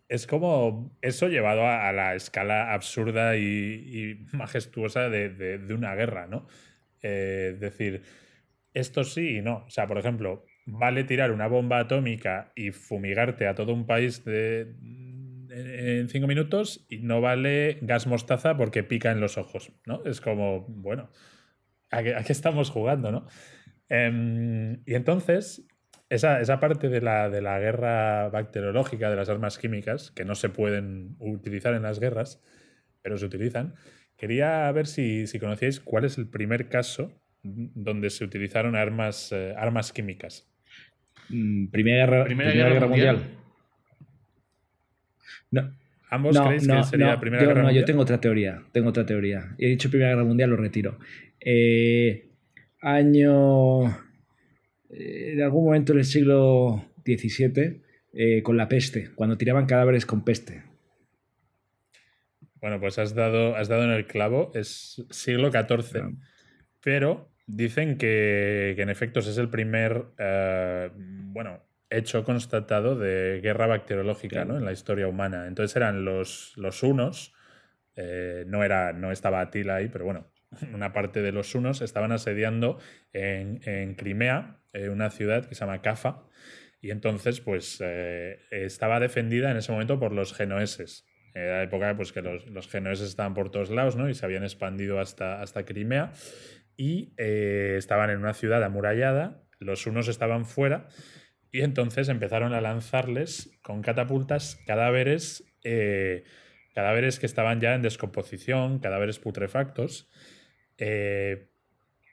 es 0.08 0.28
como 0.28 0.98
eso 1.02 1.28
llevado 1.30 1.66
a, 1.66 1.92
la 1.94 2.16
escala 2.16 2.74
absurda 2.74 3.38
y, 3.38 4.26
majestuosa 4.34 5.10
de, 5.10 5.30
de 5.30 5.74
una 5.74 5.96
guerra, 5.96 6.28
¿no? 6.28 6.48
Eh, 7.02 7.58
decir, 7.60 8.04
esto 8.74 9.04
sí 9.04 9.38
y 9.38 9.42
no. 9.42 9.64
O 9.66 9.70
sea, 9.70 9.88
por 9.88 9.98
ejemplo, 9.98 10.46
vale 10.66 11.04
tirar 11.04 11.32
una 11.32 11.48
bomba 11.48 11.80
atómica 11.80 12.52
y 12.56 12.72
fumigarte 12.72 13.48
a 13.48 13.56
todo 13.56 13.74
un 13.74 13.86
país 13.86 14.24
de, 14.24 14.74
en 15.52 16.10
cinco 16.10 16.28
minutos 16.28 16.86
y 16.90 17.00
no 17.00 17.22
vale 17.22 17.80
gas 17.82 18.08
mostaza 18.08 18.58
porque 18.58 18.84
pica 18.84 19.12
en 19.12 19.20
los 19.20 19.38
ojos, 19.38 19.72
¿no? 19.86 20.04
Es 20.06 20.22
como, 20.22 20.66
bueno, 20.68 21.10
¿a 21.92 22.04
qué, 22.04 22.32
estamos 22.32 22.70
jugando, 22.70 23.12
no? 23.12 23.28
Em, 23.90 24.82
y 24.86 24.96
entonces, 24.96 25.68
esa, 26.10 26.42
esa 26.42 26.60
parte 26.60 26.90
de 26.90 27.02
la, 27.02 27.30
de 27.30 27.42
la, 27.42 27.60
guerra 27.60 28.30
bacteriológica, 28.30 29.10
de 29.10 29.16
las 29.16 29.30
armas 29.30 29.58
químicas, 29.58 30.12
que 30.12 30.26
no 30.26 30.36
se 30.36 30.50
pueden 30.50 31.16
utilizar 31.20 31.74
en 31.74 31.84
las 31.84 32.00
guerras, 32.00 32.42
pero 33.02 33.18
se 33.18 33.26
utilizan, 33.26 33.76
Quería 34.22 34.72
ver 34.72 34.86
si, 34.86 35.26
si 35.26 35.40
conocíais 35.40 35.80
cuál 35.80 36.06
es 36.06 36.20
el 36.20 36.30
primer 36.30 36.70
caso 36.70 37.12
donde 37.42 38.12
se 38.12 38.24
utilizaron 38.24 38.76
armas, 38.76 39.32
eh, 39.32 39.56
armas 39.58 39.92
químicas. 39.92 40.48
Mm, 41.30 41.70
primera 41.70 42.06
Guerra, 42.06 42.26
Primera 42.26 42.52
guerra, 42.52 42.86
Mundial. 42.86 43.41
No. 45.52 45.76
¿Ambos 46.10 46.38
creéis 46.38 46.68
que 46.68 46.84
sería 46.84 47.20
Primera 47.20 47.44
Guerra 47.46 47.64
Mundial? 47.64 47.82
Yo 47.82 47.86
tengo 47.86 48.02
otra 48.02 48.20
teoría. 48.20 48.64
Tengo 48.74 48.90
otra 48.90 49.06
teoría. 49.06 49.56
He 49.58 49.68
dicho 49.68 49.90
Primera 49.90 50.12
Guerra 50.12 50.26
Mundial, 50.26 50.50
lo 50.50 50.58
retiro. 50.58 51.00
Eh, 51.40 52.30
año. 52.82 53.88
Eh, 54.90 55.34
en 55.34 55.42
algún 55.42 55.66
momento 55.66 55.94
del 55.94 56.04
siglo 56.04 56.86
XVII 57.06 57.82
eh, 58.14 58.44
con 58.44 58.58
la 58.58 58.68
peste, 58.68 59.12
cuando 59.16 59.38
tiraban 59.38 59.66
cadáveres 59.66 60.06
con 60.06 60.26
peste. 60.26 60.64
Bueno, 62.56 62.82
pues 62.82 63.00
has 63.00 63.16
dado, 63.16 63.56
has 63.56 63.70
dado 63.70 63.86
en 63.86 63.92
el 63.92 64.06
clavo, 64.06 64.52
es 64.54 65.06
siglo 65.12 65.50
XIV. 65.50 66.18
Pero 66.84 67.32
dicen 67.48 67.98
que, 67.98 68.76
en 68.78 68.90
efecto 68.90 69.22
es 69.22 69.38
el 69.38 69.50
primer, 69.50 70.08
bueno, 70.98 71.62
hecho 71.92 72.24
constatado 72.24 72.98
de 72.98 73.40
guerra 73.42 73.68
bacteriológica 73.68 74.46
¿no? 74.46 74.58
en 74.58 74.66
la 74.66 74.72
historia 74.72 75.08
humana. 75.08 75.48
Entonces 75.48 75.76
eran 75.76 76.06
los, 76.06 76.54
los 76.56 76.84
unos, 76.84 77.34
eh, 77.96 78.46
no, 78.48 78.64
era, 78.64 78.94
no 78.94 79.12
estaba 79.12 79.42
Atila 79.42 79.76
ahí, 79.76 79.90
pero 79.90 80.06
bueno, 80.06 80.32
una 80.74 80.94
parte 80.94 81.22
de 81.22 81.32
los 81.32 81.54
unos 81.54 81.82
estaban 81.82 82.12
asediando 82.12 82.80
en, 83.14 83.96
Crimea, 83.96 84.62
eh, 84.74 84.90
una 84.90 85.10
ciudad 85.10 85.46
que 85.46 85.56
se 85.56 85.62
llama 85.62 85.82
Cafa, 85.82 86.24
y 86.82 86.90
entonces 86.90 87.42
pues 87.42 87.80
estaba 88.50 89.00
defendida 89.00 89.52
en 89.52 89.58
ese 89.58 89.72
momento 89.72 90.00
por 90.00 90.14
los 90.14 90.34
genoeses. 90.34 91.06
Era 91.34 91.58
la 91.58 91.64
época 91.64 91.96
pues, 91.96 92.12
que 92.12 92.24
los, 92.24 92.48
los 92.48 92.68
genoeses 92.68 93.08
estaban 93.08 93.36
por 93.36 93.52
todos 93.52 93.70
lados 93.70 93.96
¿no? 93.96 94.10
y 94.10 94.16
se 94.16 94.26
habían 94.26 94.44
expandido 94.44 95.00
hasta, 95.00 95.42
hasta 95.42 95.64
Crimea 95.64 96.12
y 96.78 97.14
eh, 97.18 97.76
estaban 97.78 98.10
en 98.10 98.18
una 98.18 98.34
ciudad 98.34 98.64
amurallada, 98.64 99.44
los 99.60 99.86
unos 99.86 100.08
estaban 100.08 100.46
fuera 100.46 100.88
y 101.52 101.62
entonces 101.62 102.10
empezaron 102.10 102.54
a 102.54 102.62
lanzarles 102.62 103.52
con 103.62 103.82
catapultas 103.82 104.60
cadáveres, 104.66 105.44
eh, 105.64 106.24
cadáveres 106.74 107.20
que 107.20 107.26
estaban 107.26 107.60
ya 107.60 107.76
en 107.76 107.82
descomposición, 107.82 108.80
cadáveres 108.80 109.20
putrefactos, 109.20 110.10
eh, 110.78 111.48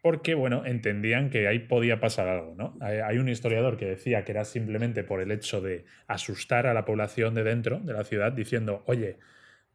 porque 0.03 0.35
bueno, 0.35 0.65
entendían 0.65 1.31
que 1.31 1.49
ahí 1.49 1.61
podía 1.61 2.01
pasar 2.01 2.29
algo. 2.29 2.55
¿no? 2.55 2.77
hay, 2.81 3.19
un 3.19 3.29
historiador 3.29 3.77
que 3.77 3.87
decía 3.87 4.25
que 4.25 4.33
era 4.33 4.45
simplemente 4.45 5.05
por 5.05 5.21
el 5.21 5.31
hecho 5.31 5.61
de 5.61 5.85
asustar 6.07 6.67
a 6.67 6.75
la 6.75 6.85
población 6.85 7.35
de 7.35 7.45
dentro 7.45 7.81
de 7.81 7.93
la 7.93 8.05
ciudad, 8.05 8.33
diciendo, 8.33 8.83
oye, 8.87 9.19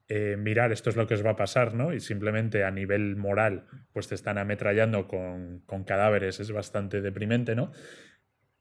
eh, 0.10 0.36
mirar, 0.38 0.72
esto 0.72 0.90
es 0.90 0.96
lo 0.96 1.08
que 1.08 1.14
os 1.14 1.26
va 1.26 1.32
a 1.32 1.36
pasar, 1.36 1.74
¿no? 1.74 1.94
Y 1.94 2.00
simplemente 2.00 2.64
a 2.64 2.72
nivel 2.72 3.16
moral, 3.16 3.66
pues 3.94 4.08
te 4.08 4.16
están 4.16 4.38
ametrallando 4.38 5.08
con, 5.08 5.64
cadáveres, 5.86 6.40
es 6.40 6.52
bastante 6.52 7.02
deprimente, 7.02 7.56
¿no? 7.56 7.72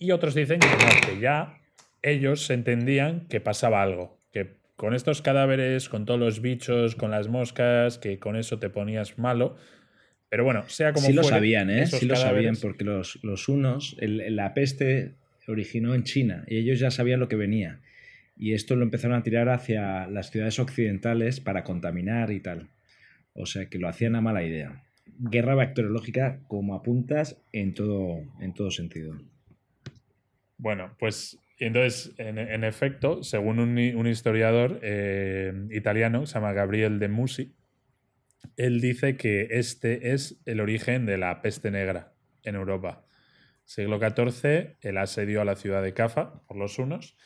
Y 0.03 0.11
otros 0.11 0.35
dicen 0.35 0.59
que 0.59 0.67
que 1.07 1.21
ya 1.21 1.61
ellos 2.03 2.51
entendían 2.51 3.29
que 3.29 3.41
pasaba 3.41 3.85
algo, 3.85 4.19
que 4.33 4.57
con 4.75 4.95
estos 4.95 5.23
cadáveres, 5.23 5.88
con 5.88 6.07
todos 6.07 6.19
los 6.19 6.43
bichos, 6.43 6.97
con 6.97 7.12
las 7.12 7.29
moscas, 7.29 7.99
que 7.99 8.19
con 8.19 8.35
eso 8.35 8.59
te 8.59 8.69
ponías 8.69 9.17
malo. 9.17 9.55
Pero 10.29 10.43
bueno, 10.43 10.65
sea 10.67 10.93
como 10.93 11.07
Sí 11.07 11.12
lo 11.12 11.23
sabían, 11.23 11.71
¿eh? 11.71 11.87
Sí 11.87 12.07
lo 12.07 12.17
sabían, 12.17 12.57
porque 12.61 12.83
los, 12.83 13.49
unos, 13.49 13.97
la 14.01 14.55
peste 14.55 15.15
originó 15.47 15.95
en 15.95 16.03
China 16.03 16.43
y 16.49 16.57
ellos 16.57 16.81
ya 16.81 16.91
sabían 16.91 17.21
lo 17.21 17.29
que 17.29 17.37
venía 17.37 17.81
y 18.37 18.55
esto 18.55 18.75
lo 18.75 18.83
empezaron 18.83 19.17
a 19.17 19.23
tirar 19.23 19.51
hacia 19.51 20.09
las 20.09 20.33
ciudades 20.33 20.59
occidentales 20.59 21.38
para 21.38 21.62
contaminar 21.62 22.33
y 22.33 22.41
tal. 22.41 22.71
O 23.35 23.47
sea 23.47 23.67
que 23.67 23.79
lo 23.79 23.88
hacían 23.88 24.17
a 24.17 24.21
mala 24.21 24.43
idea. 24.43 24.83
Guerra 25.21 25.55
bacteriológica 25.55 26.41
como 26.49 26.75
apuntas 26.75 27.41
en 27.53 27.73
todo, 27.75 28.25
en 28.41 28.53
todo 28.53 28.73
sentido. 28.73 29.17
Bueno, 30.62 30.94
pues 30.96 31.40
entonces, 31.59 32.14
en, 32.18 32.62
efecto, 32.62 33.25
según 33.25 33.59
un, 33.59 34.07
historiador 34.07 34.79
eh, 34.81 35.53
italiano, 35.72 36.25
se 36.25 36.35
llama 36.35 36.53
Gabriel 36.53 37.01
de 37.01 37.09
Musi, 37.09 37.57
él 38.57 38.81
dice 38.81 39.16
que 39.16 39.48
este 39.51 40.12
es 40.12 40.40
el 40.46 40.61
origen 40.61 41.05
de 41.05 41.18
la 41.18 41.42
peste 41.42 41.72
negra 41.72 42.12
en 42.44 42.55
Europa. 42.55 43.05
Siglo 43.64 43.98
XIV, 43.98 44.77
el 44.83 44.98
asedio 44.98 45.40
a 45.40 45.44
la 45.44 45.57
ciudad 45.57 45.83
de 45.83 45.94
Cafa 45.94 46.44
por 46.46 46.57
los 46.57 46.79
hunos 46.79 47.16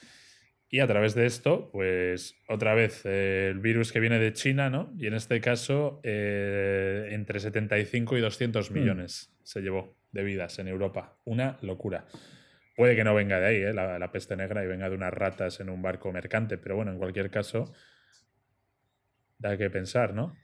y 0.70 0.80
a 0.80 0.86
través 0.86 1.14
de 1.14 1.26
esto, 1.26 1.68
pues 1.72 2.36
otra 2.48 2.74
vez 2.74 3.02
eh, 3.04 3.48
el 3.50 3.58
virus 3.58 3.92
que 3.92 4.00
viene 4.00 4.18
de 4.18 4.32
China, 4.32 4.70
¿no? 4.70 4.94
Y 4.96 5.08
en 5.08 5.14
este 5.14 5.42
caso, 5.42 6.00
eh, 6.04 7.10
entre 7.10 7.38
75 7.38 8.16
y 8.16 8.20
200 8.22 8.70
hmm. 8.70 8.74
millones 8.74 9.36
se 9.42 9.60
llevó 9.60 9.94
de 10.12 10.24
vidas 10.24 10.58
en 10.58 10.68
Europa. 10.68 11.18
Una 11.26 11.58
locura. 11.60 12.06
Puede 12.76 12.94
que 12.94 13.04
no 13.04 13.14
venga 13.14 13.40
de 13.40 13.46
ahí, 13.46 13.56
¿eh? 13.56 13.72
la, 13.72 14.12
peste 14.12 14.36
negra, 14.36 14.62
y 14.62 14.66
venga 14.66 14.90
de 14.90 14.94
unas 14.94 15.12
ratas 15.12 15.60
en 15.60 15.70
un 15.70 15.80
barco 15.80 16.12
mercante, 16.12 16.58
pero 16.58 16.76
bueno, 16.76 16.92
en 16.92 16.98
cualquier 16.98 17.30
caso, 17.30 17.72
da 19.38 19.56
que 19.56 19.70
pensar, 19.70 20.12
¿no? 20.12 20.36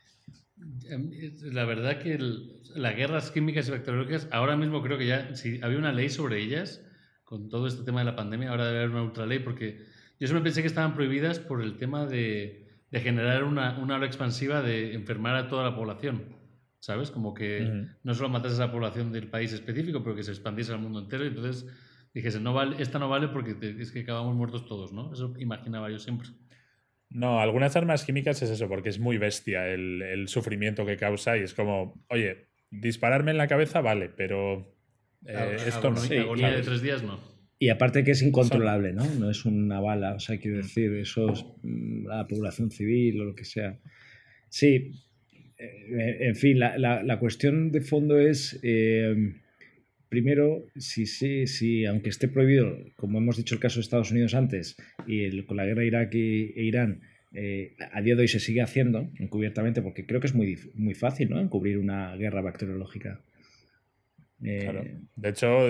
Em, 0.88 1.11
la 1.53 1.66
verdad 1.66 1.99
que 1.99 2.18
las 2.18 2.97
guerras 2.97 3.31
químicas 3.31 3.68
y 3.68 3.73
bacteriológicas, 3.73 4.29
ahora 4.31 4.57
mismo 4.57 4.83
creo 4.83 4.97
que 4.97 5.07
ya, 5.07 5.35
si 5.37 5.61
había 5.62 5.77
una 5.77 5.92
ley 5.92 6.09
sobre 6.09 6.40
ellas, 6.40 6.83
con 7.25 7.51
todo 7.51 7.66
este 7.66 7.85
tema 7.85 8.01
de 8.01 8.07
la 8.07 8.16
pandemia, 8.16 8.49
ahora 8.49 8.66
debe 8.66 8.79
haber 8.79 8.90
una 8.90 9.03
ultraley, 9.03 9.40
porque 9.40 9.81
yo 10.18 10.27
siempre 10.27 10.45
pensé 10.45 10.62
que 10.62 10.68
estaban 10.68 10.95
prohibidas 10.95 11.38
por 11.38 11.62
el 11.62 11.77
tema 11.77 12.07
de, 12.07 12.66
generar 12.92 13.45
una, 13.45 13.79
una 13.79 13.97
ola 13.97 14.07
expansiva 14.07 14.62
de 14.62 14.95
enfermar 14.95 15.37
a 15.37 15.49
toda 15.49 15.64
la 15.64 15.75
población. 15.77 16.40
¿Sabes? 16.79 17.12
Como 17.12 17.33
que 17.33 17.87
no 18.03 18.12
solo 18.12 18.29
matas 18.29 18.59
a 18.59 18.66
la 18.66 18.73
población 18.73 19.12
del 19.12 19.29
país 19.29 19.53
específico, 19.53 20.03
pero 20.03 20.16
que 20.16 20.25
se 20.25 20.33
expandiese 20.33 20.73
al 20.73 20.81
mundo 20.81 20.99
entero. 20.99 21.25
Y 21.25 21.29
entonces 21.29 21.64
dijese, 22.14 22.40
no 22.40 22.53
vale, 22.53 22.77
esta 22.81 22.98
no 22.98 23.09
vale 23.09 23.29
porque 23.29 23.57
es 23.81 23.92
que 23.92 24.01
acabamos 24.01 24.35
muertos 24.35 24.66
todos, 24.66 24.92
¿no? 24.92 25.12
Eso 25.12 25.35
imaginaba 25.38 25.90
yo 25.90 25.98
siempre. 25.98 26.29
No, 27.11 27.40
algunas 27.40 27.77
armas 27.77 28.05
químicas 28.05 28.40
es 28.42 28.51
eso, 28.51 28.68
porque 28.68 28.88
es 28.88 28.98
muy 28.98 29.18
bestia 29.18 29.68
el, 29.68 30.03
el 30.03 30.29
sufrimiento 30.29 30.87
que 30.87 30.96
causa 30.96 31.37
y 31.37 31.40
es 31.40 31.53
como, 31.55 32.03
oye, 32.09 32.48
dispararme 32.70 33.33
en 33.33 33.37
la 33.37 33.48
cabeza 33.48 33.81
vale, 33.81 34.09
pero 34.09 34.75
eh, 35.27 35.57
esto 35.66 35.90
no. 35.90 36.01
Agonía 36.01 36.51
de 36.51 36.62
tres 36.62 36.83
días 36.83 37.03
no. 37.03 37.20
Y 37.59 37.68
aparte 37.68 38.03
que 38.03 38.11
es 38.11 38.22
incontrolable, 38.22 38.92
¿no? 38.92 39.05
No 39.14 39.31
es 39.31 39.44
una 39.44 39.79
bala, 39.79 40.14
o 40.14 40.20
sea, 40.20 40.38
quiero 40.38 40.57
decir, 40.57 40.92
eso 40.94 41.33
es 41.33 41.44
mm, 41.62 42.07
la 42.09 42.27
población 42.27 42.70
civil 42.70 43.20
o 43.20 43.25
lo 43.25 43.35
que 43.35 43.44
sea. 43.44 43.79
Sí, 44.48 44.92
eh, 45.59 46.16
en 46.20 46.35
fin, 46.35 46.59
la, 46.59 46.77
la, 46.77 47.18
cuestión 47.20 47.70
de 47.70 47.81
fondo 47.81 48.18
es, 48.18 48.59
eh, 48.64 49.14
primero, 50.12 50.66
si, 50.77 51.07
sí, 51.07 51.46
si, 51.46 51.87
aunque 51.87 52.11
esté 52.11 52.29
prohibido, 52.29 52.77
como 52.96 53.16
hemos 53.16 53.38
dicho 53.38 53.55
el 53.55 53.62
caso 53.62 53.77
de 53.77 53.81
Estados 53.81 54.11
Unidos 54.11 54.35
antes, 54.35 54.77
y 55.07 55.42
con 55.44 55.57
la 55.57 55.64
guerra 55.64 55.85
Irak 55.85 56.14
e 56.14 56.53
Irán, 56.55 57.01
eh, 57.33 57.77
a 57.90 58.03
día 58.03 58.14
de 58.14 58.20
hoy 58.20 58.29
se 58.29 58.38
sigue 58.38 58.61
haciendo 58.61 59.09
encubiertamente, 59.18 59.81
porque 59.81 60.05
creo 60.05 60.20
que 60.20 60.27
es 60.27 60.35
muy, 60.35 60.59
muy 60.75 60.92
fácil, 60.92 61.31
¿no? 61.31 61.40
Encubrir 61.40 61.79
una 61.79 62.14
guerra 62.16 62.42
bacteriológica. 62.42 63.22
Eh, 64.44 64.98
de 65.16 65.29
hecho, 65.31 65.66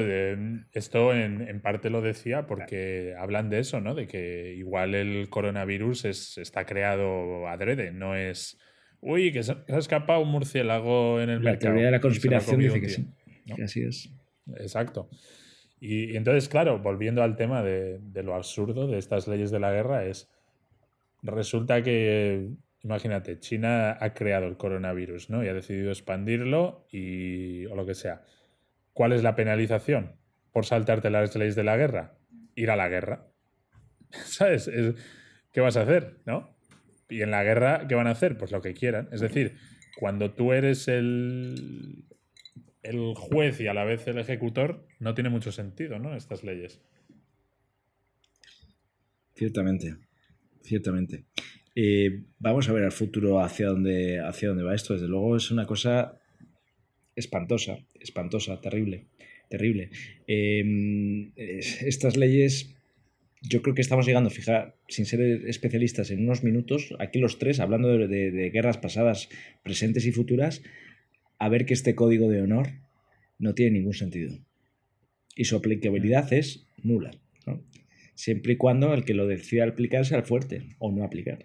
esto 0.73 1.15
en, 1.15 1.61
parte 1.61 1.89
lo 1.89 2.01
decía 2.01 2.49
porque 2.49 3.15
hablan 3.17 3.49
de 3.49 3.61
eso, 3.61 3.81
¿no? 3.81 3.95
De 3.95 4.09
que 4.09 4.55
igual 4.57 4.97
el 4.97 5.29
coronavirus 5.29 6.07
es, 6.07 6.39
está 6.39 6.67
creado 6.67 7.47
adrede, 7.47 7.93
no 7.93 8.17
es. 8.17 8.59
Uy, 9.01 9.31
que 9.31 9.45
se, 9.45 9.53
ha 9.53 9.79
escapado 9.79 10.21
un 10.21 10.31
murciélago 10.31 11.21
en 11.21 11.31
el 11.31 11.45
la 11.45 11.53
mercado. 11.53 11.53
La 11.53 11.59
teoría 11.75 11.85
de 11.87 11.93
la 11.93 12.01
conspiración 12.01 12.59
dice 12.59 12.81
que 12.81 12.89
sí. 12.89 13.07
así 13.63 13.83
es. 13.83 14.13
Exacto. 14.57 15.09
Y, 15.81 16.17
entonces, 16.17 16.49
claro, 16.49 16.79
volviendo 16.79 17.23
al 17.23 17.37
tema 17.37 17.63
de, 17.63 17.99
de, 18.01 18.23
lo 18.23 18.35
absurdo 18.35 18.87
de 18.87 18.99
estas 18.99 19.27
leyes 19.27 19.51
de 19.51 19.61
la 19.61 19.73
guerra, 19.73 20.05
es. 20.05 20.31
Resulta 21.23 21.83
que, 21.83 22.51
imagínate, 22.83 23.39
China 23.39 23.97
ha 24.01 24.15
creado 24.15 24.47
el 24.47 24.57
coronavirus, 24.57 25.31
¿no? 25.31 25.45
Y 25.45 25.49
ha 25.49 25.55
decidido 25.55 25.91
expandirlo 25.91 26.87
y. 26.91 27.67
o 27.67 27.75
lo 27.75 27.87
que 27.87 27.95
sea 27.95 28.23
¿Cuál 28.93 29.13
es 29.13 29.23
la 29.23 29.35
penalización 29.35 30.17
por 30.53 30.67
saltarte 30.67 31.11
las 31.11 31.35
leyes 31.35 31.57
de 31.57 31.65
la 31.65 31.77
guerra? 31.77 32.19
Ir 32.55 32.71
a 32.71 32.77
la 32.77 32.89
guerra. 32.89 33.27
¿Sabes? 34.11 34.71
¿Qué 35.53 35.61
vas 35.61 35.77
a 35.77 35.83
hacer? 35.83 36.19
¿No? 36.27 36.57
Y 37.09 37.23
en 37.23 37.31
la 37.31 37.43
guerra, 37.43 37.87
¿qué 37.89 37.95
van 37.95 38.07
a 38.07 38.11
hacer? 38.11 38.37
Pues 38.37 38.53
lo 38.53 38.61
que 38.61 38.75
quieran. 38.75 39.09
Es 39.13 39.21
decir, 39.21 39.57
cuando 39.99 40.33
tú 40.33 40.53
eres 40.53 40.89
el, 40.89 42.05
el 42.83 43.15
juez 43.15 43.61
y 43.61 43.69
a 43.69 43.75
la 43.75 43.85
vez 43.85 44.07
el 44.09 44.19
ejecutor, 44.19 44.87
no 44.99 45.15
tiene 45.15 45.31
mucho 45.31 45.53
sentido, 45.53 45.99
¿no? 45.99 46.17
Estas 46.17 46.43
leyes. 46.45 46.81
Ciertamente, 49.35 49.97
ciertamente. 50.63 51.25
Eh, 51.75 52.25
vamos 52.39 52.69
a 52.69 52.73
ver 52.73 52.85
al 52.85 52.93
futuro 52.93 53.41
hacia 53.41 53.69
dónde, 53.69 54.21
hacia 54.21 54.49
dónde 54.49 54.65
va 54.65 54.75
esto. 54.75 54.95
Desde 54.95 55.09
luego 55.09 55.37
es 55.37 55.51
una 55.51 55.67
cosa 55.67 56.21
espantosa, 57.17 57.79
espantosa, 58.01 58.61
terrible, 58.61 59.07
terrible. 59.49 59.91
Em, 60.27 61.33
estas 61.37 62.17
leyes, 62.17 62.75
yo 63.43 63.63
creo 63.63 63.75
que 63.75 63.83
estamos 63.83 64.07
llegando, 64.07 64.31
fija, 64.31 64.75
sin 64.89 65.07
ser 65.07 65.21
especialistas, 65.47 66.11
en 66.11 66.25
unos 66.25 66.45
minutos, 66.45 66.95
aquí 66.99 67.19
los 67.19 67.39
tres, 67.39 67.61
hablando 67.61 67.89
de, 67.97 68.51
guerras 68.51 68.79
pasadas, 68.79 69.29
presentes 69.63 70.07
y 70.07 70.13
futuras, 70.13 70.63
a 71.43 71.49
ver 71.49 71.67
que 71.67 71.75
este 71.75 71.97
código 71.97 72.29
de 72.29 72.41
honor 72.41 72.69
no 73.39 73.53
tiene 73.55 73.79
ningún 73.79 73.95
sentido. 73.95 74.39
Y 75.35 75.45
su 75.45 75.57
aplicabilidad 75.57 76.33
es 76.33 76.69
nula. 76.85 77.11
Siempre 78.15 78.53
y 78.53 78.57
cuando 78.57 78.95
el 78.95 79.05
que 79.05 79.15
lo 79.15 79.27
decida 79.27 79.65
aplicar 79.65 80.05
sea 80.07 80.19
el 80.19 80.25
fuerte 80.25 80.77
o 80.79 80.93
no 80.93 81.03
aplicar. 81.03 81.45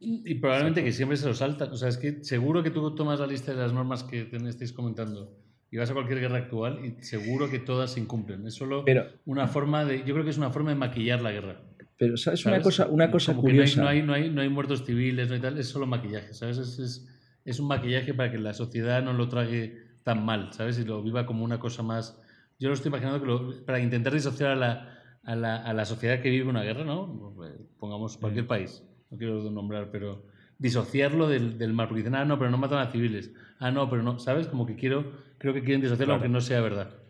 Y 0.00 0.34
probablemente 0.34 0.84
que 0.84 0.92
siempre 0.92 1.16
se 1.16 1.26
lo 1.28 1.34
salta. 1.34 1.64
O 1.66 1.76
sea, 1.76 1.88
es 1.88 1.96
que 1.96 2.22
seguro 2.24 2.62
que 2.62 2.70
tú 2.70 2.94
tomas 2.94 3.20
la 3.20 3.26
lista 3.26 3.52
de 3.54 3.58
las 3.58 3.72
normas 3.72 4.02
que 4.04 4.28
estáis 4.48 4.72
comentando 4.74 5.38
y 5.70 5.78
vas 5.78 5.90
a 5.90 5.94
cualquier 5.94 6.20
guerra 6.20 6.38
actual 6.38 6.84
y 6.84 7.02
seguro 7.02 7.48
que 7.48 7.58
todas 7.58 7.92
se 7.94 8.00
incumplen. 8.00 8.46
Es 8.46 8.54
solo 8.54 8.84
Pero- 8.84 9.06
una 9.24 9.46
forma 9.48 9.86
de. 9.86 9.98
Yo 10.04 10.12
creo 10.12 10.24
que 10.24 10.30
es 10.30 10.38
una 10.38 10.50
forma 10.50 10.70
de 10.70 10.76
maquillar 10.76 11.22
la 11.22 11.32
guerra. 11.32 11.62
Pero, 11.96 12.18
¿sabes? 12.18 12.44
Una 12.44 12.56
¿sabes? 12.56 12.64
cosa, 12.64 12.88
una 12.88 13.10
cosa 13.10 13.32
Como 13.34 13.46
que 13.46 13.54
no 13.54 13.62
hay- 13.62 13.68
curiosa. 13.70 13.82
No 13.82 13.88
hay, 13.88 14.02
no, 14.02 14.12
hay, 14.12 14.28
no, 14.28 14.42
hay, 14.42 14.48
muertos 14.50 14.84
civiles, 14.84 15.28
no 15.28 15.34
hay 15.36 15.40
tal, 15.40 15.56
es 15.58 15.68
solo 15.68 15.86
maquillaje, 15.86 16.34
¿sabes? 16.34 16.58
Es, 16.58 16.78
es, 16.80 17.08
es 17.44 17.58
un 17.60 17.68
maquillaje 17.68 18.14
para 18.14 18.30
que 18.30 18.38
la 18.38 18.54
sociedad 18.54 19.02
no 19.02 19.12
lo 19.12 19.28
trague 19.28 19.78
tan 20.04 20.24
mal, 20.24 20.52
¿sabes? 20.52 20.78
Y 20.78 20.84
lo 20.84 21.02
viva 21.02 21.26
como 21.26 21.44
una 21.44 21.58
cosa 21.58 21.82
más. 21.82 22.20
Yo 22.58 22.68
lo 22.68 22.74
estoy 22.74 22.88
imaginando 22.90 23.20
que 23.20 23.26
lo- 23.26 23.64
para 23.64 23.80
intentar 23.80 24.12
disociar 24.12 24.50
a 24.52 24.56
la, 24.56 24.98
a, 25.24 25.34
la, 25.36 25.56
a 25.56 25.72
la 25.72 25.84
sociedad 25.84 26.20
que 26.20 26.30
vive 26.30 26.48
una 26.48 26.62
guerra, 26.62 26.84
¿no? 26.84 27.34
Pongamos 27.78 28.16
cualquier 28.18 28.46
país, 28.46 28.82
no 29.10 29.18
quiero 29.18 29.50
nombrar, 29.50 29.90
pero 29.90 30.26
disociarlo 30.58 31.28
del, 31.28 31.58
del 31.58 31.72
mal, 31.72 31.88
porque 31.88 32.00
dicen, 32.02 32.14
ah, 32.14 32.24
no, 32.24 32.38
pero 32.38 32.50
no 32.50 32.58
matan 32.58 32.78
a 32.78 32.90
civiles, 32.90 33.32
ah, 33.58 33.70
no, 33.72 33.90
pero 33.90 34.02
no, 34.02 34.18
¿sabes? 34.20 34.46
Como 34.46 34.64
que 34.66 34.76
quiero, 34.76 35.12
creo 35.38 35.52
que 35.54 35.62
quieren 35.64 35.80
disociarlo 35.80 36.14
Claro. 36.14 36.22
aunque 36.24 36.32
no 36.32 36.40
sea 36.40 36.60
verdad. 36.60 37.01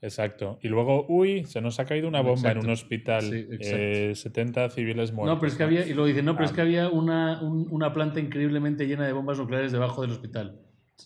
Exacto. 0.00 0.58
Y 0.62 0.68
luego, 0.68 1.06
uy, 1.08 1.44
se 1.44 1.60
nos 1.60 1.80
ha 1.80 1.84
caído 1.84 2.06
una 2.08 2.20
bomba 2.20 2.52
en 2.52 2.58
un 2.58 2.70
hospital. 2.70 3.22
Sí, 3.22 3.36
exacto. 3.50 3.76
eh, 3.78 4.12
70 4.14 4.70
civiles 4.70 5.12
muertos. 5.12 5.34
No, 5.34 5.40
pero 5.40 5.50
es 5.50 5.56
que 5.58 5.64
había, 5.64 5.84
y 5.86 5.90
luego 5.92 6.06
dicen, 6.06 6.24
no, 6.24 6.34
pero 6.34 6.44
es 6.44 6.52
Ah. 6.52 6.54
que 6.54 6.60
había 6.60 6.88
una, 6.88 7.42
un- 7.42 7.66
una 7.70 7.92
planta 7.92 8.20
increíblemente 8.20 8.86
llena 8.86 9.06
de 9.06 9.12
bombas 9.12 9.38
nucleares 9.38 9.72
debajo 9.72 10.02
del 10.02 10.12
hospital. 10.12 10.60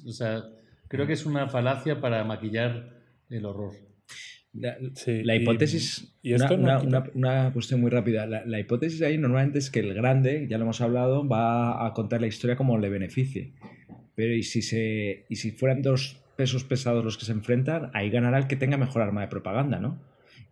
O 0.07 0.13
sea, 0.13 0.43
creo 0.89 1.07
que 1.07 1.15
es 1.15 1.25
una 1.25 1.49
falacia 1.49 2.01
para 2.01 2.23
maquillar 2.25 3.01
el 3.31 3.47
horror. 3.47 3.73
La, 4.55 4.77
Sí, 4.95 5.23
la 5.25 5.35
hipótesis, 5.37 6.15
y 6.21 6.35
esto 6.35 6.55
una, 6.57 6.75
no 6.81 6.83
una- 6.85 7.11
una 7.15 7.53
cuestión 7.55 7.81
muy 7.81 7.91
rápida. 7.91 8.27
La, 8.27 8.45
la 8.45 8.61
hipótesis 8.61 9.01
ahí 9.01 9.17
normalmente 9.17 9.59
es 9.59 9.71
que 9.71 9.81
el 9.81 9.95
grande, 9.95 10.47
ya 10.51 10.59
lo 10.59 10.65
hemos 10.65 10.83
hablado, 10.83 11.27
va 11.27 11.87
a 11.87 11.95
contar 11.95 12.21
la 12.21 12.27
historia 12.27 12.57
como 12.57 12.77
le 12.77 12.91
beneficie. 12.91 13.55
Pero 14.15 14.35
y 14.35 14.43
si, 14.43 14.61
se, 14.61 15.25
y 15.31 15.37
si 15.37 15.53
fueran 15.53 15.81
dos 15.81 16.22
pesos 16.37 16.65
pesados 16.65 17.05
los 17.05 17.19
que 17.19 17.25
se 17.25 17.33
enfrentan, 17.33 17.91
ahí 17.95 18.11
ganará 18.11 18.39
el 18.39 18.47
que 18.47 18.57
tenga 18.57 18.77
mejor 18.77 19.03
arma 19.03 19.21
de 19.21 19.29
propaganda, 19.29 19.79
¿no? 19.79 20.01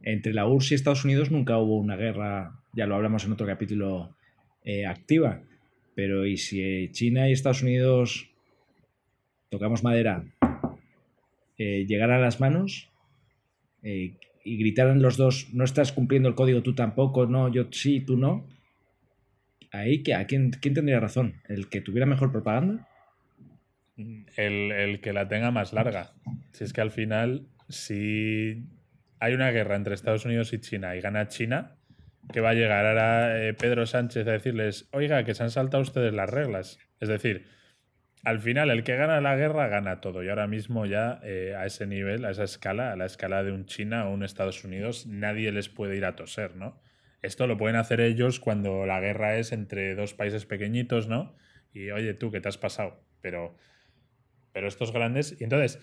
Entre 0.02 0.32
la 0.32 0.46
URSS 0.46 0.72
y 0.72 0.74
Estados 0.76 1.04
Unidos 1.04 1.30
nunca 1.30 1.58
hubo 1.58 1.76
una 1.78 1.96
guerra, 1.96 2.60
ya 2.72 2.86
lo 2.86 2.94
hablamos 2.96 3.24
en 3.24 3.32
otro 3.32 3.46
capítulo, 3.46 4.16
eh, 4.64 4.86
activa. 4.86 5.42
Pero 5.94 6.24
y 6.26 6.36
si 6.36 6.62
eh, 6.62 6.90
China 6.92 7.28
y 7.28 7.32
Estados 7.32 7.62
Unidos, 7.62 8.30
tocamos 9.50 9.82
madera, 9.82 10.24
eh, 11.58 11.84
llegaran 11.86 12.18
a 12.20 12.24
las 12.24 12.40
manos, 12.40 12.90
eh, 13.82 14.14
y 14.44 14.56
gritaran 14.56 15.02
los 15.02 15.16
dos, 15.16 15.48
no 15.52 15.64
estás 15.64 15.92
cumpliendo 15.92 16.28
el 16.28 16.34
código, 16.34 16.62
tú 16.62 16.74
tampoco, 16.74 17.26
no, 17.26 17.52
yo 17.52 17.66
sí, 17.70 18.00
tú 18.00 18.16
no, 18.16 18.46
ahí, 19.72 20.02
¿qué- 20.02 20.14
¿a 20.14 20.26
quién, 20.26 20.50
quién 20.50 20.74
tendría 20.74 21.00
razón? 21.00 21.34
¿El 21.48 21.68
que 21.68 21.80
tuviera 21.80 22.06
mejor 22.06 22.32
propaganda? 22.32 22.88
El, 24.36 24.72
el 24.72 25.01
que 25.01 25.12
la 25.12 25.28
tenga 25.28 25.51
más 25.51 25.72
larga. 25.72 26.12
Si 26.53 26.64
es 26.64 26.72
que 26.72 26.80
al 26.80 26.90
final, 26.90 27.46
si 27.68 28.64
hay 29.18 29.34
una 29.34 29.51
guerra 29.51 29.76
entre 29.76 29.94
Estados 29.94 30.24
Unidos 30.24 30.53
y 30.53 30.61
China 30.61 30.96
y 30.96 31.01
gana 31.01 31.28
China, 31.28 31.76
que 32.32 32.40
va 32.40 32.51
a 32.51 32.55
llegar 32.55 32.86
ahora 32.86 33.42
eh, 33.42 33.55
Pedro 33.55 33.86
Sánchez 33.86 34.26
a 34.26 34.32
decirles, 34.32 34.88
oiga, 34.92 35.24
que 35.24 35.34
se 35.34 35.42
han 35.42 35.51
saltado 35.51 35.82
ustedes 35.82 36.12
las 36.12 36.30
reglas. 36.30 36.78
Es 37.01 37.09
decir, 37.09 37.46
al 38.24 38.40
final 38.40 38.70
el 38.70 38.84
que 38.84 38.96
gana 38.96 39.20
la 39.20 39.36
guerra 39.36 39.68
gana 39.68 40.01
todo. 40.01 40.22
Y 40.22 40.28
ahora 40.28 40.46
mismo 40.46 40.86
ya 40.86 41.20
eh, 41.22 41.55
a 41.57 41.66
ese 41.66 41.86
nivel, 41.86 42.24
a 42.24 42.30
esa 42.30 42.44
escala, 42.44 42.92
a 42.92 42.96
la 42.96 43.07
escala 43.07 43.42
de 43.42 43.53
un 43.53 43.66
China 43.66 44.07
o 44.07 44.12
un 44.12 44.22
Estados 44.22 44.64
Unidos, 44.64 45.07
nadie 45.07 45.53
les 45.53 45.68
puede 45.68 45.96
ir 45.96 46.05
a 46.05 46.16
toser, 46.16 46.57
¿no? 46.57 46.80
Esto 47.22 47.46
lo 47.46 47.59
pueden 47.59 47.76
hacer 47.76 48.01
ellos 48.01 48.40
cuando 48.40 48.86
la 48.86 49.01
guerra 49.01 49.36
es 49.36 49.53
entre 49.53 49.94
dos 49.94 50.14
países 50.14 50.46
pequeñitos, 50.46 51.07
¿no? 51.07 51.36
Y 51.72 51.90
oye, 51.90 52.14
tú, 52.14 52.30
¿qué 52.30 52.40
te 52.40 52.48
has 52.48 52.59
pasado? 52.59 53.05
Pero 53.20 53.57
pero 54.53 54.68
estos 54.68 54.92
grandes. 54.92 55.36
Y 55.40 55.44
entonces, 55.44 55.78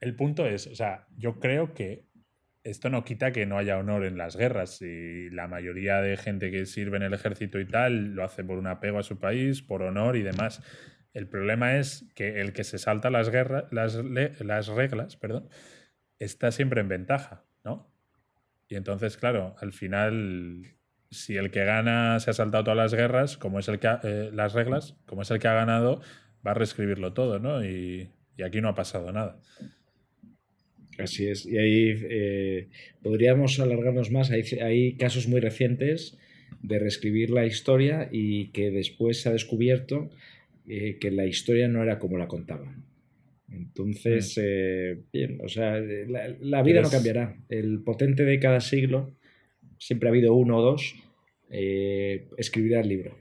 el 0.00 0.14
punto 0.16 0.46
es, 0.46 0.66
o 0.66 0.74
sea, 0.74 1.06
yo 1.16 1.38
creo 1.40 1.74
que 1.74 2.06
esto 2.64 2.90
no 2.90 3.04
quita 3.04 3.32
que 3.32 3.46
no 3.46 3.58
haya 3.58 3.78
honor 3.78 4.04
en 4.04 4.16
las 4.18 4.36
guerras. 4.36 4.80
Y 4.82 5.30
la 5.30 5.48
mayoría 5.48 6.00
de 6.00 6.16
gente 6.16 6.50
que 6.50 6.66
sirve 6.66 6.96
en 6.96 7.02
el 7.02 7.14
ejército 7.14 7.58
y 7.58 7.66
tal 7.66 8.14
lo 8.14 8.24
hace 8.24 8.44
por 8.44 8.58
un 8.58 8.66
apego 8.66 8.98
a 8.98 9.02
su 9.02 9.18
país, 9.18 9.62
por 9.62 9.82
honor 9.82 10.16
y 10.16 10.22
demás. 10.22 10.62
El 11.12 11.28
problema 11.28 11.76
es 11.76 12.06
que 12.14 12.40
el 12.40 12.52
que 12.52 12.64
se 12.64 12.78
salta 12.78 13.10
las 13.10 13.30
guerras, 13.30 13.64
las, 13.70 13.96
las 13.96 14.68
reglas, 14.68 15.16
perdón, 15.16 15.48
está 16.18 16.52
siempre 16.52 16.80
en 16.80 16.88
ventaja, 16.88 17.44
¿no? 17.64 17.92
Y 18.68 18.76
entonces, 18.76 19.18
claro, 19.18 19.54
al 19.60 19.72
final, 19.72 20.76
si 21.10 21.36
el 21.36 21.50
que 21.50 21.64
gana 21.64 22.18
se 22.20 22.30
ha 22.30 22.32
saltado 22.32 22.64
todas 22.64 22.78
las 22.78 22.94
guerras, 22.94 23.36
como 23.36 23.58
es 23.58 23.68
el 23.68 23.78
que 23.78 23.88
eh, 24.02 24.30
las 24.32 24.54
reglas, 24.54 24.96
como 25.04 25.22
es 25.22 25.30
el 25.30 25.38
que 25.38 25.48
ha 25.48 25.54
ganado, 25.54 26.00
va 26.46 26.52
a 26.52 26.54
reescribirlo 26.54 27.12
todo, 27.12 27.38
¿no? 27.38 27.64
Y, 27.64 28.08
y 28.36 28.42
aquí 28.42 28.60
no 28.60 28.68
ha 28.68 28.74
pasado 28.74 29.12
nada. 29.12 29.40
Así 30.98 31.26
es, 31.26 31.46
y 31.46 31.56
ahí 31.56 31.94
eh, 32.10 32.68
podríamos 33.02 33.58
alargarnos 33.60 34.10
más, 34.10 34.30
hay, 34.30 34.42
hay 34.60 34.94
casos 34.96 35.26
muy 35.26 35.40
recientes 35.40 36.18
de 36.62 36.78
reescribir 36.78 37.30
la 37.30 37.46
historia 37.46 38.08
y 38.12 38.48
que 38.48 38.70
después 38.70 39.22
se 39.22 39.30
ha 39.30 39.32
descubierto 39.32 40.10
eh, 40.68 40.98
que 41.00 41.10
la 41.10 41.24
historia 41.24 41.66
no 41.66 41.82
era 41.82 41.98
como 41.98 42.18
la 42.18 42.28
contaban. 42.28 42.84
Entonces, 43.50 44.38
eh, 44.40 44.98
bien, 45.12 45.38
o 45.42 45.48
sea, 45.48 45.78
la, 45.80 46.28
la 46.40 46.62
vida 46.62 46.82
no 46.82 46.88
¿Quieres- 46.88 46.90
cambiará. 46.90 47.36
El 47.48 47.80
potente 47.82 48.24
de 48.24 48.38
cada 48.38 48.60
siglo, 48.60 49.14
siempre 49.78 50.08
ha 50.08 50.12
habido 50.12 50.34
uno 50.34 50.58
o 50.58 50.62
dos, 50.62 50.94
escribirá 52.36 52.80
el 52.80 52.88
libro. 52.88 53.16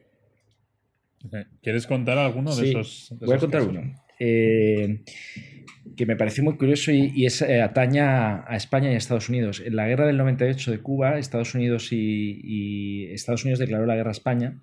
¿Quieres 1.62 1.88
contar 1.88 2.18
alguno 2.18 2.56
de 2.56 2.64
Sí, 2.64 2.70
esos? 2.70 3.14
de 3.20 3.26
Voy 3.26 3.36
a 3.36 3.40
contar 3.40 3.62
casos? 3.62 3.76
uno. 3.76 3.96
eh, 4.20 5.02
que 5.98 6.06
me 6.06 6.16
pareció 6.16 6.44
muy 6.44 6.56
curioso 6.58 6.92
y, 6.92 7.12
y 7.16 7.26
es, 7.26 7.42
eh, 7.42 7.62
ataña 7.62 8.46
a 8.48 8.56
España 8.56 8.92
y 8.92 8.94
a 8.94 8.98
Estados 8.98 9.30
Unidos. 9.30 9.62
En 9.66 9.76
la 9.76 9.88
guerra 9.88 10.06
del 10.08 10.18
98 10.18 10.72
de 10.72 10.80
Cuba, 10.80 11.18
Estados 11.18 11.54
Unidos 11.56 11.92
y, 11.92 12.40
y 12.44 13.06
Estados 13.14 13.44
Unidos 13.44 13.60
declaró 13.60 13.86
la 13.86 13.96
guerra 13.96 14.10
a 14.10 14.14
España 14.14 14.56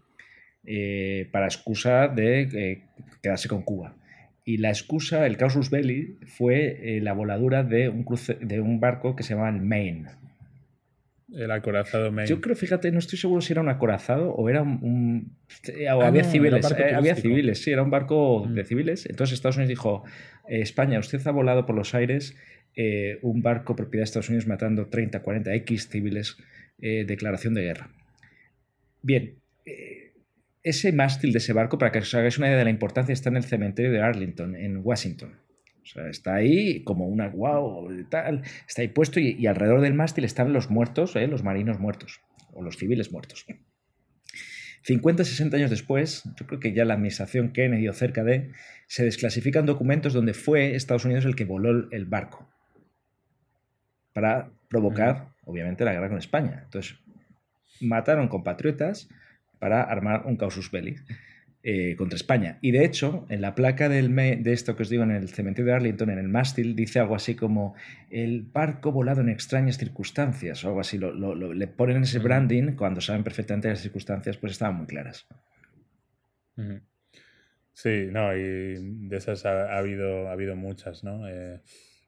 eh, 0.64 1.28
para 1.32 1.46
excusa 1.46 2.08
de 2.08 2.82
quedarse 3.22 3.48
con 3.48 3.62
Cuba. 3.62 3.94
Y 4.44 4.56
la 4.58 4.70
excusa, 4.70 5.26
el 5.26 5.36
causus 5.36 5.68
belli, 5.70 6.16
fue 6.26 7.00
la 7.02 7.12
voladura 7.12 7.62
de 7.64 7.88
un, 7.90 8.04
cruce- 8.04 8.38
de 8.38 8.60
un 8.60 8.80
barco 8.80 9.14
que 9.14 9.22
se 9.22 9.34
llamaba 9.34 9.50
el 9.54 9.60
Maine. 9.62 10.06
El 11.32 11.50
acorazado 11.50 12.10
Maine. 12.10 12.28
Yo 12.28 12.40
creo, 12.40 12.56
fíjate, 12.56 12.90
no 12.90 12.98
estoy 12.98 13.18
seguro 13.18 13.40
si 13.42 13.52
era 13.52 13.60
un 13.60 13.68
acorazado 13.68 14.30
o 14.32 14.48
era 14.48 14.62
un. 14.62 15.36
eh, 15.68 15.90
o 15.90 16.00
Ah, 16.02 16.06
había 16.08 16.22
no, 16.22 16.30
civiles. 16.30 16.70
eh, 16.72 16.94
había 16.94 17.14
civiles, 17.16 17.62
sí, 17.62 17.70
era 17.70 17.82
un 17.82 17.90
barco 17.90 18.46
Mm. 18.46 18.54
de 18.54 18.64
civiles. 18.64 19.06
Entonces 19.06 19.34
Estados 19.34 19.56
Unidos 19.56 19.68
dijo: 19.68 20.04
eh, 20.48 20.60
España, 20.60 20.98
usted 20.98 21.20
ha 21.26 21.30
volado 21.30 21.66
por 21.66 21.76
los 21.76 21.94
aires 21.94 22.34
eh, 22.76 23.18
un 23.22 23.42
barco 23.42 23.74
propiedad 23.76 24.02
de 24.02 24.04
Estados 24.04 24.28
Unidos 24.28 24.46
matando 24.46 24.86
30, 24.86 25.20
40 25.22 25.52
X 25.54 25.88
civiles, 25.90 26.36
eh, 26.80 27.04
declaración 27.06 27.52
de 27.54 27.62
guerra. 27.62 27.90
Bien, 29.02 29.34
eh, 29.66 30.12
ese 30.62 30.92
mástil 30.92 31.32
de 31.32 31.38
ese 31.38 31.52
barco, 31.52 31.76
para 31.78 31.92
que 31.92 31.98
os 31.98 32.14
hagáis 32.14 32.38
una 32.38 32.46
idea 32.48 32.58
de 32.58 32.64
la 32.64 32.70
importancia, 32.70 33.12
está 33.12 33.28
en 33.30 33.36
el 33.36 33.44
cementerio 33.44 33.90
de 33.92 34.00
Arlington, 34.00 34.54
en 34.56 34.78
Washington. 34.82 35.32
O 35.88 35.90
sea, 35.90 36.08
está 36.08 36.34
ahí 36.34 36.82
como 36.84 37.06
una 37.08 37.28
wow, 37.28 37.88
tal, 38.10 38.42
está 38.66 38.82
ahí 38.82 38.88
puesto 38.88 39.20
y, 39.20 39.30
y 39.38 39.46
alrededor 39.46 39.80
del 39.80 39.94
mástil 39.94 40.24
están 40.24 40.52
los 40.52 40.68
muertos, 40.68 41.16
¿eh? 41.16 41.26
los 41.26 41.42
marinos 41.42 41.78
muertos, 41.80 42.20
o 42.52 42.62
los 42.62 42.76
civiles 42.76 43.10
muertos. 43.10 43.46
50, 44.82 45.24
60 45.24 45.56
años 45.56 45.70
después, 45.70 46.24
yo 46.38 46.46
creo 46.46 46.60
que 46.60 46.72
ya 46.72 46.84
la 46.84 46.94
administración 46.94 47.52
Kennedy 47.52 47.88
o 47.88 47.92
cerca 47.94 48.22
de, 48.22 48.52
se 48.86 49.04
desclasifican 49.04 49.64
documentos 49.66 50.12
donde 50.12 50.34
fue 50.34 50.74
Estados 50.74 51.04
Unidos 51.06 51.24
el 51.24 51.34
que 51.36 51.44
voló 51.44 51.70
el- 51.70 51.88
el 51.90 52.04
barco 52.04 52.48
para 54.12 54.50
provocar, 54.68 55.28
obviamente, 55.44 55.84
la 55.84 55.92
guerra 55.92 56.08
con 56.08 56.18
España. 56.18 56.60
Entonces, 56.64 56.98
mataron 57.80 58.28
compatriotas 58.28 59.08
para 59.58 59.82
armar 59.82 60.26
un 60.26 60.36
causus 60.36 60.70
belli 60.70 60.96
eh, 61.62 61.96
contra 61.96 62.16
España. 62.16 62.58
Y 62.62 62.70
de 62.70 62.84
hecho, 62.84 63.26
en 63.28 63.40
la 63.40 63.54
placa 63.54 63.88
del 63.88 64.10
me- 64.10 64.36
de 64.36 64.52
esto 64.52 64.76
que 64.76 64.82
os 64.84 64.88
digo 64.88 65.02
en 65.02 65.10
el 65.10 65.28
cementerio 65.28 65.70
de 65.72 65.76
Arlington, 65.76 66.10
en 66.10 66.18
el 66.18 66.28
mástil, 66.28 66.74
dice 66.76 67.00
algo 67.00 67.14
así 67.16 67.34
como 67.34 67.74
el 68.10 68.42
barco 68.42 68.92
volado 68.92 69.20
en 69.20 69.28
extrañas 69.28 69.76
circunstancias 69.78 70.64
o 70.64 70.68
algo 70.68 70.80
así. 70.80 70.98
Lo, 70.98 71.12
lo- 71.12 71.34
lo- 71.34 71.52
le 71.54 71.66
ponen 71.66 72.02
ese 72.02 72.18
branding 72.20 72.72
cuando 72.76 73.00
saben 73.00 73.24
perfectamente 73.24 73.68
las 73.68 73.80
circunstancias 73.80 74.36
pues 74.36 74.52
estaban 74.52 74.76
muy 74.76 74.86
claras. 74.86 75.26
Sí, 77.72 78.08
no, 78.10 78.36
y 78.36 78.40
de 79.08 79.16
esas 79.16 79.46
ha, 79.46 79.72
ha 79.74 79.78
habido, 79.78 80.28
ha 80.28 80.32
habido 80.32 80.56
muchas, 80.56 81.04
¿no? 81.04 81.28
Eh, 81.28 81.60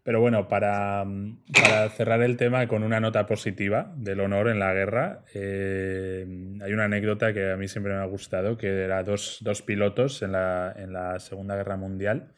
pero 0.03 0.21
bueno, 0.21 0.49
para, 0.49 1.05
mm, 1.05 1.45
para 1.53 1.89
cerrar 1.91 2.23
el 2.23 2.37
tema 2.37 2.67
con 2.67 2.83
una 2.83 3.01
nota 3.01 3.27
positiva 3.27 3.93
del 3.97 4.21
honor 4.21 4.49
en 4.49 4.59
la 4.59 4.73
guerra, 4.73 5.25
eh, 5.35 6.27
hay 6.63 6.73
una 6.73 6.85
anécdota 6.85 7.33
que 7.33 7.51
a 7.51 7.57
mí 7.57 7.69
siempre 7.69 7.93
me 7.93 8.01
ha 8.01 8.07
gustado, 8.07 8.57
que 8.57 8.69
era 8.85 9.03
dos, 9.03 9.39
dos 9.43 9.63
pilotos 9.63 10.23
en 10.23 10.33
la, 10.33 10.75
en 10.77 10.93
la 10.93 11.21
Segunda 11.21 11.57
Guerra 11.57 11.77
Mundial, 11.77 12.33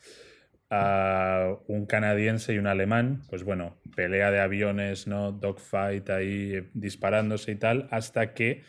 ah, 0.70 1.56
un 1.68 1.86
canadiense 1.86 2.52
y 2.52 2.58
un 2.58 2.66
alemán, 2.66 3.22
pues 3.30 3.44
bueno, 3.44 3.76
pelea 3.94 4.30
de 4.30 4.40
aviones, 4.40 5.06
¿no? 5.06 5.32
Dogfight 5.32 6.10
ahí 6.10 6.54
eh, 6.54 6.70
disparándose 6.74 7.52
y 7.52 7.56
tal, 7.56 7.86
hasta 7.90 8.34
que 8.34 8.62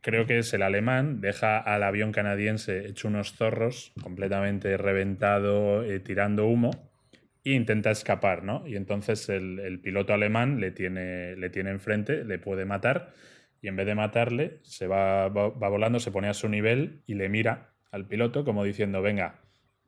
creo 0.00 0.26
que 0.26 0.38
es 0.38 0.52
el 0.54 0.62
alemán, 0.62 1.20
deja 1.20 1.58
al 1.58 1.82
avión 1.82 2.12
canadiense 2.12 2.86
hecho 2.86 3.08
unos 3.08 3.34
zorros, 3.34 3.92
completamente 4.02 4.76
reventado, 4.76 5.82
eh, 5.82 5.98
tirando 6.00 6.46
humo, 6.46 6.93
e 7.44 7.52
intenta 7.52 7.90
escapar, 7.90 8.42
¿no? 8.42 8.66
Y 8.66 8.76
entonces 8.76 9.28
el, 9.28 9.80
piloto 9.80 10.14
alemán 10.14 10.60
le 10.60 10.70
tiene, 10.70 11.36
le 11.36 11.50
tiene 11.50 11.70
enfrente, 11.70 12.24
le 12.24 12.38
puede 12.38 12.64
matar 12.64 13.12
y 13.60 13.68
en 13.68 13.76
vez 13.76 13.86
de 13.86 13.94
matarle, 13.94 14.60
se 14.62 14.86
va, 14.86 15.28
va, 15.28 15.48
volando, 15.48 16.00
se 16.00 16.10
pone 16.10 16.28
a 16.28 16.34
su 16.34 16.48
nivel 16.48 17.02
y 17.06 17.14
le 17.14 17.28
mira 17.28 17.74
al 17.90 18.06
piloto 18.06 18.44
como 18.44 18.64
diciendo, 18.64 19.02
venga, 19.02 19.42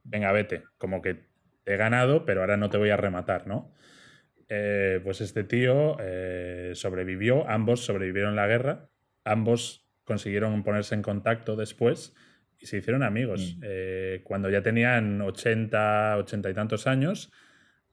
venga, 0.05 0.33
vete, 0.33 0.63
como 0.79 1.03
que 1.03 1.27
te 1.65 1.75
he 1.75 1.77
ganado, 1.77 2.25
pero 2.25 2.41
ahora 2.41 2.57
no 2.57 2.71
te 2.71 2.79
voy 2.79 2.91
a 2.91 2.97
rematar, 2.97 3.47
¿no? 3.47 3.75
Eh, 4.49 5.01
pues 5.03 5.21
este 5.21 5.43
tío 5.43 5.97
eh, 6.01 6.71
sobrevivió, 6.75 7.49
ambos 7.49 7.85
sobrevivieron 7.85 8.37
la 8.37 8.47
guerra, 8.47 8.89
ambos 9.25 9.87
consiguieron 10.05 10.63
ponerse 10.63 10.95
en 10.95 11.03
contacto 11.03 11.57
después 11.57 12.15
y 12.59 12.67
se 12.67 12.79
hicieron 12.79 13.03
amigos. 13.03 13.57
Mm. 13.59 13.63
Eh, 13.65 14.21
cuando 14.25 14.49
ya 14.49 14.63
tenían 14.63 15.21
80, 15.21 16.17
80 16.19 16.51
y 16.51 16.55
tantos 16.55 16.87
años, 16.87 17.33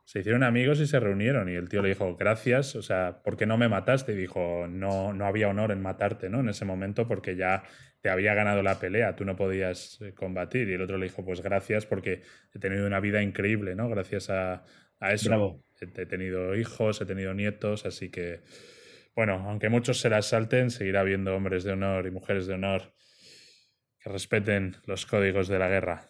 se 0.06 0.20
hicieron 0.20 0.44
amigos 0.44 0.80
y 0.80 0.88
se 0.88 1.00
reunieron. 1.00 1.50
Y 1.50 1.54
el 1.54 1.70
tío 1.70 1.82
le 1.82 1.90
dijo, 1.90 2.16
gracias, 2.16 2.76
o 2.76 2.82
sea, 2.82 3.22
¿por 3.24 3.38
qué 3.38 3.46
no 3.46 3.58
me 3.58 3.70
mataste? 3.70 4.14
Y 4.14 4.16
dijo, 4.16 4.68
no, 4.70 5.14
no 5.14 5.26
había 5.26 5.48
honor 5.48 5.72
en 5.72 5.82
matarte, 5.82 6.30
¿no? 6.30 6.42
En 6.42 6.50
ese 6.50 6.66
momento 6.66 7.08
porque 7.08 7.36
ya 7.36 7.64
te 8.02 8.10
había 8.10 8.34
ganado 8.34 8.62
la 8.62 8.80
pelea, 8.80 9.16
tú 9.16 9.24
no 9.24 9.36
podías 9.36 10.02
eh, 10.02 10.14
combatir. 10.14 10.70
Y 10.70 10.74
el 10.74 10.82
otro 10.82 10.98
le 10.98 11.06
dijo, 11.06 11.24
pues 11.24 11.42
gracias 11.42 11.86
porque 11.86 12.22
he 12.54 12.60
tenido 12.60 12.86
una 12.86 13.00
vida 13.00 13.22
increíble, 13.22 13.76
¿no? 13.76 13.88
Gracias 13.88 14.30
a, 14.30 14.66
a 15.00 15.14
eso. 15.14 15.64
He 15.80 16.06
tenido 16.06 16.56
hijos, 16.56 17.02
he 17.02 17.06
tenido 17.06 17.34
nietos, 17.34 17.86
así 17.86 18.10
que, 18.10 18.42
bueno, 19.16 19.46
aunque 19.50 19.68
muchos 19.68 20.00
se 20.00 20.10
las 20.10 20.28
salten, 20.28 20.70
seguirá 20.70 21.02
habiendo 21.02 21.36
hombres 21.36 21.64
de 21.64 21.74
honor 21.74 22.08
y 22.08 22.12
mujeres 22.12 22.48
de 22.48 22.54
honor 22.54 22.94
que 24.00 24.10
respeten 24.10 24.78
los 24.86 25.06
códigos 25.06 25.48
de 25.48 25.60
la 25.60 25.68
guerra. 25.68 26.10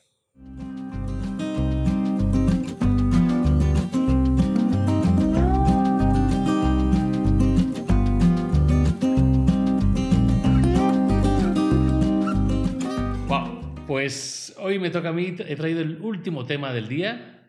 Pues 13.94 14.56
hoy 14.58 14.80
me 14.80 14.90
toca 14.90 15.10
a 15.10 15.14
mí, 15.14 15.36
he 15.38 15.56
traído 15.56 15.82
el 15.82 16.02
último 16.02 16.48
tema 16.48 16.74
del 16.74 16.88
día, 16.88 17.48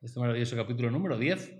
este 0.00 0.20
maravilloso 0.20 0.54
capítulo 0.54 0.88
número 0.88 1.18
10, 1.18 1.52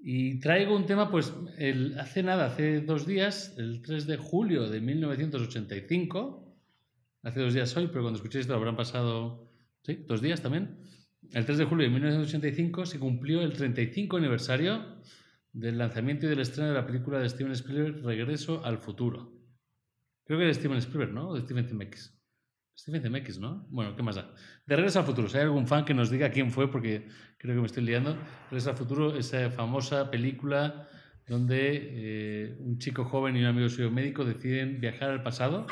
y 0.00 0.40
traigo 0.40 0.74
un 0.74 0.84
tema, 0.84 1.12
pues, 1.12 1.32
el, 1.56 1.96
hace 2.00 2.24
nada, 2.24 2.46
hace 2.46 2.80
dos 2.80 3.06
días, 3.06 3.54
el 3.56 3.82
3 3.82 4.08
de 4.08 4.16
julio 4.16 4.68
de 4.68 4.80
1985, 4.80 6.58
hace 7.22 7.38
dos 7.38 7.54
días 7.54 7.76
hoy, 7.76 7.86
pero 7.86 8.02
cuando 8.02 8.16
escuchéis 8.16 8.46
esto 8.46 8.54
habrán 8.56 8.74
pasado, 8.74 9.48
sí, 9.84 10.04
dos 10.08 10.20
días 10.20 10.42
también, 10.42 10.80
el 11.32 11.46
3 11.46 11.58
de 11.58 11.64
julio 11.66 11.84
de 11.86 11.92
1985 11.92 12.84
se 12.84 12.98
cumplió 12.98 13.42
el 13.42 13.52
35 13.52 14.16
aniversario 14.16 15.00
del 15.52 15.78
lanzamiento 15.78 16.26
y 16.26 16.30
del 16.30 16.40
estreno 16.40 16.70
de 16.70 16.74
la 16.74 16.84
película 16.84 17.20
de 17.20 17.28
Steven 17.28 17.52
Spielberg, 17.52 18.04
Regreso 18.04 18.64
al 18.64 18.78
Futuro. 18.78 19.32
Creo 20.24 20.40
que 20.40 20.46
de 20.46 20.54
Steven 20.54 20.78
Spielberg, 20.78 21.12
¿no? 21.12 21.32
De 21.32 21.42
Steven 21.42 21.68
Zemeckis. 21.68 22.15
Stephen 22.76 23.02
Zemeckis, 23.02 23.38
¿no? 23.38 23.66
Bueno, 23.70 23.96
¿qué 23.96 24.02
más 24.02 24.16
da? 24.16 24.32
De 24.66 24.76
Regreso 24.76 24.98
al 24.98 25.06
Futuro. 25.06 25.28
Si 25.28 25.36
hay 25.38 25.44
algún 25.44 25.66
fan 25.66 25.84
que 25.84 25.94
nos 25.94 26.10
diga 26.10 26.30
quién 26.30 26.50
fue, 26.50 26.70
porque 26.70 27.08
creo 27.38 27.54
que 27.54 27.60
me 27.60 27.66
estoy 27.66 27.84
liando. 27.84 28.16
Regreso 28.50 28.70
al 28.70 28.76
Futuro, 28.76 29.16
esa 29.16 29.50
famosa 29.50 30.10
película 30.10 30.86
donde 31.26 31.70
eh, 31.74 32.56
un 32.60 32.78
chico 32.78 33.04
joven 33.04 33.36
y 33.36 33.40
un 33.40 33.46
amigo 33.46 33.68
suyo 33.68 33.90
médico 33.90 34.24
deciden 34.24 34.80
viajar 34.80 35.10
al 35.10 35.22
pasado, 35.22 35.66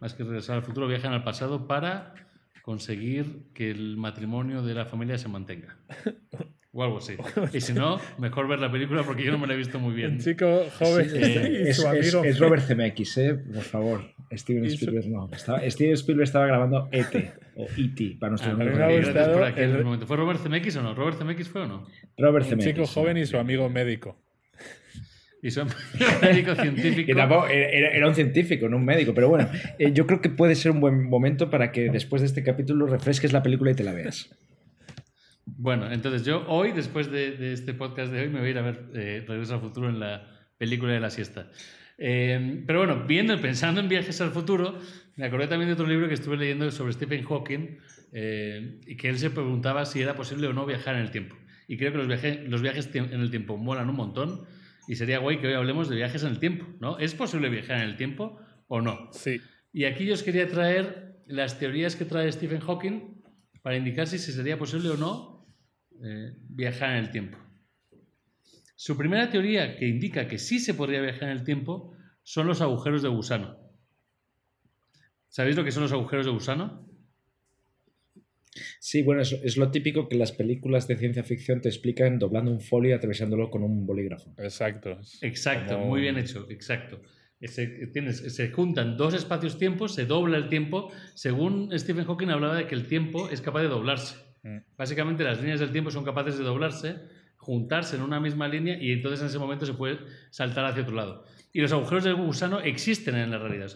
más 0.00 0.14
que 0.14 0.24
regresar 0.24 0.56
al 0.56 0.62
futuro, 0.62 0.86
viajan 0.86 1.12
al 1.12 1.24
pasado 1.24 1.66
para 1.66 2.14
conseguir 2.62 3.50
que 3.54 3.70
el 3.70 3.96
matrimonio 3.96 4.62
de 4.62 4.74
la 4.74 4.84
familia 4.86 5.18
se 5.18 5.28
mantenga. 5.28 5.76
O 6.72 6.84
algo 6.84 6.98
así. 6.98 7.16
Y 7.52 7.60
si 7.60 7.72
no, 7.72 7.98
mejor 8.18 8.46
ver 8.46 8.60
la 8.60 8.70
película 8.70 9.02
porque 9.02 9.24
yo 9.24 9.32
no 9.32 9.38
me 9.38 9.46
la 9.46 9.54
he 9.54 9.56
visto 9.56 9.78
muy 9.80 9.94
bien. 9.94 10.12
Un 10.12 10.18
chico 10.20 10.66
joven 10.78 11.10
y 11.14 11.68
es, 11.68 11.76
su 11.76 11.88
amigo. 11.88 12.24
Es, 12.24 12.38
Robert 12.40 12.62
Zemeckis, 12.62 13.18
¿eh? 13.18 13.34
Por 13.34 13.62
favor. 13.62 14.04
Steven 14.32 14.64
Spielberg 14.66 15.08
no. 15.08 15.28
Steven 15.68 15.94
Spielberg 15.94 16.24
estaba 16.24 16.46
grabando 16.46 16.88
E.T. 16.92 17.32
o 17.56 17.66
E.T. 17.76 18.16
para 18.20 18.30
nuestro 18.30 18.52
ah, 18.52 20.06
¿Fue 20.06 20.16
Robert 20.16 20.40
Zemeckis 20.40 20.76
o 20.76 20.82
no? 20.82 20.94
¿Robert 20.94 21.18
Zemeckis 21.18 21.48
fue 21.48 21.62
o 21.62 21.66
no? 21.66 21.86
Robert 22.16 22.46
Zemeckis. 22.46 22.66
Un 22.66 22.72
chico 22.72 22.86
joven 22.86 23.16
y 23.16 23.26
su 23.26 23.36
amigo 23.38 23.68
médico. 23.68 24.16
Y 25.42 25.50
su 25.50 25.62
amigo 25.62 25.76
médico 26.22 26.54
científico. 26.54 27.10
era, 27.48 28.06
un 28.06 28.14
científico, 28.14 28.68
no 28.68 28.76
un 28.76 28.84
médico. 28.84 29.12
Pero 29.12 29.28
bueno, 29.28 29.48
eh, 29.80 29.90
yo 29.92 30.06
creo 30.06 30.20
que 30.20 30.30
puede 30.30 30.54
ser 30.54 30.70
un 30.70 30.80
buen 30.80 31.08
momento 31.08 31.50
para 31.50 31.72
que 31.72 31.90
después 31.90 32.22
de 32.22 32.26
este 32.26 32.44
capítulo 32.44 32.86
refresques 32.86 33.32
la 33.32 33.42
película 33.42 33.72
y 33.72 33.74
te 33.74 33.82
la 33.82 33.92
veas. 33.92 34.30
Bueno, 35.56 35.90
entonces 35.90 36.24
yo 36.24 36.44
hoy, 36.48 36.72
después 36.72 37.10
de, 37.10 37.52
este 37.52 37.74
podcast 37.74 38.12
de 38.12 38.22
hoy, 38.22 38.28
me 38.28 38.40
voy 38.40 38.48
a 38.48 38.50
ir 38.50 38.58
a 38.58 38.62
ver 38.62 38.90
eh, 38.94 39.24
Regreso 39.26 39.54
al 39.54 39.60
Futuro 39.60 39.88
en 39.88 40.00
la 40.00 40.26
película 40.58 40.92
de 40.92 41.00
la 41.00 41.10
siesta. 41.10 41.50
Eh, 41.98 42.62
pero 42.66 42.80
bueno, 42.80 43.04
viendo, 43.06 43.38
pensando 43.40 43.80
en 43.80 43.88
viajes 43.88 44.20
al 44.20 44.30
futuro, 44.30 44.78
me 45.16 45.26
acordé 45.26 45.48
también 45.48 45.68
de 45.68 45.74
otro 45.74 45.86
libro 45.86 46.08
que 46.08 46.14
estuve 46.14 46.36
leyendo 46.36 46.70
sobre 46.70 46.92
Stephen 46.92 47.24
Hawking 47.24 47.78
eh, 48.12 48.80
y 48.86 48.96
que 48.96 49.08
él 49.08 49.18
se 49.18 49.30
preguntaba 49.30 49.84
si 49.84 50.00
era 50.00 50.14
posible 50.14 50.46
o 50.46 50.52
no 50.52 50.66
viajar 50.66 50.94
en 50.96 51.02
el 51.02 51.10
tiempo. 51.10 51.36
Y 51.68 51.76
creo 51.76 51.92
que 51.92 51.98
los, 51.98 52.08
viajes, 52.08 52.48
los 52.48 52.62
viajes 52.62 52.88
en 52.94 53.20
el 53.20 53.30
tiempo 53.30 53.56
molan 53.56 53.88
un 53.90 53.96
montón 53.96 54.46
y 54.88 54.96
sería 54.96 55.18
guay 55.18 55.38
que 55.38 55.48
hoy 55.48 55.54
hablemos 55.54 55.88
de 55.88 55.96
viajes 55.96 56.22
en 56.24 56.30
el 56.30 56.38
tiempo, 56.38 56.66
¿no? 56.80 56.98
¿Es 56.98 57.14
posible 57.14 57.48
viajar 57.48 57.76
en 57.76 57.84
el 57.84 57.96
tiempo 57.96 58.40
o 58.66 58.80
no? 58.80 59.10
Sí. 59.12 59.40
Y 59.72 59.84
aquí 59.84 60.06
yo 60.06 60.14
os 60.14 60.22
quería 60.22 60.48
traer 60.48 61.20
las 61.26 61.58
teorías 61.58 61.96
que 61.96 62.04
trae 62.04 62.32
Stephen 62.32 62.60
Hawking 62.60 63.22
para 63.62 63.76
indicar 63.76 64.06
si 64.08 64.18
sería 64.18 64.58
posible 64.58 64.88
o 64.88 64.96
no 64.96 65.39
eh, 66.02 66.34
viajar 66.48 66.90
en 66.90 66.96
el 66.96 67.10
tiempo. 67.10 67.38
Su 68.74 68.96
primera 68.96 69.28
teoría 69.28 69.76
que 69.76 69.86
indica 69.86 70.26
que 70.26 70.38
sí 70.38 70.58
se 70.58 70.72
podría 70.72 71.02
viajar 71.02 71.24
en 71.24 71.36
el 71.36 71.44
tiempo 71.44 71.94
son 72.22 72.46
los 72.46 72.62
agujeros 72.62 73.02
de 73.02 73.08
gusano. 73.08 73.58
¿Sabéis 75.28 75.56
lo 75.56 75.64
que 75.64 75.70
son 75.70 75.82
los 75.82 75.92
agujeros 75.92 76.24
de 76.24 76.32
gusano? 76.32 76.88
Sí, 78.78 79.02
bueno, 79.02 79.20
es, 79.20 79.56
lo 79.58 79.70
típico 79.70 80.08
que 80.08 80.16
las 80.16 80.32
películas 80.32 80.88
de 80.88 80.96
ciencia 80.96 81.22
ficción 81.22 81.60
te 81.60 81.68
explican 81.68 82.18
doblando 82.18 82.50
un 82.50 82.60
folio 82.60 82.90
y 82.90 82.92
atravesándolo 82.94 83.50
con 83.50 83.62
un 83.62 83.86
bolígrafo. 83.86 84.34
Exacto. 84.38 84.98
Exacto, 85.20 85.78
muy 85.78 86.00
bien 86.00 86.16
hecho, 86.16 86.46
exacto. 86.50 87.02
se 87.40 88.50
juntan 88.50 88.96
dos 88.96 89.12
espacios-tiempos, 89.12 89.94
se 89.94 90.06
dobla 90.06 90.38
el 90.38 90.48
tiempo. 90.48 90.90
Según 91.14 91.70
Stephen 91.78 92.06
Hawking 92.06 92.28
hablaba 92.28 92.56
de 92.56 92.66
que 92.66 92.74
el 92.74 92.86
tiempo 92.86 93.28
es 93.28 93.42
capaz 93.42 93.60
de 93.60 93.68
doblarse. 93.68 94.29
Mm. 94.42 94.58
Básicamente 94.76 95.24
las 95.24 95.40
líneas 95.40 95.60
del 95.60 95.72
tiempo 95.72 95.90
son 95.90 96.04
capaces 96.04 96.38
de 96.38 96.44
doblarse, 96.44 96.96
juntarse 97.36 97.96
en 97.96 98.02
una 98.02 98.20
misma 98.20 98.48
línea 98.48 98.76
y 98.80 98.92
entonces 98.92 99.20
en 99.20 99.26
ese 99.26 99.38
momento 99.38 99.66
se 99.66 99.74
puede 99.74 99.98
saltar 100.30 100.64
hacia 100.64 100.82
otro 100.82 100.94
lado. 100.94 101.24
Y 101.52 101.60
los 101.60 101.72
agujeros 101.72 102.04
de 102.04 102.12
gusano 102.12 102.60
existen 102.60 103.16
en 103.16 103.30
la 103.30 103.38
realidad. 103.38 103.66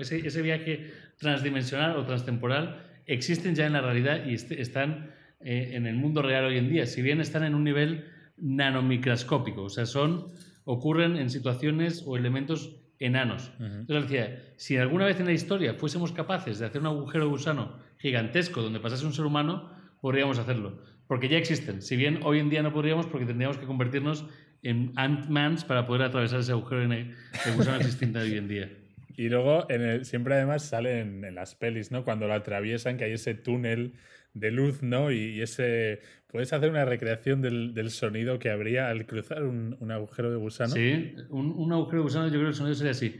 ese, 0.00 0.42
viaje 0.42 0.92
transdimensional 1.18 1.96
o 1.96 2.04
transtemporal 2.04 2.82
existen 3.06 3.54
ya 3.54 3.66
en 3.66 3.74
la 3.74 3.80
realidad 3.80 4.24
y 4.24 4.34
están 4.34 5.10
eh, 5.40 5.70
en 5.74 5.86
el 5.86 5.96
mundo 5.96 6.22
real 6.22 6.44
hoy 6.44 6.58
en 6.58 6.68
día, 6.68 6.86
si 6.86 7.02
bien 7.02 7.20
están 7.20 7.44
en 7.44 7.54
un 7.54 7.64
nivel 7.64 8.06
nanomicroscópico, 8.36 9.64
o 9.64 9.68
sea, 9.68 9.86
son, 9.86 10.28
ocurren 10.64 11.16
en 11.16 11.28
situaciones 11.30 12.04
o 12.06 12.16
elementos 12.16 12.76
enanos. 12.98 13.52
Entonces 13.60 14.10
decía, 14.10 14.42
si 14.56 14.76
alguna 14.76 15.04
vez 15.04 15.20
en 15.20 15.26
la 15.26 15.32
historia 15.32 15.74
fuésemos 15.74 16.12
capaces 16.12 16.58
de 16.58 16.66
hacer 16.66 16.80
un 16.80 16.88
agujero 16.88 17.24
de 17.24 17.30
gusano 17.30 17.78
gigantesco 17.98 18.62
donde 18.62 18.80
pasase 18.80 19.06
un 19.06 19.12
ser 19.12 19.24
humano, 19.24 19.70
podríamos 20.00 20.38
hacerlo. 20.38 20.78
Porque 21.06 21.28
ya 21.28 21.38
existen. 21.38 21.82
Si 21.82 21.96
bien 21.96 22.20
hoy 22.22 22.38
en 22.38 22.50
día 22.50 22.62
no 22.62 22.72
podríamos 22.72 23.06
porque 23.06 23.26
tendríamos 23.26 23.56
que 23.56 23.66
convertirnos 23.66 24.26
en 24.62 24.92
Ant-Mans 24.96 25.64
para 25.64 25.86
poder 25.86 26.02
atravesar 26.02 26.40
ese 26.40 26.52
agujero 26.52 26.82
en 26.82 26.92
el, 26.92 27.16
que 27.42 27.50
gusano 27.52 27.76
existente 27.80 28.18
hoy 28.18 28.36
en 28.36 28.48
día. 28.48 28.70
Y 29.16 29.28
luego 29.28 29.68
en 29.70 30.04
siempre 30.04 30.34
además 30.34 30.64
sale 30.64 31.00
en, 31.00 31.34
las 31.34 31.54
pelis, 31.54 31.90
¿no? 31.90 32.04
Cuando 32.04 32.28
lo 32.28 32.34
atraviesan, 32.34 32.98
que 32.98 33.04
hay 33.04 33.12
ese 33.12 33.34
túnel 33.34 33.94
de 34.34 34.50
luz, 34.50 34.82
¿no? 34.82 35.10
Y, 35.10 35.40
ese... 35.40 36.00
¿Puedes 36.28 36.52
hacer 36.52 36.68
una 36.68 36.84
recreación 36.84 37.40
del, 37.40 37.90
sonido 37.90 38.38
que 38.38 38.50
habría 38.50 38.90
al 38.90 39.06
cruzar 39.06 39.44
un, 39.44 39.90
agujero 39.90 40.30
de 40.30 40.36
gusano? 40.36 40.74
Sí, 40.74 41.14
un, 41.30 41.52
un, 41.52 41.72
agujero 41.72 41.98
de 41.98 42.02
gusano 42.02 42.26
yo 42.26 42.32
creo 42.32 42.42
que 42.44 42.48
el 42.48 42.54
sonido 42.54 42.74
sería 42.74 42.92
así. 42.92 43.18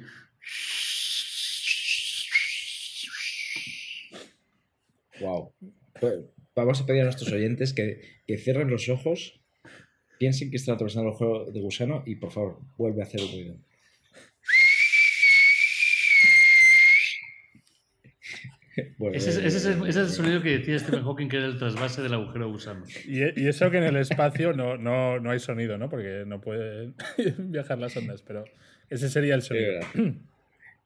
Wow 5.21 5.53
vamos 6.65 6.81
a 6.81 6.87
pedir 6.87 7.03
a 7.03 7.05
nuestros 7.05 7.33
oyentes 7.33 7.73
que, 7.73 8.01
cierren 8.39 8.71
los 8.71 8.89
ojos, 8.89 9.41
piensen 10.19 10.51
que 10.51 10.57
están 10.57 10.75
atravesando 10.75 11.11
el 11.11 11.17
juego 11.17 11.51
de 11.51 11.61
gusano 11.61 12.03
y 12.07 12.17
por 12.17 12.31
favor, 12.31 12.59
vuelve 12.77 13.03
a 13.03 13.05
hacer 13.05 13.21
el 13.21 13.29
ruido. 13.31 13.57
ese, 19.13 19.47
es, 19.47 19.65
el, 19.97 20.09
sonido 20.09 20.43
que 20.43 20.59
decía 20.59 20.79
Stephen 20.79 21.03
Hawking 21.03 21.29
que 21.29 21.37
era 21.37 21.47
el 21.47 21.59
trasvase 21.59 22.03
del 22.03 22.15
agujero 22.15 22.47
de 22.47 22.51
gusano. 22.53 22.85
Y, 23.07 23.23
eso 23.47 23.71
que 23.71 23.79
en 23.79 23.85
el 23.85 23.97
espacio 23.97 24.53
no, 24.53 24.77
no, 24.77 25.31
hay 25.31 25.39
sonido, 25.41 25.79
¿no? 25.79 25.89
Porque 25.89 26.25
no 26.27 26.41
pueden 26.41 26.95
viajar 27.51 27.79
las 27.79 27.97
ondas, 27.97 28.23
pero 28.23 28.45
ese 28.89 29.09
sería 29.09 29.35
el 29.35 29.43
sonido. 29.43 29.81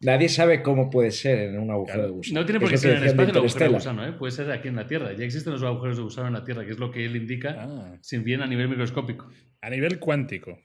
Nadie 0.03 0.28
sabe 0.28 0.62
cómo 0.62 0.90
puede 0.90 1.11
ser 1.12 1.38
en 1.50 1.59
un 1.61 1.70
agujero 1.70 1.94
Claro. 1.98 2.09
de 2.09 2.14
gusano. 2.14 2.40
No 2.40 2.46
tiene 2.46 2.61
por 2.61 2.70
qué 2.70 2.76
ser 2.78 2.90
en 2.92 2.96
el 2.98 3.09
espacio 3.09 3.30
el 3.32 3.36
agujero 3.38 3.64
de 3.66 3.72
gusano, 3.74 4.07
¿eh? 4.07 4.12
puede 4.12 4.32
ser 4.32 4.50
aquí 4.50 4.68
en 4.68 4.76
la 4.76 4.86
Tierra. 4.86 5.12
Ya 5.12 5.24
existen 5.24 5.53
los 5.53 5.62
agujeros 5.62 5.96
de 5.96 6.03
gusano 6.03 6.26
en 6.26 6.32
la 6.34 6.44
Tierra, 6.44 6.64
que 6.64 6.72
es 6.72 6.78
lo 6.78 6.90
que 6.90 7.05
él 7.05 7.14
indica, 7.16 7.57
Ah, 7.59 7.96
sin 8.00 8.24
bien 8.24 8.42
a 8.42 8.46
nivel 8.46 8.68
microscópico. 8.68 9.28
a 9.61 9.70
nivel 9.70 9.98
cuántico. 10.00 10.59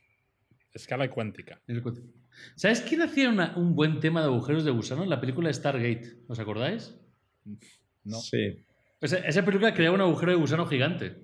Escala 0.73 1.09
cuántica. 1.09 1.59
¿Sabes 2.55 2.81
quién 2.81 3.01
hacía 3.01 3.29
una- 3.29 3.53
un 3.57 3.75
buen 3.75 3.99
tema 3.99 4.21
de 4.21 4.27
agujeros 4.27 4.63
de 4.65 4.71
gusano? 4.71 5.03
En 5.03 5.09
la 5.09 5.19
película 5.21 5.51
Stargate, 5.53 6.17
¿os 6.27 6.39
acordáis? 6.39 6.95
No. 8.03 8.17
Sí. 8.17 8.63
Esa, 9.01 9.17
esa 9.19 9.45
película 9.45 9.73
creaba 9.73 9.95
un 9.95 10.01
agujero 10.01 10.31
de 10.31 10.37
gusano 10.37 10.65
gigante. 10.65 11.15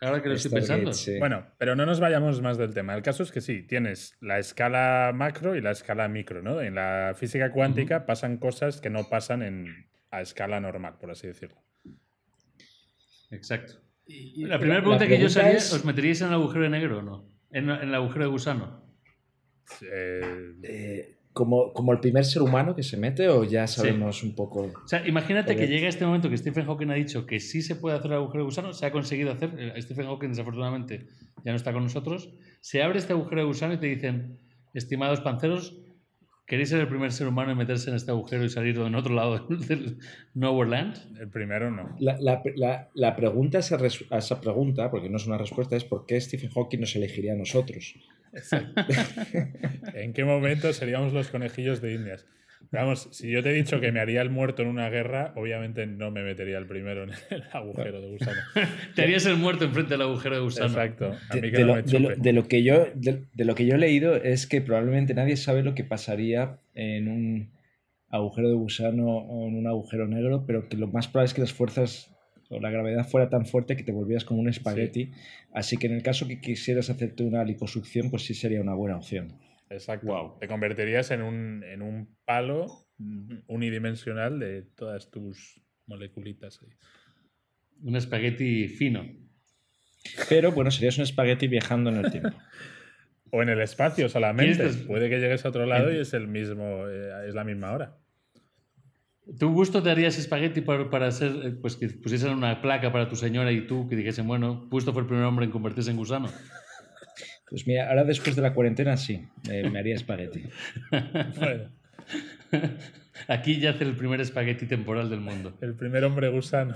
Ahora 0.00 0.20
que 0.22 0.28
lo 0.28 0.34
estoy 0.34 0.50
pensando. 0.52 0.92
sí. 0.92 1.18
Bueno, 1.18 1.46
pero 1.58 1.76
no 1.76 1.86
nos 1.86 2.00
vayamos 2.00 2.42
más 2.42 2.58
del 2.58 2.74
tema. 2.74 2.94
El 2.94 3.02
caso 3.02 3.22
es 3.22 3.32
que 3.32 3.40
sí, 3.40 3.62
tienes 3.62 4.16
la 4.20 4.38
escala 4.38 5.12
macro 5.14 5.56
y 5.56 5.60
la 5.60 5.70
escala 5.70 6.08
micro, 6.08 6.42
¿no? 6.42 6.60
En 6.60 6.74
la 6.74 7.14
física 7.16 7.50
cuántica 7.52 8.04
pasan 8.06 8.36
cosas 8.38 8.80
que 8.80 8.90
no 8.90 9.08
pasan 9.08 9.42
en, 9.42 9.88
a 10.10 10.20
escala 10.20 10.60
normal, 10.60 10.96
por 11.00 11.10
así 11.10 11.26
decirlo. 11.26 11.62
Exacto. 13.30 13.74
Y- 14.06 14.42
y 14.42 14.46
La 14.46 14.58
primera 14.58 14.80
pregunta, 14.80 15.06
que 15.06 15.12
yo 15.14 15.26
pregunta 15.26 15.40
sabía, 15.40 15.56
es, 15.56 15.72
¿os 15.72 15.84
meteríais 15.84 16.20
en 16.20 16.28
el 16.28 16.34
agujero 16.34 16.68
negro 16.68 16.98
o 16.98 17.02
no? 17.02 17.30
En, 17.50 17.70
en 17.70 17.88
el 17.88 17.94
agujero 17.94 18.24
de 18.26 18.30
gusano. 18.30 18.84
Eh, 19.80 20.52
eh, 20.62 21.13
como, 21.34 21.72
como 21.74 21.92
el 21.92 22.00
primer 22.00 22.24
ser 22.24 22.40
humano 22.40 22.74
que 22.74 22.82
se 22.82 22.96
mete 22.96 23.28
o 23.28 23.44
ya 23.44 23.66
sabemos 23.66 24.22
un 24.22 24.34
poco... 24.34 24.72
O 24.84 24.88
sea, 24.88 25.06
imagínate 25.06 25.54
que 25.56 25.66
llega 25.66 25.88
este 25.88 26.06
momento 26.06 26.30
que 26.30 26.38
Stephen 26.38 26.64
Hawking 26.64 26.88
ha 26.90 26.94
dicho 26.94 27.26
que 27.26 27.40
sí 27.40 27.60
se 27.60 27.74
puede 27.76 27.96
hacer 27.98 28.12
el 28.12 28.16
agujero 28.18 28.44
de 28.44 28.46
gusano, 28.46 28.72
se 28.72 28.86
ha 28.86 28.92
conseguido 28.92 29.32
hacer. 29.32 29.50
eh, 29.58 29.82
Stephen 29.82 30.06
Hawking, 30.06 30.28
desafortunadamente, 30.30 31.08
ya 31.44 31.50
no 31.50 31.56
está 31.56 31.72
con 31.74 31.82
nosotros. 31.82 32.30
Se 32.60 32.82
abre 32.82 32.98
este 33.00 33.12
agujero 33.12 33.42
de 33.42 33.46
gusano 33.46 33.74
y 33.74 33.78
te 33.78 33.86
dicen, 33.88 34.38
estimados 34.72 35.20
panceros, 35.20 35.76
¿queréis 36.46 36.68
ser 36.68 36.80
el 36.80 36.88
primer 36.88 37.10
ser 37.12 37.26
humano 37.26 37.50
en 37.52 37.58
meterse 37.58 37.90
en 37.90 37.96
este 37.96 38.10
agujero 38.12 38.44
y 38.44 38.48
salir 38.48 38.76
en 38.78 38.94
otro 38.94 39.12
lado 39.14 39.38
del, 39.48 39.58
del 39.66 39.98
Nowhere 40.34 40.70
Land? 40.70 41.18
el 41.20 41.28
primero 41.30 41.70
no. 41.70 41.96
La, 41.98 42.16
la- 42.20 42.42
la- 42.54 42.90
la 42.94 43.16
pregunta 43.16 43.58
a 43.58 43.60
esa, 43.60 43.76
a 44.10 44.18
esa 44.18 44.40
pregunta, 44.40 44.88
porque 44.90 45.10
no 45.10 45.16
es 45.16 45.26
una 45.26 45.36
respuesta, 45.38 45.74
es 45.76 45.84
¿por 45.84 46.06
qué 46.06 46.20
Stephen 46.20 46.50
Hawking 46.50 46.78
nos 46.80 46.94
elegiría 46.94 47.32
a 47.32 47.36
nosotros? 47.36 47.94
¿En 49.94 50.12
qué 50.12 50.24
momento 50.24 50.72
seríamos 50.72 51.12
los 51.12 51.28
conejillos 51.28 51.80
de 51.80 51.94
Indias? 51.94 52.26
Vamos, 52.70 53.08
si 53.12 53.30
yo 53.30 53.42
te 53.42 53.50
he 53.50 53.52
dicho 53.52 53.80
que 53.80 53.92
me 53.92 54.00
haría 54.00 54.20
el 54.22 54.30
muerto 54.30 54.62
en 54.62 54.68
una 54.68 54.88
guerra, 54.88 55.32
obviamente 55.36 55.86
no 55.86 56.10
me 56.10 56.24
metería 56.24 56.58
el 56.58 56.66
primero 56.66 57.04
en 57.04 57.10
el 57.30 57.44
agujero 57.52 58.00
de 58.00 58.08
gusano. 58.08 58.40
Te 58.96 59.02
harías 59.02 59.26
el 59.26 59.36
muerto 59.36 59.64
enfrente 59.66 59.94
del 59.94 60.02
agujero 60.02 60.36
de 60.36 60.40
gusano. 60.40 60.66
Exacto. 60.68 61.14
A 61.28 61.34
De, 61.36 61.40
mí 61.42 61.50
que 61.52 61.58
de 61.58 61.62
no 61.62 61.68
lo, 61.68 61.74
me 61.76 61.82
de 61.82 62.00
lo- 62.00 62.08
chupe. 62.10 62.20
de 62.20 62.32
lo 62.32 62.48
que 62.48 62.62
yo, 62.64 62.86
de, 62.94 63.24
de 63.32 63.44
lo 63.44 63.54
que 63.54 63.66
yo 63.66 63.74
he 63.76 63.78
leído 63.78 64.16
es 64.16 64.46
que 64.48 64.60
probablemente 64.60 65.14
nadie 65.14 65.36
sabe 65.36 65.62
lo 65.62 65.74
que 65.74 65.84
pasaría 65.84 66.58
en 66.74 67.08
un 67.08 67.52
agujero 68.08 68.48
de 68.48 68.54
gusano 68.54 69.06
o 69.06 69.46
en 69.48 69.56
un 69.56 69.66
agujero 69.68 70.08
negro, 70.08 70.44
pero 70.46 70.68
que 70.68 70.76
lo 70.76 70.88
más 70.88 71.06
probable 71.06 71.26
es 71.26 71.34
que 71.34 71.40
las 71.42 71.52
fuerzas 71.52 72.13
o 72.50 72.60
la 72.60 72.70
gravedad 72.70 73.06
fuera 73.08 73.28
tan 73.30 73.46
fuerte 73.46 73.76
que 73.76 73.82
te 73.82 73.92
volvieras 73.92 74.24
como 74.24 74.40
un 74.40 74.48
espagueti. 74.48 75.12
Así 75.52 75.76
que 75.76 75.86
en 75.86 75.94
el 75.94 76.02
caso 76.02 76.26
que 76.28 76.40
quisieras 76.40 76.90
hacerte 76.90 77.22
una 77.22 77.44
liposucción, 77.44 78.10
pues 78.10 78.24
sí 78.24 78.34
sería 78.34 78.60
una 78.60 78.74
buena 78.74 78.96
opción. 78.96 79.38
Exacto. 79.70 80.06
Guau. 80.06 80.38
Te 80.38 80.46
convertirías 80.48 81.10
en 81.10 81.22
un, 81.22 81.64
en 81.64 81.82
un 81.82 82.14
palo 82.24 82.66
unidimensional 83.46 84.38
de 84.38 84.62
todas 84.62 85.10
tus 85.10 85.60
moleculitas. 85.86 86.60
ahí. 86.62 86.68
Un 87.82 87.96
espagueti 87.96 88.68
fino. 88.68 89.04
Pero 90.28 90.52
bueno, 90.52 90.70
serías 90.70 90.96
un 90.98 91.04
espagueti 91.04 91.48
viajando 91.48 91.90
en 91.90 91.96
el 92.04 92.10
tiempo. 92.10 92.36
O 93.36 93.42
en 93.42 93.48
el 93.48 93.60
espacio 93.62 94.08
solamente. 94.08 94.54
¿Quieres 94.54 94.76
des- 94.76 94.86
Puede 94.86 95.10
que 95.10 95.18
llegues 95.18 95.44
a 95.44 95.48
otro 95.48 95.66
lado 95.66 95.92
y 95.92 95.98
es 95.98 96.14
el 96.14 96.28
mismo, 96.28 96.86
eh, 96.86 97.26
es 97.26 97.34
la 97.34 97.42
misma 97.42 97.72
hora. 97.72 97.98
¿Tu 99.38 99.48
gusto 99.52 99.82
te 99.82 99.90
harías 99.90 100.18
espagueti 100.18 100.60
para, 100.60 100.90
para 100.90 101.10
ser, 101.10 101.32
eh, 101.44 101.50
pues 101.52 101.76
que 101.76 101.88
pusiesen 101.88 102.30
una 102.32 102.60
placa 102.60 102.92
para 102.92 103.08
tu 103.08 103.16
señora 103.16 103.52
y 103.52 103.66
tú 103.66 103.88
que 103.88 103.96
dijesen, 103.96 104.26
bueno, 104.26 104.66
Gusto 104.70 104.92
fue 104.92 105.02
el 105.02 105.08
primer 105.08 105.24
hombre 105.24 105.46
en 105.46 105.50
convertirse 105.50 105.90
en 105.90 105.96
gusano? 105.96 106.28
Pues 107.48 107.66
mira, 107.66 107.88
ahora 107.88 108.04
después 108.04 108.36
de 108.36 108.42
la 108.42 108.52
cuarentena 108.52 108.96
sí, 108.96 109.26
eh, 109.50 109.68
me 109.70 109.78
haría 109.78 109.94
espagueti. 109.94 110.44
Bueno, 111.38 111.70
Aquí 113.28 113.58
yace 113.60 113.84
el 113.84 113.96
primer 113.96 114.20
espagueti 114.20 114.66
temporal 114.66 115.08
del 115.08 115.20
mundo. 115.20 115.56
el 115.60 115.74
primer 115.74 116.04
hombre 116.04 116.28
gusano. 116.28 116.74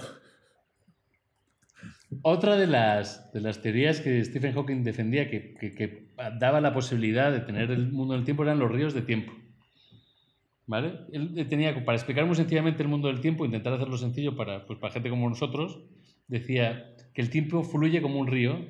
Otra 2.23 2.57
de 2.57 2.67
las, 2.67 3.31
de 3.33 3.41
las 3.41 3.61
teorías 3.61 4.01
que 4.01 4.25
Stephen 4.25 4.55
Hawking 4.55 4.83
defendía 4.83 5.29
que, 5.29 5.55
que- 5.55 5.75
que 5.75 6.09
daba 6.41 6.61
la 6.61 6.73
posibilidad 6.73 7.31
de 7.31 7.41
tener 7.41 7.71
el 7.71 7.93
mundo 7.93 8.15
del 8.15 8.25
tiempo 8.25 8.43
eran 8.45 8.59
los 8.59 8.71
ríos 8.73 8.95
de 8.95 9.03
tiempo. 9.03 9.33
¿Vale? 10.69 10.93
Él 11.13 11.47
tenía, 11.49 11.85
para 11.85 11.97
explicar 11.97 12.27
muy 12.27 12.37
sencillamente 12.37 12.83
el 12.83 12.89
mundo 12.89 13.09
del 13.09 13.21
tiempo, 13.21 13.45
intentar 13.47 13.73
hacerlo 13.73 13.97
sencillo 13.97 14.37
para, 14.37 14.67
pues, 14.67 14.79
para 14.79 14.93
gente 14.93 15.09
como 15.09 15.29
nosotros, 15.29 15.81
decía 16.29 16.95
que 17.15 17.23
el 17.23 17.31
tiempo 17.31 17.65
fluye 17.65 18.03
como 18.03 18.21
un 18.21 18.27
río 18.27 18.65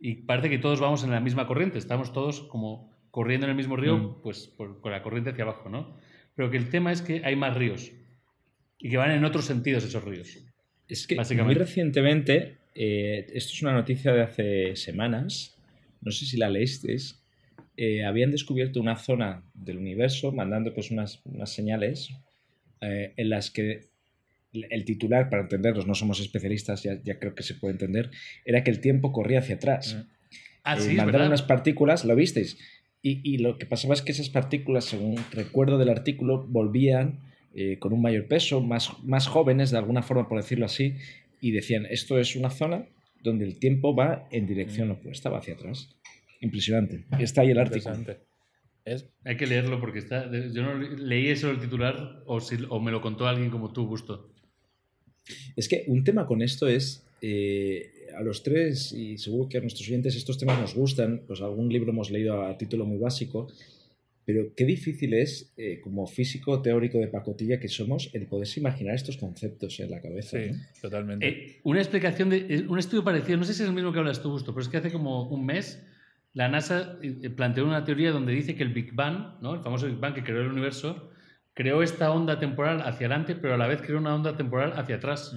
y 0.00 0.16
parece 0.26 0.50
que 0.50 0.58
todos 0.58 0.80
vamos 0.80 1.04
en 1.04 1.12
la 1.12 1.20
misma 1.20 1.46
corriente, 1.46 1.78
estamos 1.78 2.12
todos 2.12 2.40
como 2.42 2.90
corriendo 3.12 3.46
en 3.46 3.50
el 3.50 3.56
mismo 3.56 3.76
río, 3.76 3.96
Mm. 3.98 4.22
pues 4.22 4.48
por- 4.48 4.80
con 4.80 4.90
la 4.90 5.02
corriente 5.04 5.30
hacia 5.30 5.44
abajo, 5.44 5.68
¿no? 5.68 5.96
Pero 6.34 6.50
que 6.50 6.56
el 6.56 6.68
tema 6.70 6.90
es 6.90 7.02
que 7.02 7.22
hay 7.24 7.36
más 7.36 7.56
ríos 7.56 7.92
y 8.80 8.90
que 8.90 8.96
van 8.96 9.12
en 9.12 9.24
otros 9.24 9.44
sentidos 9.44 9.84
esos 9.84 10.02
ríos. 10.02 10.38
Es 10.88 11.06
que 11.06 11.14
muy 11.44 11.54
recientemente, 11.54 12.58
eh, 12.74 13.26
esto 13.32 13.52
es 13.52 13.62
una 13.62 13.74
noticia 13.74 14.12
de 14.12 14.22
hace 14.22 14.74
semanas, 14.76 15.56
no 16.00 16.10
sé 16.10 16.26
si 16.26 16.36
la 16.36 16.50
leísteis, 16.50 17.21
eh, 17.76 18.04
habían 18.04 18.30
descubierto 18.30 18.80
una 18.80 18.96
zona 18.96 19.42
del 19.54 19.78
universo 19.78 20.32
mandando 20.32 20.74
pues 20.74 20.90
unas, 20.90 21.20
unas 21.24 21.50
señales 21.52 22.10
eh, 22.80 23.12
en 23.16 23.30
las 23.30 23.50
que 23.50 23.90
el 24.52 24.84
titular, 24.84 25.30
para 25.30 25.42
entenderlos, 25.42 25.86
no 25.86 25.94
somos 25.94 26.20
especialistas, 26.20 26.82
ya, 26.82 27.00
ya 27.02 27.18
creo 27.18 27.34
que 27.34 27.42
se 27.42 27.54
puede 27.54 27.72
entender, 27.72 28.10
era 28.44 28.62
que 28.62 28.70
el 28.70 28.80
tiempo 28.80 29.10
corría 29.12 29.38
hacia 29.38 29.54
atrás. 29.54 29.94
Mm. 29.96 30.12
Ah, 30.64 30.76
Eh, 30.76 30.80
sí, 30.80 30.88
mandaron 30.88 31.12
verdad. 31.12 31.26
unas 31.28 31.42
partículas, 31.42 32.04
¿lo 32.04 32.14
visteis? 32.14 32.58
Y, 33.00 33.20
y 33.24 33.38
lo 33.38 33.56
que 33.58 33.64
pasaba 33.66 33.94
es 33.94 34.02
que 34.02 34.12
esas 34.12 34.28
partículas, 34.28 34.84
según 34.84 35.16
recuerdo 35.32 35.78
del 35.78 35.88
artículo, 35.88 36.44
volvían 36.46 37.20
eh, 37.54 37.78
con 37.78 37.92
un 37.94 38.02
mayor 38.02 38.28
peso, 38.28 38.60
más, 38.60 38.90
más 39.04 39.26
jóvenes, 39.26 39.70
de 39.70 39.78
alguna 39.78 40.02
forma, 40.02 40.28
por 40.28 40.38
decirlo 40.40 40.66
así, 40.66 40.94
y 41.40 41.50
decían, 41.52 41.86
esto 41.86 42.18
es 42.18 42.36
una 42.36 42.50
zona 42.50 42.84
donde 43.22 43.44
el 43.46 43.58
tiempo 43.58 43.94
va 43.94 44.28
en 44.30 44.46
dirección 44.46 44.88
Mm. 44.88 44.92
opuesta, 44.92 45.30
va 45.30 45.38
hacia 45.38 45.54
atrás. 45.54 45.88
Impresionante. 46.42 47.04
Está 47.18 47.40
ahí 47.40 47.50
el 47.50 47.58
artículo. 47.58 47.96
Es, 48.84 49.06
Hay 49.24 49.36
que 49.36 49.46
leerlo 49.46 49.80
porque 49.80 50.00
está. 50.00 50.30
Yo 50.30 50.62
no 50.62 50.76
leí 50.76 51.28
eso 51.28 51.50
el 51.50 51.58
titular 51.60 52.22
o, 52.26 52.40
si- 52.40 52.66
o 52.68 52.80
me 52.80 52.90
lo 52.90 53.00
contó 53.00 53.26
alguien 53.26 53.48
como 53.48 53.72
tú, 53.72 53.86
Gusto. 53.86 54.28
Es 55.56 55.68
que 55.68 55.84
un 55.86 56.02
tema 56.04 56.26
con 56.26 56.42
esto 56.42 56.66
es, 56.68 57.04
eh, 57.22 58.08
a 58.16 58.22
los 58.22 58.42
tres, 58.42 58.92
y 58.92 59.16
seguro 59.18 59.48
que 59.48 59.58
a 59.58 59.60
nuestros 59.60 59.88
oyentes 59.88 60.16
estos 60.16 60.36
temas 60.36 60.60
nos 60.60 60.74
gustan, 60.74 61.22
pues 61.26 61.40
algún 61.40 61.68
libro 61.72 61.90
hemos 61.92 62.10
leído 62.10 62.44
a 62.44 62.58
título 62.58 62.84
muy 62.84 62.98
básico, 62.98 63.46
pero 64.24 64.52
qué 64.56 64.64
difícil 64.64 65.14
es, 65.14 65.52
eh, 65.56 65.80
como 65.80 66.06
físico 66.08 66.60
teórico 66.60 66.98
de 66.98 67.06
pacotilla 67.06 67.60
que 67.60 67.68
somos, 67.68 68.10
el 68.14 68.26
poderse 68.26 68.58
imaginar 68.58 68.96
estos 68.96 69.16
conceptos 69.16 69.78
en 69.78 69.92
la 69.92 70.00
cabeza. 70.00 70.38
sí, 70.42 70.50
¿no? 70.50 70.58
totalmente. 70.80 71.28
Eh, 71.28 71.60
una 71.62 71.78
explicación 71.80 72.30
de. 72.30 72.64
Un 72.68 72.78
estudio 72.80 73.04
parecido, 73.04 73.38
no 73.38 73.44
sé 73.44 73.54
si 73.54 73.62
es 73.62 73.68
el 73.68 73.74
mismo 73.74 73.92
que 73.92 74.00
hablas 74.00 74.20
tú, 74.22 74.30
Gusto, 74.30 74.52
pero 74.52 74.62
es 74.62 74.68
que 74.68 74.78
hace 74.78 74.90
como 74.90 75.28
un 75.28 75.46
mes 75.46 75.80
la 76.34 76.48
NASA 76.48 76.98
eh, 77.02 77.30
planteó 77.30 77.66
una 77.66 77.84
teoría 77.84 78.10
donde 78.10 78.32
dice 78.32 78.54
que 78.54 78.62
el 78.62 78.72
Big 78.72 78.94
Bang, 78.94 79.40
¿no? 79.40 79.54
el 79.54 79.60
famoso 79.60 79.86
Big 79.86 79.98
Bang 79.98 80.14
que 80.14 80.24
creó 80.24 80.40
el 80.40 80.48
universo, 80.48 81.10
creó 81.54 81.82
esta 81.82 82.10
onda 82.10 82.38
temporal 82.38 82.80
hacia 82.80 83.06
adelante, 83.06 83.34
pero 83.34 83.54
a 83.54 83.56
la 83.58 83.66
vez 83.66 83.82
creó 83.82 83.98
una 83.98 84.14
onda 84.14 84.36
temporal 84.36 84.72
hacia 84.76 84.96
atrás. 84.96 85.36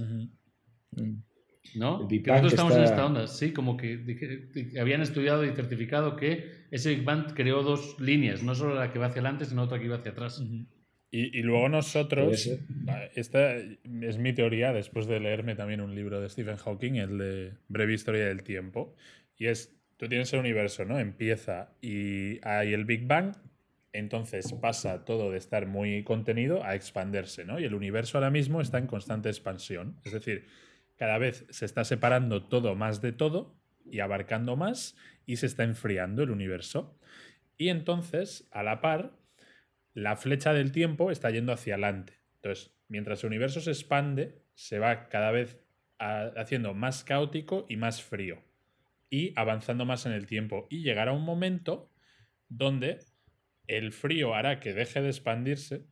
¿no? 1.76 2.02
El 2.02 2.08
Big 2.08 2.24
que 2.24 2.32
Bang 2.32 2.44
nosotros 2.44 2.52
que 2.52 2.56
estamos 2.56 2.76
en 2.78 2.84
esta 2.84 3.06
onda, 3.06 3.28
sí, 3.28 3.52
como 3.52 3.76
que, 3.76 4.72
habían 4.80 5.02
estudiado 5.02 5.44
y 5.44 5.52
certificado 5.52 6.16
que 6.16 6.66
ese 6.72 6.96
Big 6.96 7.04
Bang 7.04 7.34
creó 7.34 7.64
dos 7.64 8.00
líneas, 8.00 8.44
no 8.44 8.56
solo 8.56 8.76
la 8.76 8.92
que 8.94 9.00
va 9.00 9.08
hacia 9.08 9.22
adelante, 9.22 9.46
sino 9.46 9.64
otra 9.64 9.80
que 9.80 9.86
iba 9.86 9.98
hacia 9.98 10.12
atrás. 10.12 10.42
Y, 11.12 11.40
y 11.40 11.44
luego 11.44 11.68
nosotros, 11.70 12.50
esta 13.16 13.56
es 13.56 14.18
mi 14.18 14.34
teoría 14.34 14.74
después 14.74 15.08
de 15.08 15.20
leerme 15.20 15.56
también 15.56 15.82
un 15.82 15.94
libro 15.94 16.22
de 16.22 16.30
Stephen 16.30 16.58
Hawking, 16.58 16.96
el 16.96 17.18
de 17.18 17.54
Breve 17.68 17.94
Historia 17.94 18.26
del 18.26 18.44
Tiempo, 18.44 18.96
y 19.38 19.48
es, 19.48 19.76
tú 19.98 20.08
tienes 20.08 20.32
el 20.34 20.40
universo, 20.40 20.86
¿no? 20.86 21.00
Empieza 21.00 21.74
y 21.82 22.40
hay 22.46 22.74
el 22.74 22.86
Big 22.86 23.08
Bang, 23.08 23.36
entonces 23.94 24.54
pasa 24.54 25.06
todo 25.06 25.32
de 25.32 25.38
estar 25.38 25.68
muy 25.68 26.04
contenido 26.04 26.64
a 26.64 26.76
expandirse, 26.76 27.46
¿no? 27.46 27.60
Y 27.60 27.64
el 27.64 27.74
universo 27.74 28.18
ahora 28.18 28.30
mismo 28.30 28.62
está 28.62 28.78
en 28.78 28.88
constante 28.88 29.30
expansión, 29.30 30.00
es 30.04 30.12
decir, 30.12 30.48
cada 30.98 31.18
vez 31.18 31.46
se 31.50 31.66
está 31.66 31.84
separando 31.84 32.48
todo 32.48 32.76
más 32.76 33.02
de 33.02 33.12
todo 33.12 33.56
y 33.86 34.00
abarcando 34.00 34.56
más 34.56 34.96
y 35.26 35.38
se 35.38 35.46
está 35.46 35.64
enfriando 35.64 36.24
el 36.24 36.32
universo. 36.32 36.98
Y 37.58 37.70
entonces, 37.70 38.48
a 38.52 38.64
la 38.64 38.82
par, 38.82 39.18
la 39.94 40.16
flecha 40.16 40.54
del 40.54 40.72
tiempo 40.72 41.12
está 41.12 41.30
yendo 41.32 41.54
hacia 41.54 41.76
adelante. 41.76 42.14
Entonces, 42.36 42.74
mientras 42.88 43.24
el 43.24 43.28
universo 43.28 43.62
se 43.62 43.72
expande, 43.72 44.42
se 44.54 44.80
va 44.80 45.08
cada 45.10 45.32
vez 45.32 45.60
haciendo 45.98 46.74
más 46.74 47.04
caótico 47.04 47.66
y 47.70 47.78
más 47.78 48.04
frío. 48.04 48.45
Y 49.16 49.32
avanzando 49.38 49.86
más 49.86 50.06
en 50.06 50.12
el 50.12 50.26
tiempo. 50.26 50.68
Y 50.70 50.84
llegará 50.84 51.14
un 51.14 51.24
momento 51.24 51.90
donde 52.50 53.00
el 53.66 53.94
frío 53.94 54.36
hará 54.36 54.60
que 54.60 54.74
deje 54.74 55.02
de 55.02 55.08
expandirse 55.08 55.86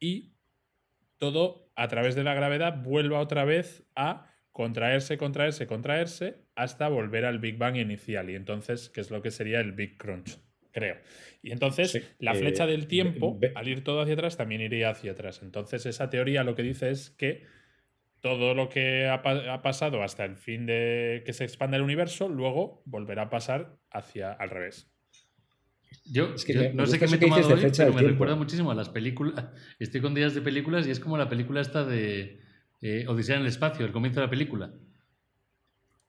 y 0.00 0.34
todo 1.16 1.70
a 1.76 1.86
través 1.86 2.16
de 2.16 2.24
la 2.24 2.34
gravedad 2.34 2.82
vuelva 2.82 3.20
otra 3.20 3.44
vez 3.44 3.84
a 3.94 4.26
contraerse, 4.50 5.16
contraerse, 5.16 5.68
contraerse 5.68 6.38
hasta 6.56 6.88
volver 6.88 7.24
al 7.24 7.38
Big 7.38 7.56
Bang 7.56 7.76
inicial 7.76 8.30
y 8.30 8.34
entonces, 8.34 8.88
¿qué 8.88 9.00
es 9.00 9.12
lo 9.12 9.22
que 9.22 9.30
sería 9.30 9.60
el 9.60 9.70
Big 9.70 9.96
Crunch? 9.96 10.40
Creo. 10.72 10.96
Y 11.42 11.52
entonces 11.52 11.92
Sí, 11.92 12.02
la 12.18 12.32
eh, 12.32 12.36
flecha 12.36 12.66
del 12.66 12.88
tiempo, 12.88 13.38
al 13.54 13.68
ir 13.68 13.84
todo 13.84 14.00
hacia 14.00 14.14
atrás, 14.14 14.36
también 14.36 14.60
iría 14.60 14.90
hacia 14.90 15.12
atrás. 15.12 15.40
Entonces 15.44 15.86
esa 15.86 16.10
teoría 16.10 16.42
lo 16.42 16.56
que 16.56 16.64
dice 16.64 16.90
es 16.90 17.10
que 17.10 17.44
todo 18.20 18.54
lo 18.54 18.68
que 18.68 19.06
ha, 19.08 19.22
pa- 19.22 19.52
ha 19.52 19.62
pasado 19.62 20.02
hasta 20.02 20.24
el 20.24 20.36
fin 20.36 20.66
de 20.66 21.22
que 21.24 21.32
se 21.32 21.44
expanda 21.44 21.76
el 21.76 21.82
universo, 21.82 22.28
luego 22.28 22.82
volverá 22.86 23.22
a 23.22 23.30
pasar 23.30 23.78
hacia 23.90 24.32
al 24.32 24.50
revés. 24.50 24.90
Yo, 26.04 26.34
Es 26.34 26.44
que 26.44 26.54
yo 26.54 26.60
me- 26.60 26.68
me 26.68 26.74
no 26.74 26.86
sé 26.86 26.98
qué 26.98 27.06
me 27.06 27.16
he 27.16 27.18
tomado 27.18 27.48
de 27.48 27.54
hoy, 27.54 27.60
fecha 27.62 27.82
pero 27.84 27.94
me 27.94 27.98
tiempo. 28.00 28.12
recuerda 28.14 28.36
muchísimo 28.36 28.70
a 28.70 28.74
las 28.74 28.88
películas. 28.88 29.46
Estoy 29.78 30.00
con 30.00 30.14
días 30.14 30.34
de 30.34 30.40
películas 30.40 30.86
y 30.86 30.90
es 30.90 31.00
como 31.00 31.16
la 31.16 31.28
película 31.28 31.60
esta 31.60 31.84
de 31.84 32.40
eh, 32.80 33.04
Odisea 33.08 33.36
en 33.36 33.42
el 33.42 33.48
espacio, 33.48 33.84
el 33.84 33.92
comienzo 33.92 34.20
de 34.20 34.26
la 34.26 34.30
película. 34.30 34.72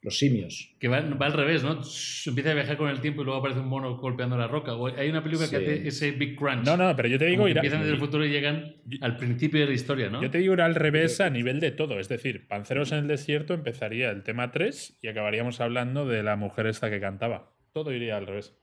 Los 0.04 0.18
simios. 0.18 0.74
Que 0.80 0.88
va, 0.88 1.02
va 1.02 1.28
al 1.28 1.34
revés, 1.34 1.64
¿no? 1.64 1.80
Empieza 2.26 2.50
a 2.52 2.54
viajar 2.56 2.76
con 2.76 2.90
el 2.90 3.02
tiempo 3.02 3.22
y 3.22 3.26
luego 3.26 3.40
aparece 3.40 3.60
un 3.60 3.68
mono 3.68 3.98
golpeando 3.98 4.36
la 4.36 4.48
roca. 4.48 4.74
O 4.74 4.88
hay 4.88 5.10
una 5.10 5.22
película 5.22 5.48
que 5.48 5.58
hace 5.58 5.88
ese 5.88 6.12
Big 6.12 6.36
Crunch. 6.36 6.66
No, 6.66 6.76
no, 6.76 6.96
pero 6.96 7.08
yo 7.08 7.20
te 7.20 7.26
digo, 7.28 7.48
irá- 7.48 7.58
empiezan 7.60 7.82
desde 7.82 7.94
el 7.94 8.00
futuro 8.00 8.26
y 8.26 8.30
llegan 8.32 8.78
al 9.02 9.16
principio 9.18 9.60
de 9.60 9.68
la 9.68 9.74
historia, 9.74 10.10
¿no? 10.10 10.20
yo 10.24 10.32
te 10.32 10.40
digo 10.40 10.54
ir 10.56 10.62
al 10.62 10.74
revés 10.74 11.22
a 11.22 11.30
nivel 11.30 11.60
de 11.60 11.70
todo. 11.72 12.00
Es 12.00 12.10
decir, 12.10 12.48
Panceros 12.48 12.92
en 12.94 12.98
el 13.00 13.08
desierto 13.08 13.54
empezaría 13.54 14.10
el 14.10 14.24
tema 14.24 14.52
3 14.52 14.98
y 15.04 15.08
acabaríamos 15.08 15.62
hablando 15.62 16.08
de 16.08 16.24
la 16.24 16.36
mujer 16.36 16.66
esta 16.66 16.90
que 16.90 17.00
cantaba. 17.00 17.54
Todo 17.72 17.94
iría 17.94 18.18
al 18.18 18.26
revés. 18.26 18.56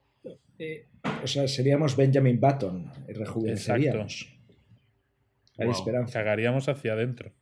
Eh, 0.59 0.87
o 1.23 1.27
sea, 1.29 1.47
seríamos 1.47 1.97
Benjamin 1.97 2.41
Button, 2.41 2.91
y 3.09 3.13
rejuveneceríamos. 3.13 4.27
Hay 5.57 5.67
Wow. 5.67 5.75
esperanza. 5.75 6.13
Cagaríamos 6.19 6.69
hacia 6.69 6.95
adentro. 6.95 7.33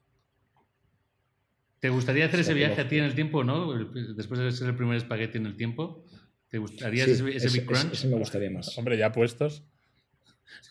¿Te 1.81 1.89
gustaría 1.91 2.27
hacer 2.27 2.41
ese 2.41 2.55
viaje 2.55 2.81
a 2.81 2.89
ti 2.89 2.97
en 2.99 3.05
el 3.05 3.15
tiempo, 3.15 3.45
no? 3.45 3.73
Después 4.15 4.41
de 4.41 4.51
ser 4.53 4.69
el 4.69 4.77
primer 4.77 4.97
espagueti 4.97 5.39
en 5.39 5.47
el 5.47 5.57
tiempo. 5.57 6.05
¿Te 6.49 6.59
gustaría 6.59 7.05
Sí, 7.05 7.11
ese, 7.13 7.37
ese 7.37 7.49
Big 7.59 7.67
Crunch? 7.67 7.85
ese- 7.87 7.93
ese 7.95 8.09
me 8.09 8.17
gustaría 8.17 8.51
más. 8.51 8.77
Hombre, 8.79 8.97
ya 8.97 9.13
puestos. 9.13 9.65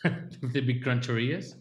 ¿De 0.54 0.62
Big 0.62 0.82
Cruncherías? 0.82 1.60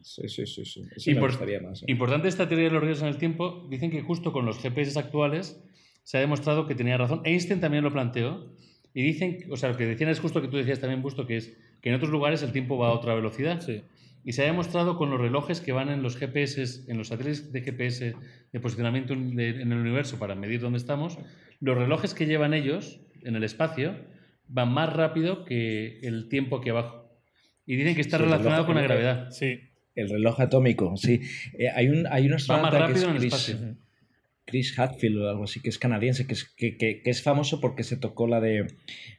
Sí, 0.00 0.28
sí, 0.28 0.46
sí. 0.46 0.64
sí. 0.64 0.82
Ese 0.96 1.14
me 1.14 1.20
gustaría 1.20 1.60
más. 1.60 1.82
eh. 1.82 1.86
Importante 1.88 2.28
esta 2.28 2.48
teoría 2.48 2.66
de 2.68 2.74
los 2.74 2.82
ríos 2.82 3.00
en 3.02 3.08
el 3.08 3.18
tiempo. 3.18 3.66
Dicen 3.70 3.90
que 3.90 4.02
justo 4.02 4.32
con 4.32 4.44
los 4.46 4.58
GPS 4.58 4.98
actuales 4.98 5.62
se 6.02 6.16
ha 6.16 6.20
demostrado 6.20 6.66
que 6.66 6.74
tenía 6.74 6.96
razón. 6.96 7.22
Einstein 7.24 7.60
también 7.60 7.84
lo 7.84 7.92
planteó. 7.92 8.52
Y 8.94 9.02
dicen, 9.02 9.46
o 9.50 9.56
sea, 9.56 9.70
lo 9.70 9.76
que 9.76 9.86
decían 9.86 10.10
es 10.10 10.20
justo 10.20 10.40
lo 10.40 10.44
que 10.46 10.50
tú 10.50 10.56
decías 10.58 10.80
también, 10.80 11.00
Busto, 11.00 11.26
que 11.26 11.36
es 11.38 11.56
que 11.80 11.88
en 11.88 11.94
otros 11.94 12.10
lugares 12.10 12.42
el 12.42 12.52
tiempo 12.52 12.76
va 12.76 12.88
a 12.88 12.92
otra 12.92 13.14
velocidad. 13.14 13.60
Sí. 13.60 13.82
Y 14.24 14.32
se 14.32 14.42
ha 14.42 14.46
demostrado 14.46 14.96
con 14.96 15.10
los 15.10 15.20
relojes 15.20 15.60
que 15.60 15.72
van 15.72 15.88
en 15.88 16.02
los 16.02 16.16
GPS, 16.16 16.84
en 16.90 16.96
los 16.98 17.08
satélites 17.08 17.52
de 17.52 17.60
GPS 17.62 18.14
de 18.52 18.60
posicionamiento 18.60 19.14
de- 19.16 19.60
en 19.62 19.72
el 19.72 19.78
universo 19.78 20.18
para 20.18 20.34
medir 20.34 20.60
dónde 20.60 20.78
estamos, 20.78 21.18
los 21.60 21.76
relojes 21.76 22.14
que 22.14 22.26
llevan 22.26 22.54
ellos 22.54 23.00
en 23.22 23.34
el 23.36 23.42
espacio 23.44 23.96
van 24.48 24.72
más 24.72 24.92
rápido 24.92 25.44
que 25.44 25.98
el 26.02 26.28
tiempo 26.28 26.56
aquí 26.58 26.68
abajo. 26.70 27.10
Y 27.66 27.76
dicen 27.76 27.94
que 27.94 28.00
está 28.00 28.18
Sí, 28.18 28.24
relacionado 28.24 28.66
con 28.66 28.74
la 28.76 28.82
gravedad. 28.82 29.30
Sí. 29.30 29.60
El 29.94 30.08
reloj 30.08 30.40
atómico, 30.40 30.96
sí. 30.96 31.20
Eh, 31.58 31.68
hay 31.74 31.88
un, 31.88 32.06
hay 32.08 32.24
un 32.26 32.32
Va 32.32 32.34
más 32.34 32.40
astronauta 32.42 32.70
que 32.70 32.78
rápido 32.80 32.96
es 32.98 33.04
en 33.04 33.10
el 33.10 33.18
Chris, 33.18 33.32
espacio. 33.34 33.76
Chris 34.44 34.78
Hadfield 34.78 35.18
o 35.22 35.28
algo 35.30 35.44
así, 35.44 35.60
que 35.60 35.68
es 35.68 35.78
canadiense, 35.78 36.26
que 36.26 36.34
es, 36.34 36.44
que, 36.56 36.76
que- 36.76 37.00
que 37.02 37.10
es 37.10 37.22
famoso 37.22 37.60
porque 37.60 37.84
se 37.84 37.96
tocó 37.96 38.26
la 38.26 38.40
de 38.40 38.66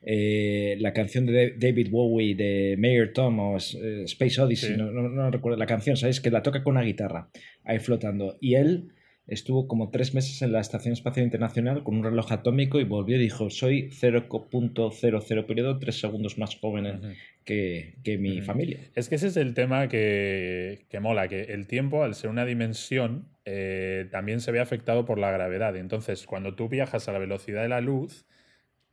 eh, 0.02 0.76
la 0.80 0.94
canción 0.94 1.26
de 1.26 1.56
David 1.58 1.90
Bowie 1.92 2.36
de 2.36 2.76
Mayor 2.78 3.10
Tom 3.14 3.40
o 3.40 3.58
eh, 3.58 4.04
Space 4.06 4.42
Odyssey, 4.42 4.72
Sí. 4.72 4.78
no, 4.78 4.92
no- 4.92 5.10
no 5.10 5.32
recuerdo 5.32 5.58
la 5.58 5.66
canción, 5.66 5.96
¿sabéis? 5.98 6.20
Que 6.22 6.30
la 6.32 6.42
toca 6.44 6.64
con 6.64 6.76
una 6.76 6.86
guitarra, 6.86 7.30
ahí 7.64 7.80
flotando. 7.80 8.38
Y 8.42 8.56
él 8.56 8.90
estuvo 9.26 9.70
como 9.70 9.90
tres 9.90 10.14
meses 10.14 10.42
en 10.42 10.52
la 10.52 10.60
Estación 10.60 10.92
Espacial 10.92 11.24
Internacional 11.26 11.84
con 11.84 11.96
un 11.96 12.04
reloj 12.04 12.30
atómico 12.34 12.82
y 12.82 12.84
volvió 12.84 13.16
y 13.16 13.20
dijo, 13.22 13.50
soy 13.50 13.90
0.00 13.90 15.46
periodo, 15.46 15.80
tres 15.80 16.00
segundos 16.00 16.38
más 16.38 16.56
joven 16.58 17.16
que, 17.46 17.96
que 18.04 18.18
mi 18.18 18.42
familia. 18.42 18.80
Es 18.96 19.08
que 19.10 19.16
ese 19.16 19.28
es 19.28 19.38
el 19.38 19.54
tema 19.54 19.88
que, 19.88 20.86
que 20.90 21.00
mola, 21.00 21.28
que 21.30 21.42
el 21.44 21.68
tiempo, 21.68 22.04
al 22.04 22.16
ser 22.16 22.30
una 22.30 22.46
dimensión, 22.46 23.30
eh, 23.46 24.08
también 24.12 24.40
se 24.42 24.52
ve 24.52 24.60
afectado 24.60 25.06
por 25.06 25.20
la 25.20 25.32
gravedad. 25.32 25.76
Entonces, 25.76 26.26
cuando 26.26 26.56
tú 26.56 26.70
viajas 26.70 27.08
a 27.08 27.12
la 27.12 27.20
velocidad 27.20 27.62
de 27.62 27.70
la 27.70 27.82
luz, 27.82 28.26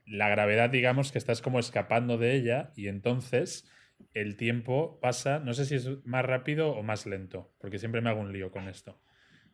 la 0.07 0.29
gravedad, 0.29 0.71
digamos 0.71 1.13
que 1.13 1.19
estás 1.19 1.41
como 1.41 1.59
escapando 1.61 2.19
de 2.19 2.35
ella 2.35 2.73
y 2.75 2.89
entonces 2.89 3.71
el 4.15 4.37
tiempo 4.37 4.99
pasa, 5.01 5.39
no 5.41 5.53
sé 5.55 5.67
si 5.67 5.75
es 5.77 6.05
más 6.05 6.25
rápido 6.25 6.71
o 6.73 6.83
más 6.83 7.07
lento, 7.07 7.55
porque 7.59 7.79
siempre 7.79 8.01
me 8.01 8.11
hago 8.11 8.21
un 8.21 8.33
lío 8.33 8.51
con 8.51 8.69
esto. 8.69 9.01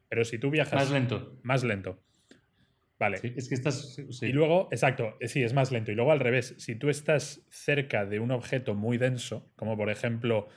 Pero 0.08 0.24
si 0.24 0.38
tú 0.38 0.50
viajas 0.50 0.74
Más 0.74 0.90
lento. 0.90 1.38
más 1.42 1.64
lento. 1.64 2.02
Vale. 2.98 3.18
Sí, 3.18 3.34
es 3.36 3.48
que 3.48 3.54
estás. 3.54 3.94
sí. 4.10 4.26
Y 4.26 4.32
luego, 4.32 4.68
exacto, 4.70 5.18
sí, 5.20 5.42
es 5.42 5.52
más 5.52 5.70
lento. 5.70 5.92
Y 5.92 5.94
luego 5.94 6.12
al 6.12 6.20
revés, 6.20 6.54
si 6.58 6.76
tú 6.76 6.88
estás 6.88 7.44
cerca 7.50 8.06
de 8.06 8.20
un 8.20 8.30
objeto 8.30 8.74
muy 8.74 8.96
denso, 8.96 9.50
como 9.56 9.76
por 9.76 9.90
ejemplo, 9.90 10.48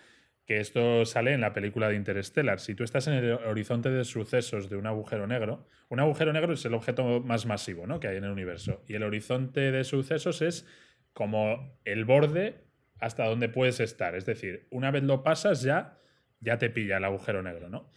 que 0.50 0.60
esto 0.60 1.06
sale 1.06 1.34
en 1.34 1.42
la 1.42 1.54
película 1.54 1.90
de 1.90 1.96
Interstellar, 1.96 2.60
si 2.60 2.74
tú 2.74 2.84
estás 2.84 3.06
en 3.06 3.14
el 3.14 3.34
horizonte 3.34 3.92
de 3.92 4.04
sucesos 4.04 4.68
de 4.68 4.78
un 4.78 4.88
agujero 4.88 5.28
negro, 5.28 5.68
un 5.90 6.00
agujero 6.00 6.34
negro 6.34 6.54
es 6.54 6.66
el 6.66 6.74
objeto 6.74 7.20
más 7.20 7.46
masivo 7.46 7.86
¿no? 7.86 8.00
que 8.00 8.08
hay 8.08 8.18
en 8.18 8.24
el 8.24 8.32
universo. 8.32 8.84
Y 8.88 8.96
el 8.96 9.04
horizonte 9.04 9.72
de 9.72 9.84
sucesos 9.84 10.42
es 10.42 10.66
como 11.14 11.78
el 11.86 12.04
borde 12.04 12.64
hasta 13.00 13.28
donde 13.28 13.48
puedes 13.50 13.80
estar. 13.80 14.16
Es 14.16 14.26
decir, 14.26 14.66
una 14.72 14.90
vez 14.90 15.04
lo 15.04 15.22
pasas 15.22 15.62
ya, 15.62 16.00
ya 16.40 16.58
te 16.58 16.72
pilla 16.72 16.98
el 16.98 17.06
agujero 17.06 17.44
negro, 17.44 17.70
¿no? 17.70 17.92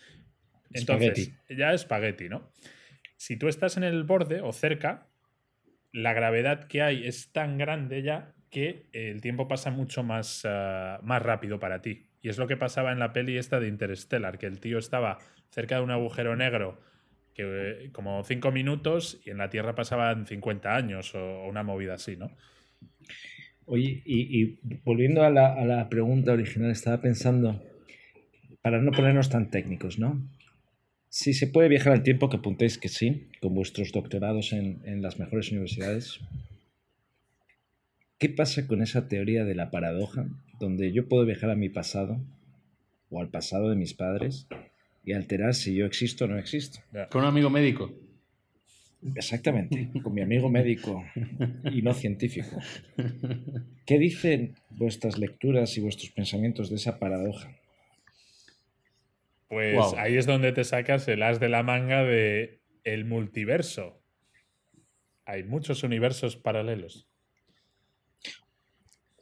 Entonces, 0.73 1.33
ya 1.49 1.73
es 1.73 1.81
espagueti, 1.81 2.29
¿no? 2.29 2.53
Si 3.17 3.39
tú 3.39 3.49
estás 3.49 3.79
en 3.79 3.85
el 3.85 4.05
borde 4.05 4.43
o 4.43 4.53
cerca, 4.53 5.09
la 5.91 6.13
gravedad 6.13 6.65
que 6.65 6.83
hay 6.83 7.07
es 7.07 7.33
tan 7.33 7.57
grande 7.57 8.03
ya 8.03 8.35
que 8.51 8.91
el 8.93 9.23
tiempo 9.23 9.49
pasa 9.49 9.71
mucho 9.71 10.03
más, 10.03 10.43
ah, 10.45 11.01
más 11.03 11.23
rápido 11.23 11.59
para 11.59 11.81
ti. 11.81 12.12
Y 12.23 12.29
es 12.29 12.39
lo 12.39 12.47
que 12.47 12.57
pasaba 12.57 12.93
en 12.93 13.01
la 13.01 13.13
peli 13.13 13.37
esta 13.37 13.61
de 13.61 13.69
Interstellar, 13.69 14.39
que 14.39 14.47
el 14.47 14.61
tío 14.61 14.79
estaba 14.79 15.19
cerca 15.51 15.77
de 15.77 15.83
un 15.83 15.91
agujero 15.91 16.37
negro 16.37 16.79
que 17.35 17.43
eh, 17.45 17.91
como 17.93 18.23
cinco 18.25 18.53
minutos 18.53 19.21
y 19.25 19.31
en 19.31 19.39
la 19.39 19.51
Tierra 19.51 19.75
pasaban 19.75 20.27
50 20.27 20.75
años 20.75 21.15
o, 21.15 21.47
una 21.47 21.63
movida 21.63 21.95
así, 21.95 22.17
¿no? 22.17 22.31
Oye, 23.65 24.03
y, 24.05 24.59
volviendo 24.85 25.23
a 25.23 25.31
la, 25.31 25.89
pregunta 25.89 26.33
original, 26.33 26.71
estaba 26.71 27.01
pensando, 27.01 27.63
para 28.61 28.81
no 28.83 28.91
ponernos 28.91 29.31
tan 29.31 29.51
técnicos, 29.51 29.99
¿no? 29.99 30.21
Si 31.09 31.33
se 31.33 31.47
puede 31.47 31.69
viajar 31.69 31.93
al 31.93 32.03
tiempo, 32.03 32.29
que 32.29 32.39
apuntéis 32.39 32.77
que 32.77 32.89
sí, 32.89 33.29
con 33.41 33.55
vuestros 33.55 33.93
doctorados 33.93 34.53
en 34.53 35.01
las 35.03 35.19
mejores 35.19 35.51
universidades. 35.53 36.21
¿Qué 38.23 38.29
pasa 38.29 38.69
con 38.69 38.83
esa 38.83 39.09
teoría 39.09 39.45
de 39.45 39.57
la 39.57 39.73
paradoja, 39.73 40.27
donde 40.61 40.93
yo 40.93 41.09
puedo 41.09 41.27
viajar 41.27 41.51
a 41.51 41.57
mi 41.57 41.69
pasado 41.69 42.21
o 43.11 43.21
al 43.21 43.31
pasado 43.31 43.69
de 43.69 43.75
mis 43.75 43.95
padres 43.95 44.47
y 45.05 45.13
alterar 45.13 45.55
si 45.55 45.75
yo 45.75 45.87
existo 45.87 46.27
o 46.27 46.29
no 46.29 46.39
existo? 46.39 46.79
Con 47.11 47.23
un 47.23 47.27
amigo 47.27 47.51
médico. 47.51 47.93
Exactamente, 49.17 49.91
con 50.05 50.15
mi 50.15 50.23
amigo 50.23 50.49
médico 50.49 51.05
y 51.73 51.83
no 51.83 51.95
científico. 51.95 52.57
¿Qué 53.87 53.99
dicen 53.99 54.55
vuestras 54.71 55.19
lecturas 55.19 55.77
y 55.77 55.81
vuestros 55.81 56.13
pensamientos 56.13 56.71
de 56.71 56.77
esa 56.77 57.01
paradoja? 57.01 57.51
Pues 59.49 59.95
ahí 59.99 60.17
es 60.17 60.27
donde 60.27 60.53
te 60.53 60.63
sacas 60.63 61.09
el 61.09 61.25
as 61.25 61.41
de 61.41 61.49
la 61.49 61.65
manga 61.65 62.05
de 62.05 62.61
el 62.85 63.05
multiverso. 63.05 64.01
Hay 65.25 65.43
muchos 65.43 65.83
universos 65.83 66.37
paralelos. 66.37 67.09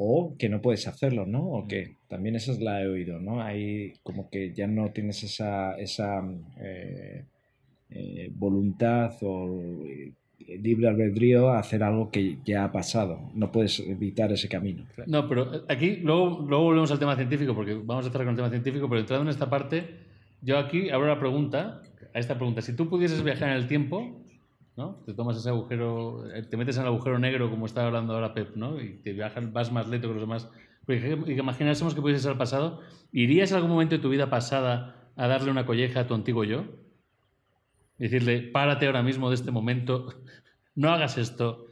O 0.02 0.34
que 0.38 0.48
no 0.48 0.62
puedes 0.62 0.88
hacerlo, 0.88 1.26
¿no? 1.26 1.46
O 1.46 1.68
que 1.68 1.96
también 2.08 2.34
esa 2.34 2.52
es 2.52 2.60
la 2.60 2.80
he 2.80 2.88
oído, 2.88 3.20
¿no? 3.20 3.42
Hay 3.42 3.92
como 4.02 4.30
que 4.30 4.54
ya 4.54 4.66
no 4.66 4.92
tienes 4.92 5.22
esa, 5.24 5.76
esa 5.76 6.24
eh, 6.58 7.24
eh, 7.90 8.30
voluntad 8.34 9.12
o 9.20 9.84
eh, 9.84 10.14
libre 10.58 10.88
albedrío 10.88 11.50
a 11.50 11.58
hacer 11.58 11.82
algo 11.82 12.10
que 12.10 12.38
ya 12.46 12.64
ha 12.64 12.72
pasado. 12.72 13.30
No 13.34 13.52
puedes 13.52 13.78
evitar 13.80 14.32
ese 14.32 14.48
camino. 14.48 14.86
No, 15.06 15.28
pero 15.28 15.64
aquí 15.68 15.96
luego, 15.96 16.46
luego 16.48 16.64
volvemos 16.64 16.90
al 16.90 16.98
tema 16.98 17.14
científico, 17.14 17.54
porque 17.54 17.74
vamos 17.74 18.06
a 18.06 18.08
estar 18.08 18.22
con 18.22 18.30
el 18.30 18.36
tema 18.36 18.48
científico, 18.48 18.88
pero 18.88 19.00
entrando 19.00 19.24
en 19.24 19.28
esta 19.28 19.50
parte, 19.50 19.84
yo 20.40 20.56
aquí 20.56 20.88
abro 20.88 21.08
la 21.08 21.20
pregunta, 21.20 21.82
a 22.14 22.18
esta 22.18 22.36
pregunta, 22.36 22.62
si 22.62 22.74
tú 22.74 22.88
pudieses 22.88 23.22
viajar 23.22 23.50
en 23.50 23.56
el 23.56 23.66
tiempo, 23.66 24.19
¿no? 24.80 25.02
Te 25.04 25.12
tomas 25.12 25.36
ese 25.36 25.50
agujero, 25.50 26.24
eh, 26.34 26.42
te 26.42 26.56
metes 26.56 26.76
en 26.76 26.82
el 26.82 26.88
agujero 26.88 27.18
negro, 27.18 27.50
como 27.50 27.66
estaba 27.66 27.88
hablando 27.88 28.14
ahora 28.14 28.32
Pep, 28.32 28.56
¿no? 28.56 28.80
Y 28.80 28.94
te 29.02 29.12
viajas, 29.12 29.52
vas 29.52 29.70
más 29.70 29.86
lento 29.88 30.08
que 30.08 30.14
los 30.14 30.22
demás. 30.22 30.50
Que 30.86 31.34
imaginásemos 31.36 31.94
que 31.94 32.00
pudieses 32.00 32.26
al 32.26 32.38
pasado, 32.38 32.80
¿irías 33.12 33.50
en 33.50 33.58
algún 33.58 33.72
momento 33.72 33.94
de 33.94 34.00
tu 34.00 34.08
vida 34.08 34.30
pasada 34.30 35.12
a 35.16 35.28
darle 35.28 35.50
una 35.50 35.66
colleja 35.66 36.00
a 36.00 36.06
tu 36.06 36.14
antiguo 36.14 36.44
yo? 36.44 36.64
Decirle, 37.98 38.40
párate 38.40 38.86
ahora 38.86 39.02
mismo 39.02 39.28
de 39.28 39.34
este 39.34 39.50
momento, 39.50 40.08
no 40.74 40.88
hagas 40.88 41.18
esto, 41.18 41.66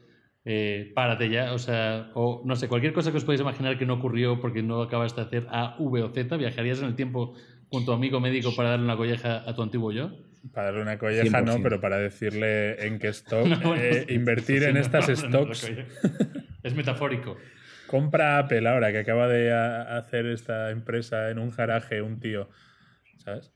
eh, 0.44 0.92
párate 0.94 1.30
ya, 1.30 1.54
o 1.54 1.59
sea, 1.59 2.12
o 2.14 2.42
no 2.44 2.56
sé, 2.56 2.68
cualquier 2.68 2.92
cosa 2.92 3.11
que 3.11 3.16
os 3.16 3.24
podáis 3.24 3.40
imaginar 3.40 3.78
que 3.78 3.86
no 3.86 3.94
ocurrió 3.94 4.38
porque 4.38 4.62
no 4.62 4.82
acabas 4.82 5.16
de 5.16 5.22
hacer 5.22 5.46
A, 5.50 5.76
V 5.78 6.02
o 6.02 6.11
Z, 6.11 6.36
¿viajarías 6.36 6.80
en 6.80 6.88
el 6.88 6.94
tiempo 6.94 7.34
con 7.70 7.86
tu 7.86 7.92
amigo 7.92 8.20
médico 8.20 8.54
para 8.54 8.70
darle 8.70 8.84
una 8.84 8.98
colleja 8.98 9.48
a 9.48 9.54
tu 9.54 9.62
antiguo 9.62 9.92
yo? 9.92 10.28
Para 10.53 10.66
darle 10.68 10.82
una 10.82 10.99
colleja, 10.99 11.40
no, 11.42 11.57
100%. 11.57 11.62
pero 11.62 11.80
para 11.80 11.99
decirle 11.99 12.86
en 12.86 12.99
qué 12.99 13.09
stock, 13.09 13.46
No, 13.46 13.61
bueno, 13.61 13.82
eh, 13.82 14.07
invertir 14.11 14.62
en 14.64 14.76
estas 14.76 15.07
stocks. 15.07 15.70
Es 16.62 16.74
metafórico. 16.74 17.36
Compra 17.86 18.38
Apple 18.38 18.68
ahora, 18.68 18.92
que 18.92 18.99
acaba 18.99 19.28
de 19.28 19.53
hacer 19.53 20.26
esta 20.26 20.70
empresa 20.70 21.30
en 21.30 21.38
un 21.38 21.51
garaje 21.51 22.03
un 22.03 22.20
tío. 22.20 22.49
¿Sabes? 23.18 23.53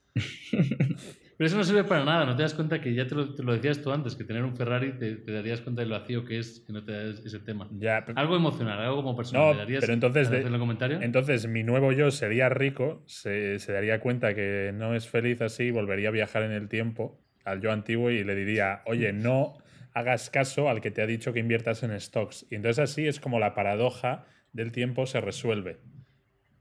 Pero 1.39 1.47
eso 1.49 1.57
no 1.57 1.64
sirve 1.64 1.85
para 1.85 2.05
nada, 2.05 2.24
no 2.26 2.37
te 2.37 2.43
das 2.43 2.55
cuenta 2.55 2.80
que 2.80 2.95
ya 2.95 3.07
te 3.07 3.14
lo, 3.14 3.35
te 3.35 3.43
lo 3.43 3.53
decías 3.55 3.80
tú 3.83 3.91
antes, 3.91 4.14
que 4.14 4.22
tener 4.24 4.45
un 4.45 4.55
Ferrari 4.57 4.93
te, 4.99 5.16
te 5.16 5.33
darías 5.33 5.61
cuenta 5.61 5.80
del 5.83 5.91
vacío 5.91 6.24
que 6.24 6.39
es 6.39 6.62
que 6.66 6.72
no 6.72 6.85
te 6.85 6.93
da 6.93 7.03
ese 7.11 7.39
tema. 7.41 7.68
Ya, 7.78 8.05
Algo 8.14 8.37
emocional, 8.37 8.78
algo 8.78 8.97
como 8.97 9.16
personal. 9.16 9.47
No, 9.47 9.53
¿Le 9.53 9.59
darías 9.61 9.80
pero 9.80 9.93
entonces 9.95 10.30
de- 10.30 10.39
hacerle 10.39 10.59
comentario? 10.59 11.01
Entonces, 11.01 11.47
mi 11.49 11.62
nuevo 11.64 11.93
yo 11.93 12.11
sería 12.11 12.49
rico, 12.49 13.03
se, 13.07 13.59
se 13.59 13.72
daría 13.72 13.99
cuenta 14.01 14.35
que 14.35 14.72
no 14.74 14.95
es 14.95 15.09
feliz 15.09 15.41
así, 15.41 15.70
volvería 15.70 16.09
a 16.11 16.12
viajar 16.12 16.43
en 16.43 16.53
el 16.53 16.68
tiempo 16.68 17.18
al 17.45 17.61
yo 17.61 17.72
antiguo 17.72 18.11
y 18.11 18.22
le 18.22 18.35
diría, 18.37 18.83
oye, 18.87 19.12
no 19.12 19.55
hagas 19.95 20.30
caso 20.30 20.68
al 20.68 20.80
que 20.80 20.91
te 20.91 21.03
ha 21.03 21.07
dicho 21.07 21.33
que 21.33 21.41
inviertas 21.41 21.83
en 21.83 21.99
stocks. 22.01 22.47
Y 22.51 22.55
entonces 22.55 22.78
así 22.91 23.07
es 23.07 23.18
como 23.20 23.41
la 23.41 23.55
paradoja 23.55 24.26
del 24.53 24.70
tiempo 24.70 25.07
se 25.07 25.20
resuelve. 25.20 25.80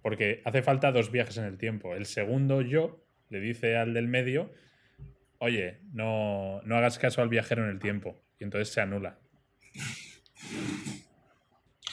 Porque 0.02 0.42
hace 0.46 0.62
falta 0.64 0.92
dos 0.92 1.12
viajes 1.12 1.38
en 1.38 1.44
el 1.46 1.58
tiempo. 1.58 1.94
El 1.94 2.06
segundo 2.06 2.62
yo 2.62 3.06
le 3.32 3.40
dice 3.40 3.76
al 3.76 3.94
del 3.96 4.08
medio, 4.08 4.52
oye, 5.40 5.80
no, 5.94 6.62
no 6.64 6.76
hagas 6.78 7.00
caso 7.00 7.22
al 7.24 7.30
viajero 7.30 7.64
en 7.64 7.72
el 7.72 7.80
tiempo. 7.80 8.22
Y 8.40 8.44
entonces 8.44 8.72
se 8.74 8.82
anula. 8.82 9.18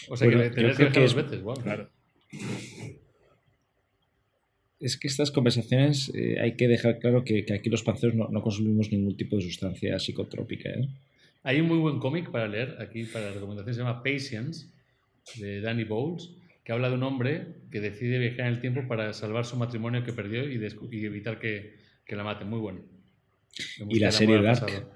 o 0.09 0.17
sea, 0.17 0.27
Bueno, 0.29 0.43
que 0.43 0.51
creo 0.51 0.77
que 0.77 0.89
que 0.91 1.05
es- 1.05 1.15
dos 1.15 1.25
veces, 1.25 1.43
guau. 1.43 1.57
Claro. 1.63 1.91
Es 4.81 4.97
que 4.97 5.09
estas 5.09 5.31
conversaciones 5.33 6.13
eh, 6.15 6.39
hay 6.41 6.55
que 6.55 6.69
dejar 6.69 6.99
claro 7.01 7.25
que, 7.25 7.45
que 7.45 7.53
aquí 7.53 7.69
los 7.69 7.83
panceros 7.83 8.15
no, 8.15 8.29
no 8.29 8.43
consumimos 8.43 8.93
ningún 8.93 9.17
tipo 9.17 9.37
de 9.37 9.43
sustancia 9.43 9.99
psicotrópica. 9.99 10.69
¿eh? 10.71 10.89
Hay 11.43 11.61
un 11.61 11.67
muy 11.67 11.79
buen 11.79 11.99
cómic 11.99 12.31
para 12.31 12.47
leer 12.47 12.77
aquí, 12.81 13.05
para 13.05 13.27
la 13.27 13.33
recomendación, 13.33 13.75
se 13.75 13.81
llama 13.81 14.03
Patience, 14.05 14.67
de 15.37 15.61
Danny 15.61 15.85
Bowles, 15.85 16.31
que 16.69 16.73
habla 16.75 16.91
de 16.91 16.97
un 16.97 17.03
hombre 17.03 17.47
que 17.71 17.81
decide 17.81 18.19
viajar 18.19 18.41
en 18.41 18.47
el 18.49 18.61
tiempo 18.61 18.87
para 18.87 19.15
salvar 19.15 19.47
su 19.47 19.57
matrimonio 19.57 20.05
que 20.05 20.13
perdió 20.13 20.47
y, 20.47 20.63
evitar 21.03 21.39
que, 21.39 21.77
que 22.05 22.15
la 22.15 22.25
maten. 22.25 22.51
Muy 22.51 22.59
bueno. 22.59 22.83
Y 23.89 23.99
la 23.99 24.13
serie 24.13 24.43
Dark. 24.43 24.61
pasado. 24.61 24.93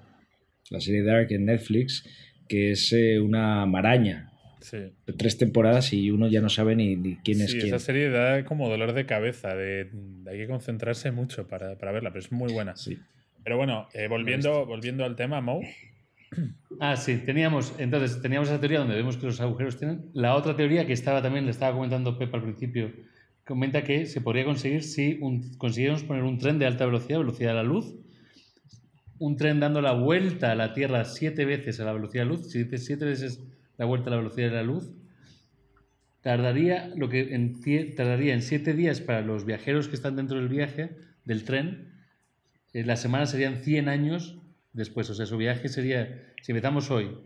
La 0.69 0.79
serie 0.79 1.01
Dark 1.01 1.31
en 1.31 1.45
Netflix, 1.45 2.07
que 2.47 2.73
es 2.73 2.93
eh, 2.93 3.19
una 3.19 3.65
maraña. 3.65 4.31
Sí. 4.61 4.93
Tres 5.17 5.39
temporadas 5.39 5.93
y 5.93 6.11
uno 6.11 6.27
ya 6.27 6.41
no 6.41 6.49
sabe 6.49 6.75
ni, 6.75 6.95
ni 6.95 7.15
quién 7.15 7.41
es 7.41 7.55
quién. 7.55 7.65
esa 7.65 7.79
serie 7.79 8.11
da 8.11 8.45
como 8.45 8.69
dolor 8.69 8.93
de 8.93 9.07
cabeza, 9.07 9.55
de, 9.55 9.89
hay 10.27 10.37
que 10.37 10.45
concentrarse 10.45 11.09
mucho 11.09 11.47
para, 11.47 11.79
para 11.79 11.91
verla, 11.91 12.11
pero 12.11 12.19
es 12.19 12.31
muy 12.31 12.53
buena. 12.53 12.75
Sí. 12.75 12.99
Pero 13.43 13.57
bueno, 13.57 13.87
eh, 13.95 14.07
volviendo, 14.07 14.67
volviendo 14.67 15.05
al 15.05 15.15
tema, 15.15 15.41
Mo, 15.41 15.61
Ah, 16.79 16.95
sí, 16.97 17.17
teníamos, 17.17 17.73
entonces, 17.77 18.21
teníamos 18.21 18.49
esa 18.49 18.59
teoría 18.59 18.79
donde 18.79 18.95
vemos 18.95 19.17
que 19.17 19.25
los 19.25 19.39
agujeros 19.41 19.77
tienen. 19.77 20.09
La 20.13 20.35
otra 20.35 20.55
teoría 20.55 20.85
que 20.85 20.93
estaba 20.93 21.21
también, 21.21 21.45
le 21.45 21.51
estaba 21.51 21.73
comentando 21.75 22.17
Pep 22.17 22.33
al 22.33 22.41
principio, 22.43 22.91
comenta 23.45 23.83
que 23.83 24.05
se 24.05 24.21
podría 24.21 24.45
conseguir 24.45 24.83
si 24.83 25.17
un- 25.21 25.53
consiguiéramos 25.57 26.03
poner 26.03 26.23
un 26.23 26.37
tren 26.39 26.59
de 26.59 26.65
alta 26.65 26.85
velocidad, 26.85 27.19
velocidad 27.19 27.49
de 27.51 27.55
la 27.55 27.63
luz, 27.63 27.95
un 29.17 29.37
tren 29.37 29.59
dando 29.59 29.81
la 29.81 29.93
vuelta 29.93 30.51
a 30.51 30.55
la 30.55 30.73
Tierra 30.73 31.03
siete 31.05 31.45
veces 31.45 31.79
a 31.79 31.85
la 31.85 31.93
velocidad 31.93 32.23
de 32.25 32.29
la 32.29 32.35
luz, 32.35 32.51
si 32.51 32.63
dices 32.63 32.85
siete 32.85 33.05
veces 33.05 33.41
la 33.77 33.85
vuelta 33.85 34.09
a 34.09 34.11
la 34.11 34.17
velocidad 34.17 34.49
de 34.49 34.55
la 34.55 34.63
luz, 34.63 34.91
tardaría 36.21 36.87
lo 36.95 37.09
que 37.09 37.33
en, 37.35 37.59
tardaría 37.95 38.33
en 38.33 38.41
siete 38.41 38.73
días 38.73 39.01
para 39.01 39.21
los 39.21 39.45
viajeros 39.45 39.87
que 39.87 39.95
están 39.95 40.15
dentro 40.15 40.37
del 40.37 40.47
viaje, 40.47 40.91
del 41.25 41.43
tren, 41.43 41.93
eh, 42.73 42.83
la 42.85 42.95
semana 42.97 43.25
serían 43.25 43.57
100 43.57 43.89
años 43.89 44.39
después. 44.73 45.09
O 45.09 45.15
sea, 45.15 45.25
su 45.25 45.37
viaje 45.37 45.69
sería, 45.69 46.33
si 46.41 46.51
empezamos 46.51 46.91
hoy, 46.91 47.17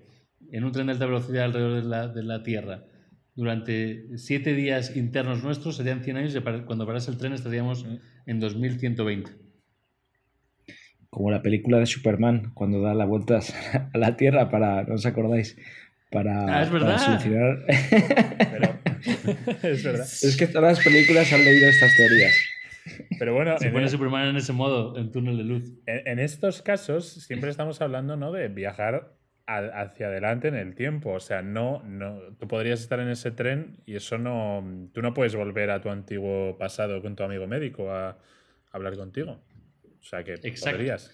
en 0.51 0.63
un 0.63 0.71
tren 0.71 0.85
de 0.87 0.93
alta 0.93 1.05
velocidad 1.05 1.45
alrededor 1.45 1.81
de 1.81 1.89
la, 1.89 2.07
de 2.07 2.23
la 2.23 2.43
Tierra, 2.43 2.83
durante 3.35 4.17
siete 4.17 4.53
días 4.53 4.95
internos 4.95 5.43
nuestros 5.43 5.77
serían 5.77 6.03
100 6.03 6.17
años 6.17 6.35
y 6.35 6.39
para- 6.39 6.65
cuando 6.65 6.85
parase 6.87 7.11
el 7.11 7.17
tren 7.17 7.33
estaríamos 7.33 7.85
en 8.25 8.39
2120. 8.39 9.31
Como 11.09 11.31
la 11.31 11.41
película 11.41 11.79
de 11.79 11.85
Superman, 11.85 12.51
cuando 12.53 12.81
da 12.81 12.93
la 12.93 13.05
vuelta 13.05 13.39
a 13.93 13.97
la 13.97 14.17
Tierra 14.17 14.49
para, 14.49 14.83
¿no 14.83 14.95
os 14.95 15.05
acordáis? 15.05 15.57
Para, 16.11 16.59
Ah, 16.59 16.63
es 16.63 16.69
para 16.69 16.83
verdad. 16.85 16.97
solucionar. 16.99 17.65
pero 18.51 18.79
es 19.63 19.83
verdad. 19.83 20.05
es 20.05 20.35
que 20.37 20.47
todas 20.47 20.77
las 20.77 20.83
películas 20.85 21.31
han 21.33 21.43
leído 21.43 21.67
estas 21.67 21.95
teorías. 21.95 22.33
Pero 23.19 23.33
bueno, 23.33 23.57
Se 23.57 23.69
pone 23.69 23.87
Superman 23.89 24.27
en 24.29 24.37
ese 24.37 24.53
modo, 24.53 24.97
en 24.97 25.11
túnel 25.11 25.37
de 25.37 25.43
luz. 25.43 25.63
en- 25.85 26.07
en 26.07 26.19
estos 26.19 26.61
casos 26.61 27.07
siempre 27.07 27.49
estamos 27.49 27.81
hablando 27.81 28.15
¿no? 28.17 28.31
de 28.31 28.47
viajar 28.47 29.13
a- 29.45 29.81
hacia 29.81 30.07
adelante 30.07 30.47
en 30.49 30.55
el 30.55 30.75
tiempo. 30.75 31.11
O 31.13 31.19
sea, 31.19 31.41
no, 31.41 31.81
no, 31.83 32.19
tú 32.39 32.47
podrías 32.47 32.81
estar 32.81 32.99
en 32.99 33.09
ese 33.09 33.31
tren 33.31 33.81
y 33.85 33.95
eso 33.95 34.17
no, 34.17 34.89
tú 34.93 35.01
no 35.01 35.13
puedes 35.13 35.35
volver 35.35 35.71
a 35.71 35.81
tu 35.81 35.89
antiguo 35.89 36.57
pasado 36.57 37.01
con 37.01 37.15
tu 37.15 37.23
amigo 37.23 37.47
médico 37.47 37.91
a, 37.91 38.17
hablar 38.71 38.95
contigo. 38.97 39.41
O 39.99 40.03
sea 40.03 40.23
que 40.23 40.33
Exacto. 40.33 40.77
podrías. 40.77 41.11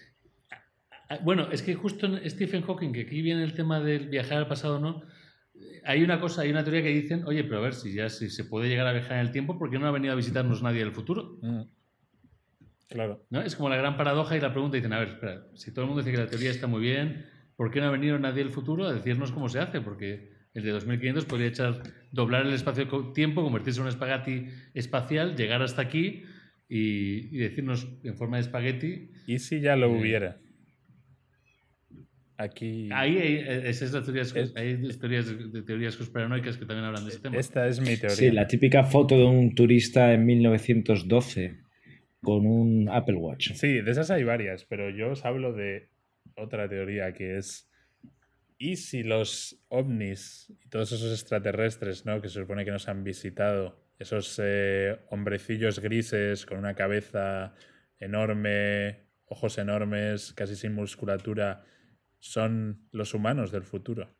Bueno, 1.22 1.50
es 1.52 1.62
que 1.62 1.76
justo 1.76 2.08
en 2.08 2.30
Stephen 2.30 2.64
Hawking, 2.64 2.92
que 2.92 3.02
aquí 3.02 3.22
viene 3.22 3.44
el 3.44 3.54
tema 3.54 3.80
del 3.80 4.10
viajar 4.10 4.40
al 4.40 4.48
pasado 4.48 4.80
no, 4.80 5.04
hay 5.84 6.04
una 6.04 6.20
cosa, 6.20 6.42
hay 6.44 6.52
una 6.52 6.64
teoría 6.64 6.82
que 6.84 6.90
dicen, 6.90 7.24
oye, 7.26 7.44
pero 7.44 7.58
a 7.58 7.62
ver, 7.62 7.74
si 7.74 7.94
ya 7.94 8.10
si 8.10 8.30
se 8.30 8.46
puede 8.46 8.70
llegar 8.70 8.88
a 8.88 8.94
viajar 8.94 9.14
en 9.14 9.20
el 9.20 9.32
tiempo, 9.32 9.58
¿por 9.58 9.70
qué 9.70 9.80
no 9.80 9.88
ha 9.88 9.92
venido 9.92 10.14
a 10.14 10.16
visitarnos 10.16 10.62
nadie 10.64 10.80
del 10.80 10.92
futuro? 10.92 11.38
Mm. 11.42 11.62
Claro. 12.90 13.26
¿No? 13.30 13.42
Es 13.42 13.56
como 13.56 13.70
la 13.70 13.78
gran 13.78 13.98
paradoja 13.98 14.38
y 14.38 14.42
la 14.42 14.52
pregunta 14.52 14.78
dicen, 14.78 14.94
a 14.94 15.00
ver, 15.00 15.10
espera, 15.10 15.48
si 15.56 15.72
todo 15.72 15.86
el 15.86 15.88
mundo 15.88 16.04
dice 16.04 16.12
que 16.16 16.22
la 16.24 16.30
teoría 16.30 16.52
está 16.52 16.68
muy 16.68 16.82
bien, 16.82 17.26
¿por 17.56 17.72
qué 17.72 17.80
no 17.80 17.88
ha 17.88 17.92
venido 17.92 18.20
nadie 18.20 18.44
del 18.44 18.52
futuro 18.52 18.86
a 18.86 18.94
decirnos 18.94 19.32
cómo 19.32 19.50
se 19.50 19.60
hace? 19.60 19.82
Porque 19.82 20.32
el 20.54 20.64
de 20.64 20.72
2500 20.72 21.26
podría 21.26 21.48
echar, 21.48 21.82
doblar 22.12 22.46
el 22.46 22.54
espacio-tiempo, 22.54 23.44
convertirse 23.44 23.80
en 23.80 23.84
un 23.84 23.90
espagueti 23.90 24.48
espacial, 24.76 25.36
llegar 25.36 25.64
hasta 25.64 25.82
aquí 25.82 26.24
y, 26.70 27.36
y 27.36 27.38
decirnos 27.40 27.88
en 28.04 28.16
forma 28.16 28.38
de 28.38 28.42
espagueti. 28.44 29.10
¿Y 29.26 29.40
si 29.40 29.60
ya 29.62 29.76
lo 29.76 29.88
Eh, 29.88 30.00
hubiera? 30.00 30.38
Aquí. 32.44 32.90
Ahí 32.92 33.18
hay, 33.18 33.36
esa 33.68 33.86
es 33.86 33.94
la 33.94 34.04
teoría, 34.04 34.24
Es- 34.24 34.36
hay 34.56 34.78
teorías, 35.00 35.28
de 35.54 35.62
teorías 35.64 35.96
conspiranoicas 35.96 36.58
que 36.58 36.66
también 36.66 36.86
hablan 36.86 37.04
de 37.06 37.10
ese 37.12 37.20
tema. 37.20 37.38
Esta 37.38 37.68
es 37.68 37.80
mi 37.80 37.96
teoría. 37.98 38.10
Sí, 38.16 38.32
la 38.32 38.48
típica 38.48 38.84
foto 38.84 39.18
de 39.18 39.26
un 39.26 39.56
turista 39.56 40.12
en 40.14 40.26
1912 40.26 41.62
con 42.22 42.46
un 42.46 42.90
Apple 42.90 43.16
Watch. 43.16 43.54
Sí, 43.54 43.82
de 43.82 43.92
esas 43.92 44.12
hay 44.12 44.24
varias, 44.24 44.66
pero 44.66 44.90
yo 44.90 45.12
os 45.12 45.26
hablo 45.26 45.54
de 45.54 45.90
otra 46.36 46.68
teoría 46.70 47.14
que 47.14 47.38
es. 47.38 47.70
¿Y 48.58 48.78
si 48.78 49.04
los 49.04 49.60
ovnis 49.68 50.52
y 50.64 50.70
todos 50.70 50.92
esos 50.92 51.12
extraterrestres, 51.12 52.06
¿no? 52.06 52.22
Que 52.22 52.30
se 52.30 52.40
supone 52.42 52.64
que 52.66 52.72
nos 52.72 52.88
han 52.88 53.04
visitado, 53.04 53.84
esos 54.00 54.40
eh, 54.44 54.98
hombrecillos 55.10 55.80
grises 55.80 56.46
con 56.46 56.58
una 56.60 56.74
cabeza 56.76 57.54
enorme, 58.00 59.06
ojos 59.26 59.58
enormes, 59.58 60.34
casi 60.34 60.56
sin 60.56 60.74
musculatura, 60.74 61.64
son 62.24 62.88
los 62.94 63.14
humanos 63.14 63.52
del 63.52 63.64
futuro? 63.64 64.16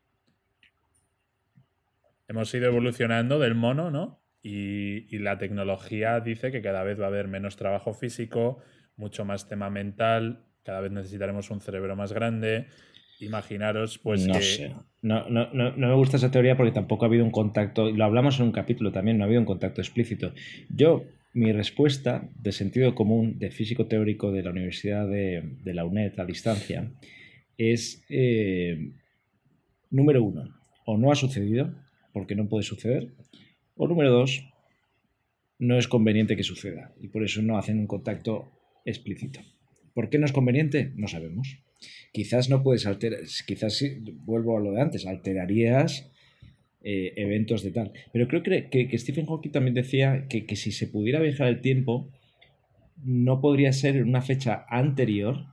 Hemos 2.28 2.52
ido 2.52 2.66
evolucionando 2.66 3.38
del 3.38 3.54
mono, 3.54 3.90
¿no? 3.90 4.22
Y, 4.42 5.06
y 5.14 5.20
la 5.20 5.38
tecnología 5.38 6.20
dice 6.20 6.52
que 6.52 6.60
cada 6.60 6.84
vez 6.84 7.00
va 7.00 7.04
a 7.04 7.08
haber 7.08 7.28
menos 7.28 7.56
trabajo 7.56 7.94
físico, 7.94 8.58
mucho 8.96 9.24
más 9.24 9.48
tema 9.48 9.70
mental, 9.70 10.44
cada 10.64 10.82
vez 10.82 10.92
necesitaremos 10.92 11.50
un 11.50 11.62
cerebro 11.62 11.96
más 11.96 12.12
grande. 12.12 12.66
Imaginaros, 13.20 13.96
pues 13.96 14.26
no 14.26 14.34
que 14.34 14.42
sé. 14.42 14.74
No, 15.00 15.26
no, 15.30 15.50
no, 15.54 15.74
no 15.74 15.88
me 15.88 15.94
gusta 15.94 16.18
esa 16.18 16.30
teoría 16.30 16.58
porque 16.58 16.72
tampoco 16.72 17.06
ha 17.06 17.08
habido 17.08 17.24
un 17.24 17.30
contacto, 17.30 17.88
y 17.88 17.96
lo 17.96 18.04
hablamos 18.04 18.38
en 18.38 18.46
un 18.46 18.52
capítulo 18.52 18.92
también, 18.92 19.16
no 19.16 19.24
ha 19.24 19.26
habido 19.26 19.40
un 19.40 19.46
contacto 19.46 19.80
explícito. 19.80 20.34
Yo, 20.68 21.04
mi 21.32 21.52
respuesta 21.52 22.28
de 22.36 22.52
sentido 22.52 22.94
común 22.94 23.38
de 23.38 23.50
físico 23.50 23.86
teórico 23.86 24.30
de 24.30 24.42
la 24.42 24.50
Universidad 24.50 25.08
de, 25.08 25.42
de 25.62 25.72
la 25.72 25.86
UNED 25.86 26.20
a 26.20 26.26
distancia 26.26 26.90
es, 27.58 28.04
eh, 28.08 28.92
número 29.90 30.22
uno, 30.22 30.54
o 30.84 30.98
no 30.98 31.10
ha 31.10 31.14
sucedido, 31.14 31.74
porque 32.12 32.34
no 32.34 32.48
puede 32.48 32.64
suceder, 32.64 33.08
o 33.76 33.88
número 33.88 34.10
dos, 34.10 34.44
no 35.58 35.78
es 35.78 35.88
conveniente 35.88 36.36
que 36.36 36.42
suceda, 36.42 36.92
y 37.00 37.08
por 37.08 37.24
eso 37.24 37.42
no 37.42 37.58
hacen 37.58 37.78
un 37.78 37.86
contacto 37.86 38.50
explícito. 38.84 39.40
¿Por 39.94 40.10
qué 40.10 40.18
no 40.18 40.26
es 40.26 40.32
conveniente? 40.32 40.92
No 40.96 41.08
sabemos. 41.08 41.58
Quizás 42.12 42.50
no 42.50 42.62
puedes 42.62 42.86
alterar, 42.86 43.20
quizás 43.46 43.74
sí, 43.74 43.98
vuelvo 44.24 44.56
a 44.56 44.60
lo 44.60 44.72
de 44.72 44.80
antes, 44.80 45.06
alterarías 45.06 46.10
eh, 46.82 47.12
eventos 47.16 47.62
de 47.62 47.70
tal. 47.70 47.92
Pero 48.12 48.28
creo 48.28 48.42
que, 48.42 48.68
que, 48.68 48.98
Stephen 48.98 49.26
Hawking 49.26 49.50
también 49.50 49.74
decía 49.74 50.26
que, 50.28 50.46
que 50.46 50.56
si 50.56 50.72
se 50.72 50.86
pudiera 50.86 51.20
viajar 51.20 51.48
el 51.48 51.60
tiempo, 51.60 52.10
no 53.02 53.40
podría 53.40 53.72
ser 53.72 54.02
una 54.02 54.22
fecha 54.22 54.66
anterior 54.68 55.46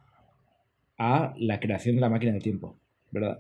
a 1.03 1.33
la 1.37 1.59
creación 1.59 1.95
de 1.95 2.01
la 2.01 2.09
máquina 2.09 2.31
del 2.33 2.43
tiempo, 2.43 2.77
¿verdad? 3.11 3.39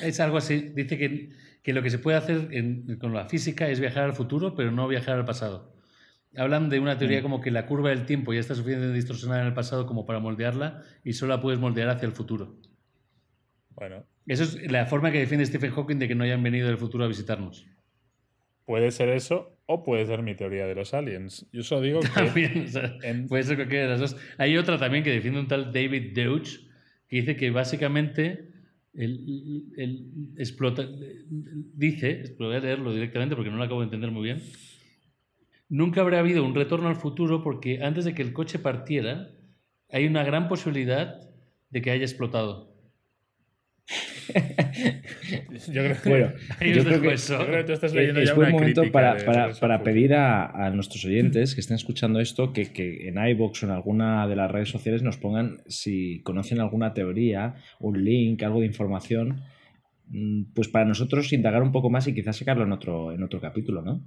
Es 0.00 0.20
algo 0.20 0.38
así. 0.38 0.70
Dice 0.74 0.96
que, 0.96 1.28
que 1.62 1.72
lo 1.74 1.82
que 1.82 1.90
se 1.90 1.98
puede 1.98 2.16
hacer 2.16 2.48
en- 2.52 2.96
con 2.98 3.12
la 3.12 3.26
física 3.28 3.68
es 3.68 3.78
viajar 3.78 4.04
al 4.04 4.14
futuro, 4.14 4.54
pero 4.54 4.70
no 4.70 4.88
viajar 4.88 5.16
al 5.18 5.26
pasado. 5.26 5.74
Hablan 6.34 6.70
de 6.70 6.80
una 6.80 6.96
teoría 6.96 7.20
como 7.20 7.42
que 7.42 7.50
la 7.50 7.66
curva 7.66 7.90
del 7.90 8.06
tiempo 8.06 8.32
ya 8.32 8.40
está 8.40 8.54
suficientemente 8.54 8.96
distorsionada 8.96 9.42
en 9.42 9.48
el 9.48 9.54
pasado 9.54 9.84
como 9.84 10.06
para 10.06 10.18
moldearla 10.18 10.82
y 11.04 11.12
solo 11.12 11.34
la 11.36 11.42
puedes 11.42 11.60
moldear 11.60 11.90
hacia 11.90 12.06
el 12.06 12.12
futuro. 12.12 12.56
Bueno, 13.74 14.04
Eso 14.26 14.44
es 14.44 14.70
la 14.72 14.86
forma 14.86 15.10
que 15.12 15.18
defiende 15.18 15.44
Stephen 15.44 15.72
Hawking 15.72 15.98
de 15.98 16.08
que 16.08 16.14
no 16.14 16.24
hayan 16.24 16.42
venido 16.42 16.68
del 16.68 16.78
futuro 16.78 17.04
a 17.04 17.08
visitarnos. 17.08 17.66
puede 18.64 18.90
ser 18.92 19.10
eso 19.10 19.58
o 19.72 19.82
puede 19.84 20.06
ser 20.06 20.22
mi 20.22 20.34
teoría 20.34 20.66
de 20.66 20.74
los 20.74 20.94
aliens. 20.94 21.46
Yo 21.52 21.62
solo 21.62 21.80
digo 21.82 22.00
que 22.00 22.08
También, 22.08 22.64
o 22.66 22.68
sea, 22.68 22.96
en- 23.02 23.28
puede 23.28 23.42
ser 23.42 23.56
cualquiera 23.56 23.84
de 23.84 23.90
las 23.90 24.00
dos. 24.00 24.16
Hay 24.38 24.56
otra 24.56 24.78
también 24.78 25.02
que 25.04 25.10
defiende 25.10 25.40
un 25.40 25.48
tal 25.48 25.72
David 25.72 26.12
Deutsch 26.14 26.60
que 27.08 27.16
dice 27.16 27.36
que 27.36 27.50
básicamente 27.50 28.48
el, 28.94 29.64
el 29.76 30.06
explota, 30.38 30.86
dice, 31.28 32.34
voy 32.38 32.54
a 32.56 32.60
leerlo 32.60 32.92
directamente 32.92 33.34
porque 33.36 33.50
no 33.50 33.56
lo 33.56 33.62
acabo 33.64 33.80
de 33.80 33.84
entender 33.86 34.10
muy 34.10 34.22
bien, 34.24 34.42
nunca 35.68 36.00
habrá 36.00 36.18
habido 36.18 36.44
un 36.44 36.54
retorno 36.54 36.88
al 36.88 36.96
futuro 36.96 37.42
porque 37.42 37.82
antes 37.82 38.04
de 38.04 38.14
que 38.14 38.22
el 38.22 38.32
coche 38.32 38.58
partiera 38.58 39.30
hay 39.90 40.06
una 40.06 40.24
gran 40.24 40.48
posibilidad 40.48 41.20
de 41.70 41.82
que 41.82 41.90
haya 41.90 42.04
explotado. 42.04 42.71
Yo 45.68 45.82
creo 45.82 46.02
que, 46.02 46.08
Bueno, 46.08 46.32
yo 46.60 46.84
creo 46.84 47.00
que 47.00 47.12
eso. 47.12 47.38
yo 47.38 47.46
creo 47.46 47.58
que 47.58 47.64
tú 47.64 47.72
estás 47.72 47.92
Eh, 47.92 47.96
leyendo 47.96 48.20
es 48.20 48.28
ya 48.28 48.34
buen 48.34 48.48
una 48.48 48.58
momento 48.58 48.90
para, 48.92 49.16
para- 49.24 49.52
para 49.54 49.82
pedir 49.82 50.14
a, 50.14 50.46
a 50.66 50.70
nuestros 50.70 51.04
oyentes 51.04 51.54
que 51.54 51.60
estén 51.60 51.76
escuchando 51.76 52.20
esto 52.20 52.52
que, 52.52 52.72
que 52.72 53.08
en 53.08 53.16
iVoox 53.18 53.62
o 53.62 53.66
en 53.66 53.72
alguna 53.72 54.26
de 54.28 54.36
las 54.36 54.50
redes 54.50 54.68
sociales 54.70 55.02
nos 55.02 55.16
pongan 55.18 55.58
si 55.66 56.20
conocen 56.22 56.60
alguna 56.60 56.94
teoría, 56.94 57.56
un 57.80 58.04
link, 58.04 58.42
algo 58.42 58.60
de 58.60 58.66
información, 58.66 59.42
mm, 60.08 60.44
pues 60.54 60.68
para 60.68 60.84
nosotros 60.84 61.32
indagar 61.32 61.62
un 61.62 61.72
poco 61.72 61.90
más 61.90 62.06
y 62.06 62.14
quizás 62.14 62.36
sacarlo 62.36 62.64
en 62.64 62.72
otro, 62.72 63.12
en 63.12 63.22
otro 63.22 63.40
capítulo, 63.40 63.82
¿no? 63.82 64.00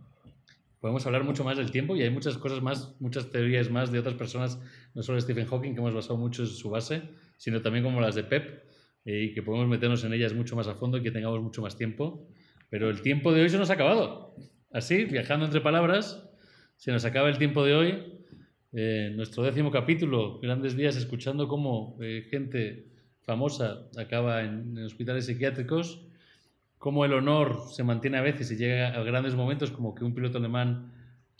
Podemos 0.79 1.05
hablar 1.07 1.23
mucho 1.23 1.43
más 1.43 1.57
del 1.57 1.71
tiempo 1.71 1.95
y 1.95 2.03
hay 2.03 2.11
muchas 2.11 2.37
cosas 2.37 2.61
más, 2.61 2.95
muchas 2.99 3.31
teorías 3.31 3.71
más 3.71 3.91
de 3.91 3.97
otras 3.99 4.13
personas, 4.15 4.61
no 4.93 5.01
solo 5.01 5.19
Stephen 5.19 5.47
Hawking, 5.47 5.71
que 5.73 5.79
hemos 5.79 5.95
basado 5.95 6.15
mucho 6.17 6.43
en 6.43 6.47
su 6.47 6.69
base, 6.69 7.01
sino 7.37 7.61
también 7.61 7.83
como 7.83 8.01
las 8.01 8.13
de 8.13 8.23
Pep, 8.23 8.63
y 9.05 9.33
que 9.33 9.43
podemos 9.43 9.67
meternos 9.67 10.03
en 10.03 10.13
ellas 10.13 10.33
mucho 10.33 10.55
más 10.55 10.67
a 10.67 10.75
fondo 10.75 10.97
y 10.97 11.03
que 11.03 11.11
tengamos 11.11 11.41
mucho 11.41 11.61
más 11.61 11.77
tiempo. 11.77 12.27
Pero 12.69 12.89
el 12.89 13.01
tiempo 13.01 13.31
de 13.31 13.41
hoy 13.41 13.49
se 13.49 13.57
nos 13.57 13.69
ha 13.69 13.73
acabado. 13.73 14.35
Así, 14.71 15.05
viajando 15.05 15.45
entre 15.45 15.61
palabras, 15.61 16.27
se 16.75 16.91
nos 16.91 17.05
acaba 17.05 17.29
el 17.29 17.37
tiempo 17.37 17.63
de 17.63 17.75
hoy. 17.75 18.03
Eh, 18.73 19.13
nuestro 19.15 19.43
décimo 19.43 19.71
capítulo, 19.71 20.39
grandes 20.39 20.75
días 20.75 20.97
escuchando 20.97 21.47
cómo 21.47 21.97
eh, 22.01 22.27
gente 22.29 22.87
famosa 23.21 23.87
acaba 23.97 24.43
en, 24.43 24.77
en 24.77 24.83
hospitales 24.83 25.27
psiquiátricos, 25.27 26.05
cómo 26.77 27.05
el 27.05 27.13
honor 27.13 27.61
se 27.71 27.83
mantiene 27.83 28.17
a 28.17 28.21
veces 28.21 28.51
y 28.51 28.57
llega 28.57 28.89
a 28.89 29.03
grandes 29.03 29.35
momentos 29.35 29.71
como 29.71 29.95
que 29.95 30.03
un 30.03 30.13
piloto 30.13 30.39
alemán 30.39 30.91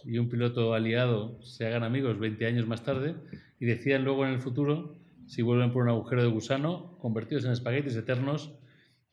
y 0.06 0.18
un 0.18 0.30
piloto 0.30 0.74
aliado 0.74 1.42
se 1.44 1.66
hagan 1.66 1.84
amigos 1.84 2.20
20 2.20 2.46
años 2.46 2.68
más 2.68 2.84
tarde 2.84 3.16
y 3.60 3.66
decidan 3.66 4.04
luego 4.04 4.26
en 4.26 4.34
el 4.34 4.40
futuro 4.40 4.96
si 5.26 5.42
vuelven 5.42 5.72
por 5.72 5.84
un 5.84 5.90
agujero 5.90 6.22
de 6.24 6.30
gusano 6.30 6.98
convertidos 7.00 7.46
en 7.46 7.52
espaguetis 7.52 7.96
eternos 7.96 8.58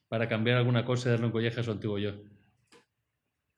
para 0.08 0.28
cambiar 0.28 0.58
alguna 0.58 0.84
cosa 0.84 1.08
y 1.08 1.12
darle 1.12 1.26
un 1.26 1.32
colleje 1.32 1.60
a 1.60 1.64
su 1.64 1.70
antiguo 1.72 1.98
yo. 1.98 2.12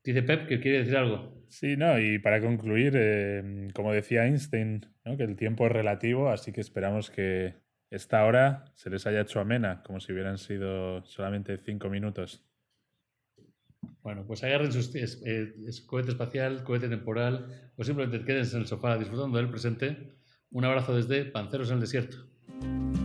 Dice 0.04 0.22
Pep 0.22 0.46
que 0.48 0.60
quiere 0.60 0.78
decir 0.78 0.96
algo. 0.96 1.32
Sí, 1.48 1.76
no, 1.76 1.98
y 1.98 2.18
para 2.18 2.40
concluir, 2.40 2.92
eh, 2.96 3.68
como 3.74 3.92
decía 3.92 4.26
Einstein, 4.26 4.86
¿no? 5.04 5.16
que 5.16 5.22
el 5.24 5.36
tiempo 5.36 5.66
es 5.66 5.72
relativo, 5.72 6.30
así 6.30 6.52
que 6.52 6.60
esperamos 6.60 7.10
que 7.10 7.54
esta 7.90 8.24
hora 8.24 8.64
se 8.74 8.90
les 8.90 9.06
haya 9.06 9.20
hecho 9.20 9.40
amena, 9.40 9.82
como 9.84 10.00
si 10.00 10.12
hubieran 10.12 10.36
sido 10.38 11.04
solamente 11.04 11.56
cinco 11.58 11.88
minutos. 11.88 12.44
Bueno, 14.02 14.24
pues 14.26 14.42
agarren 14.44 14.72
sus 14.72 14.94
es- 14.94 15.22
eh, 15.24 15.54
es 15.66 15.80
cohete 15.80 16.10
espacial, 16.10 16.62
cohete 16.64 16.88
temporal 16.88 17.70
o 17.76 17.84
simplemente 17.84 18.24
quédense 18.24 18.56
en 18.56 18.62
el 18.62 18.68
sofá 18.68 18.98
disfrutando 18.98 19.38
del 19.38 19.50
presente. 19.50 20.12
Un 20.50 20.64
abrazo 20.64 20.94
desde 20.94 21.24
Panceros 21.24 21.68
en 21.70 21.76
el 21.76 21.80
Desierto. 21.80 22.16
Bye. 22.64 23.03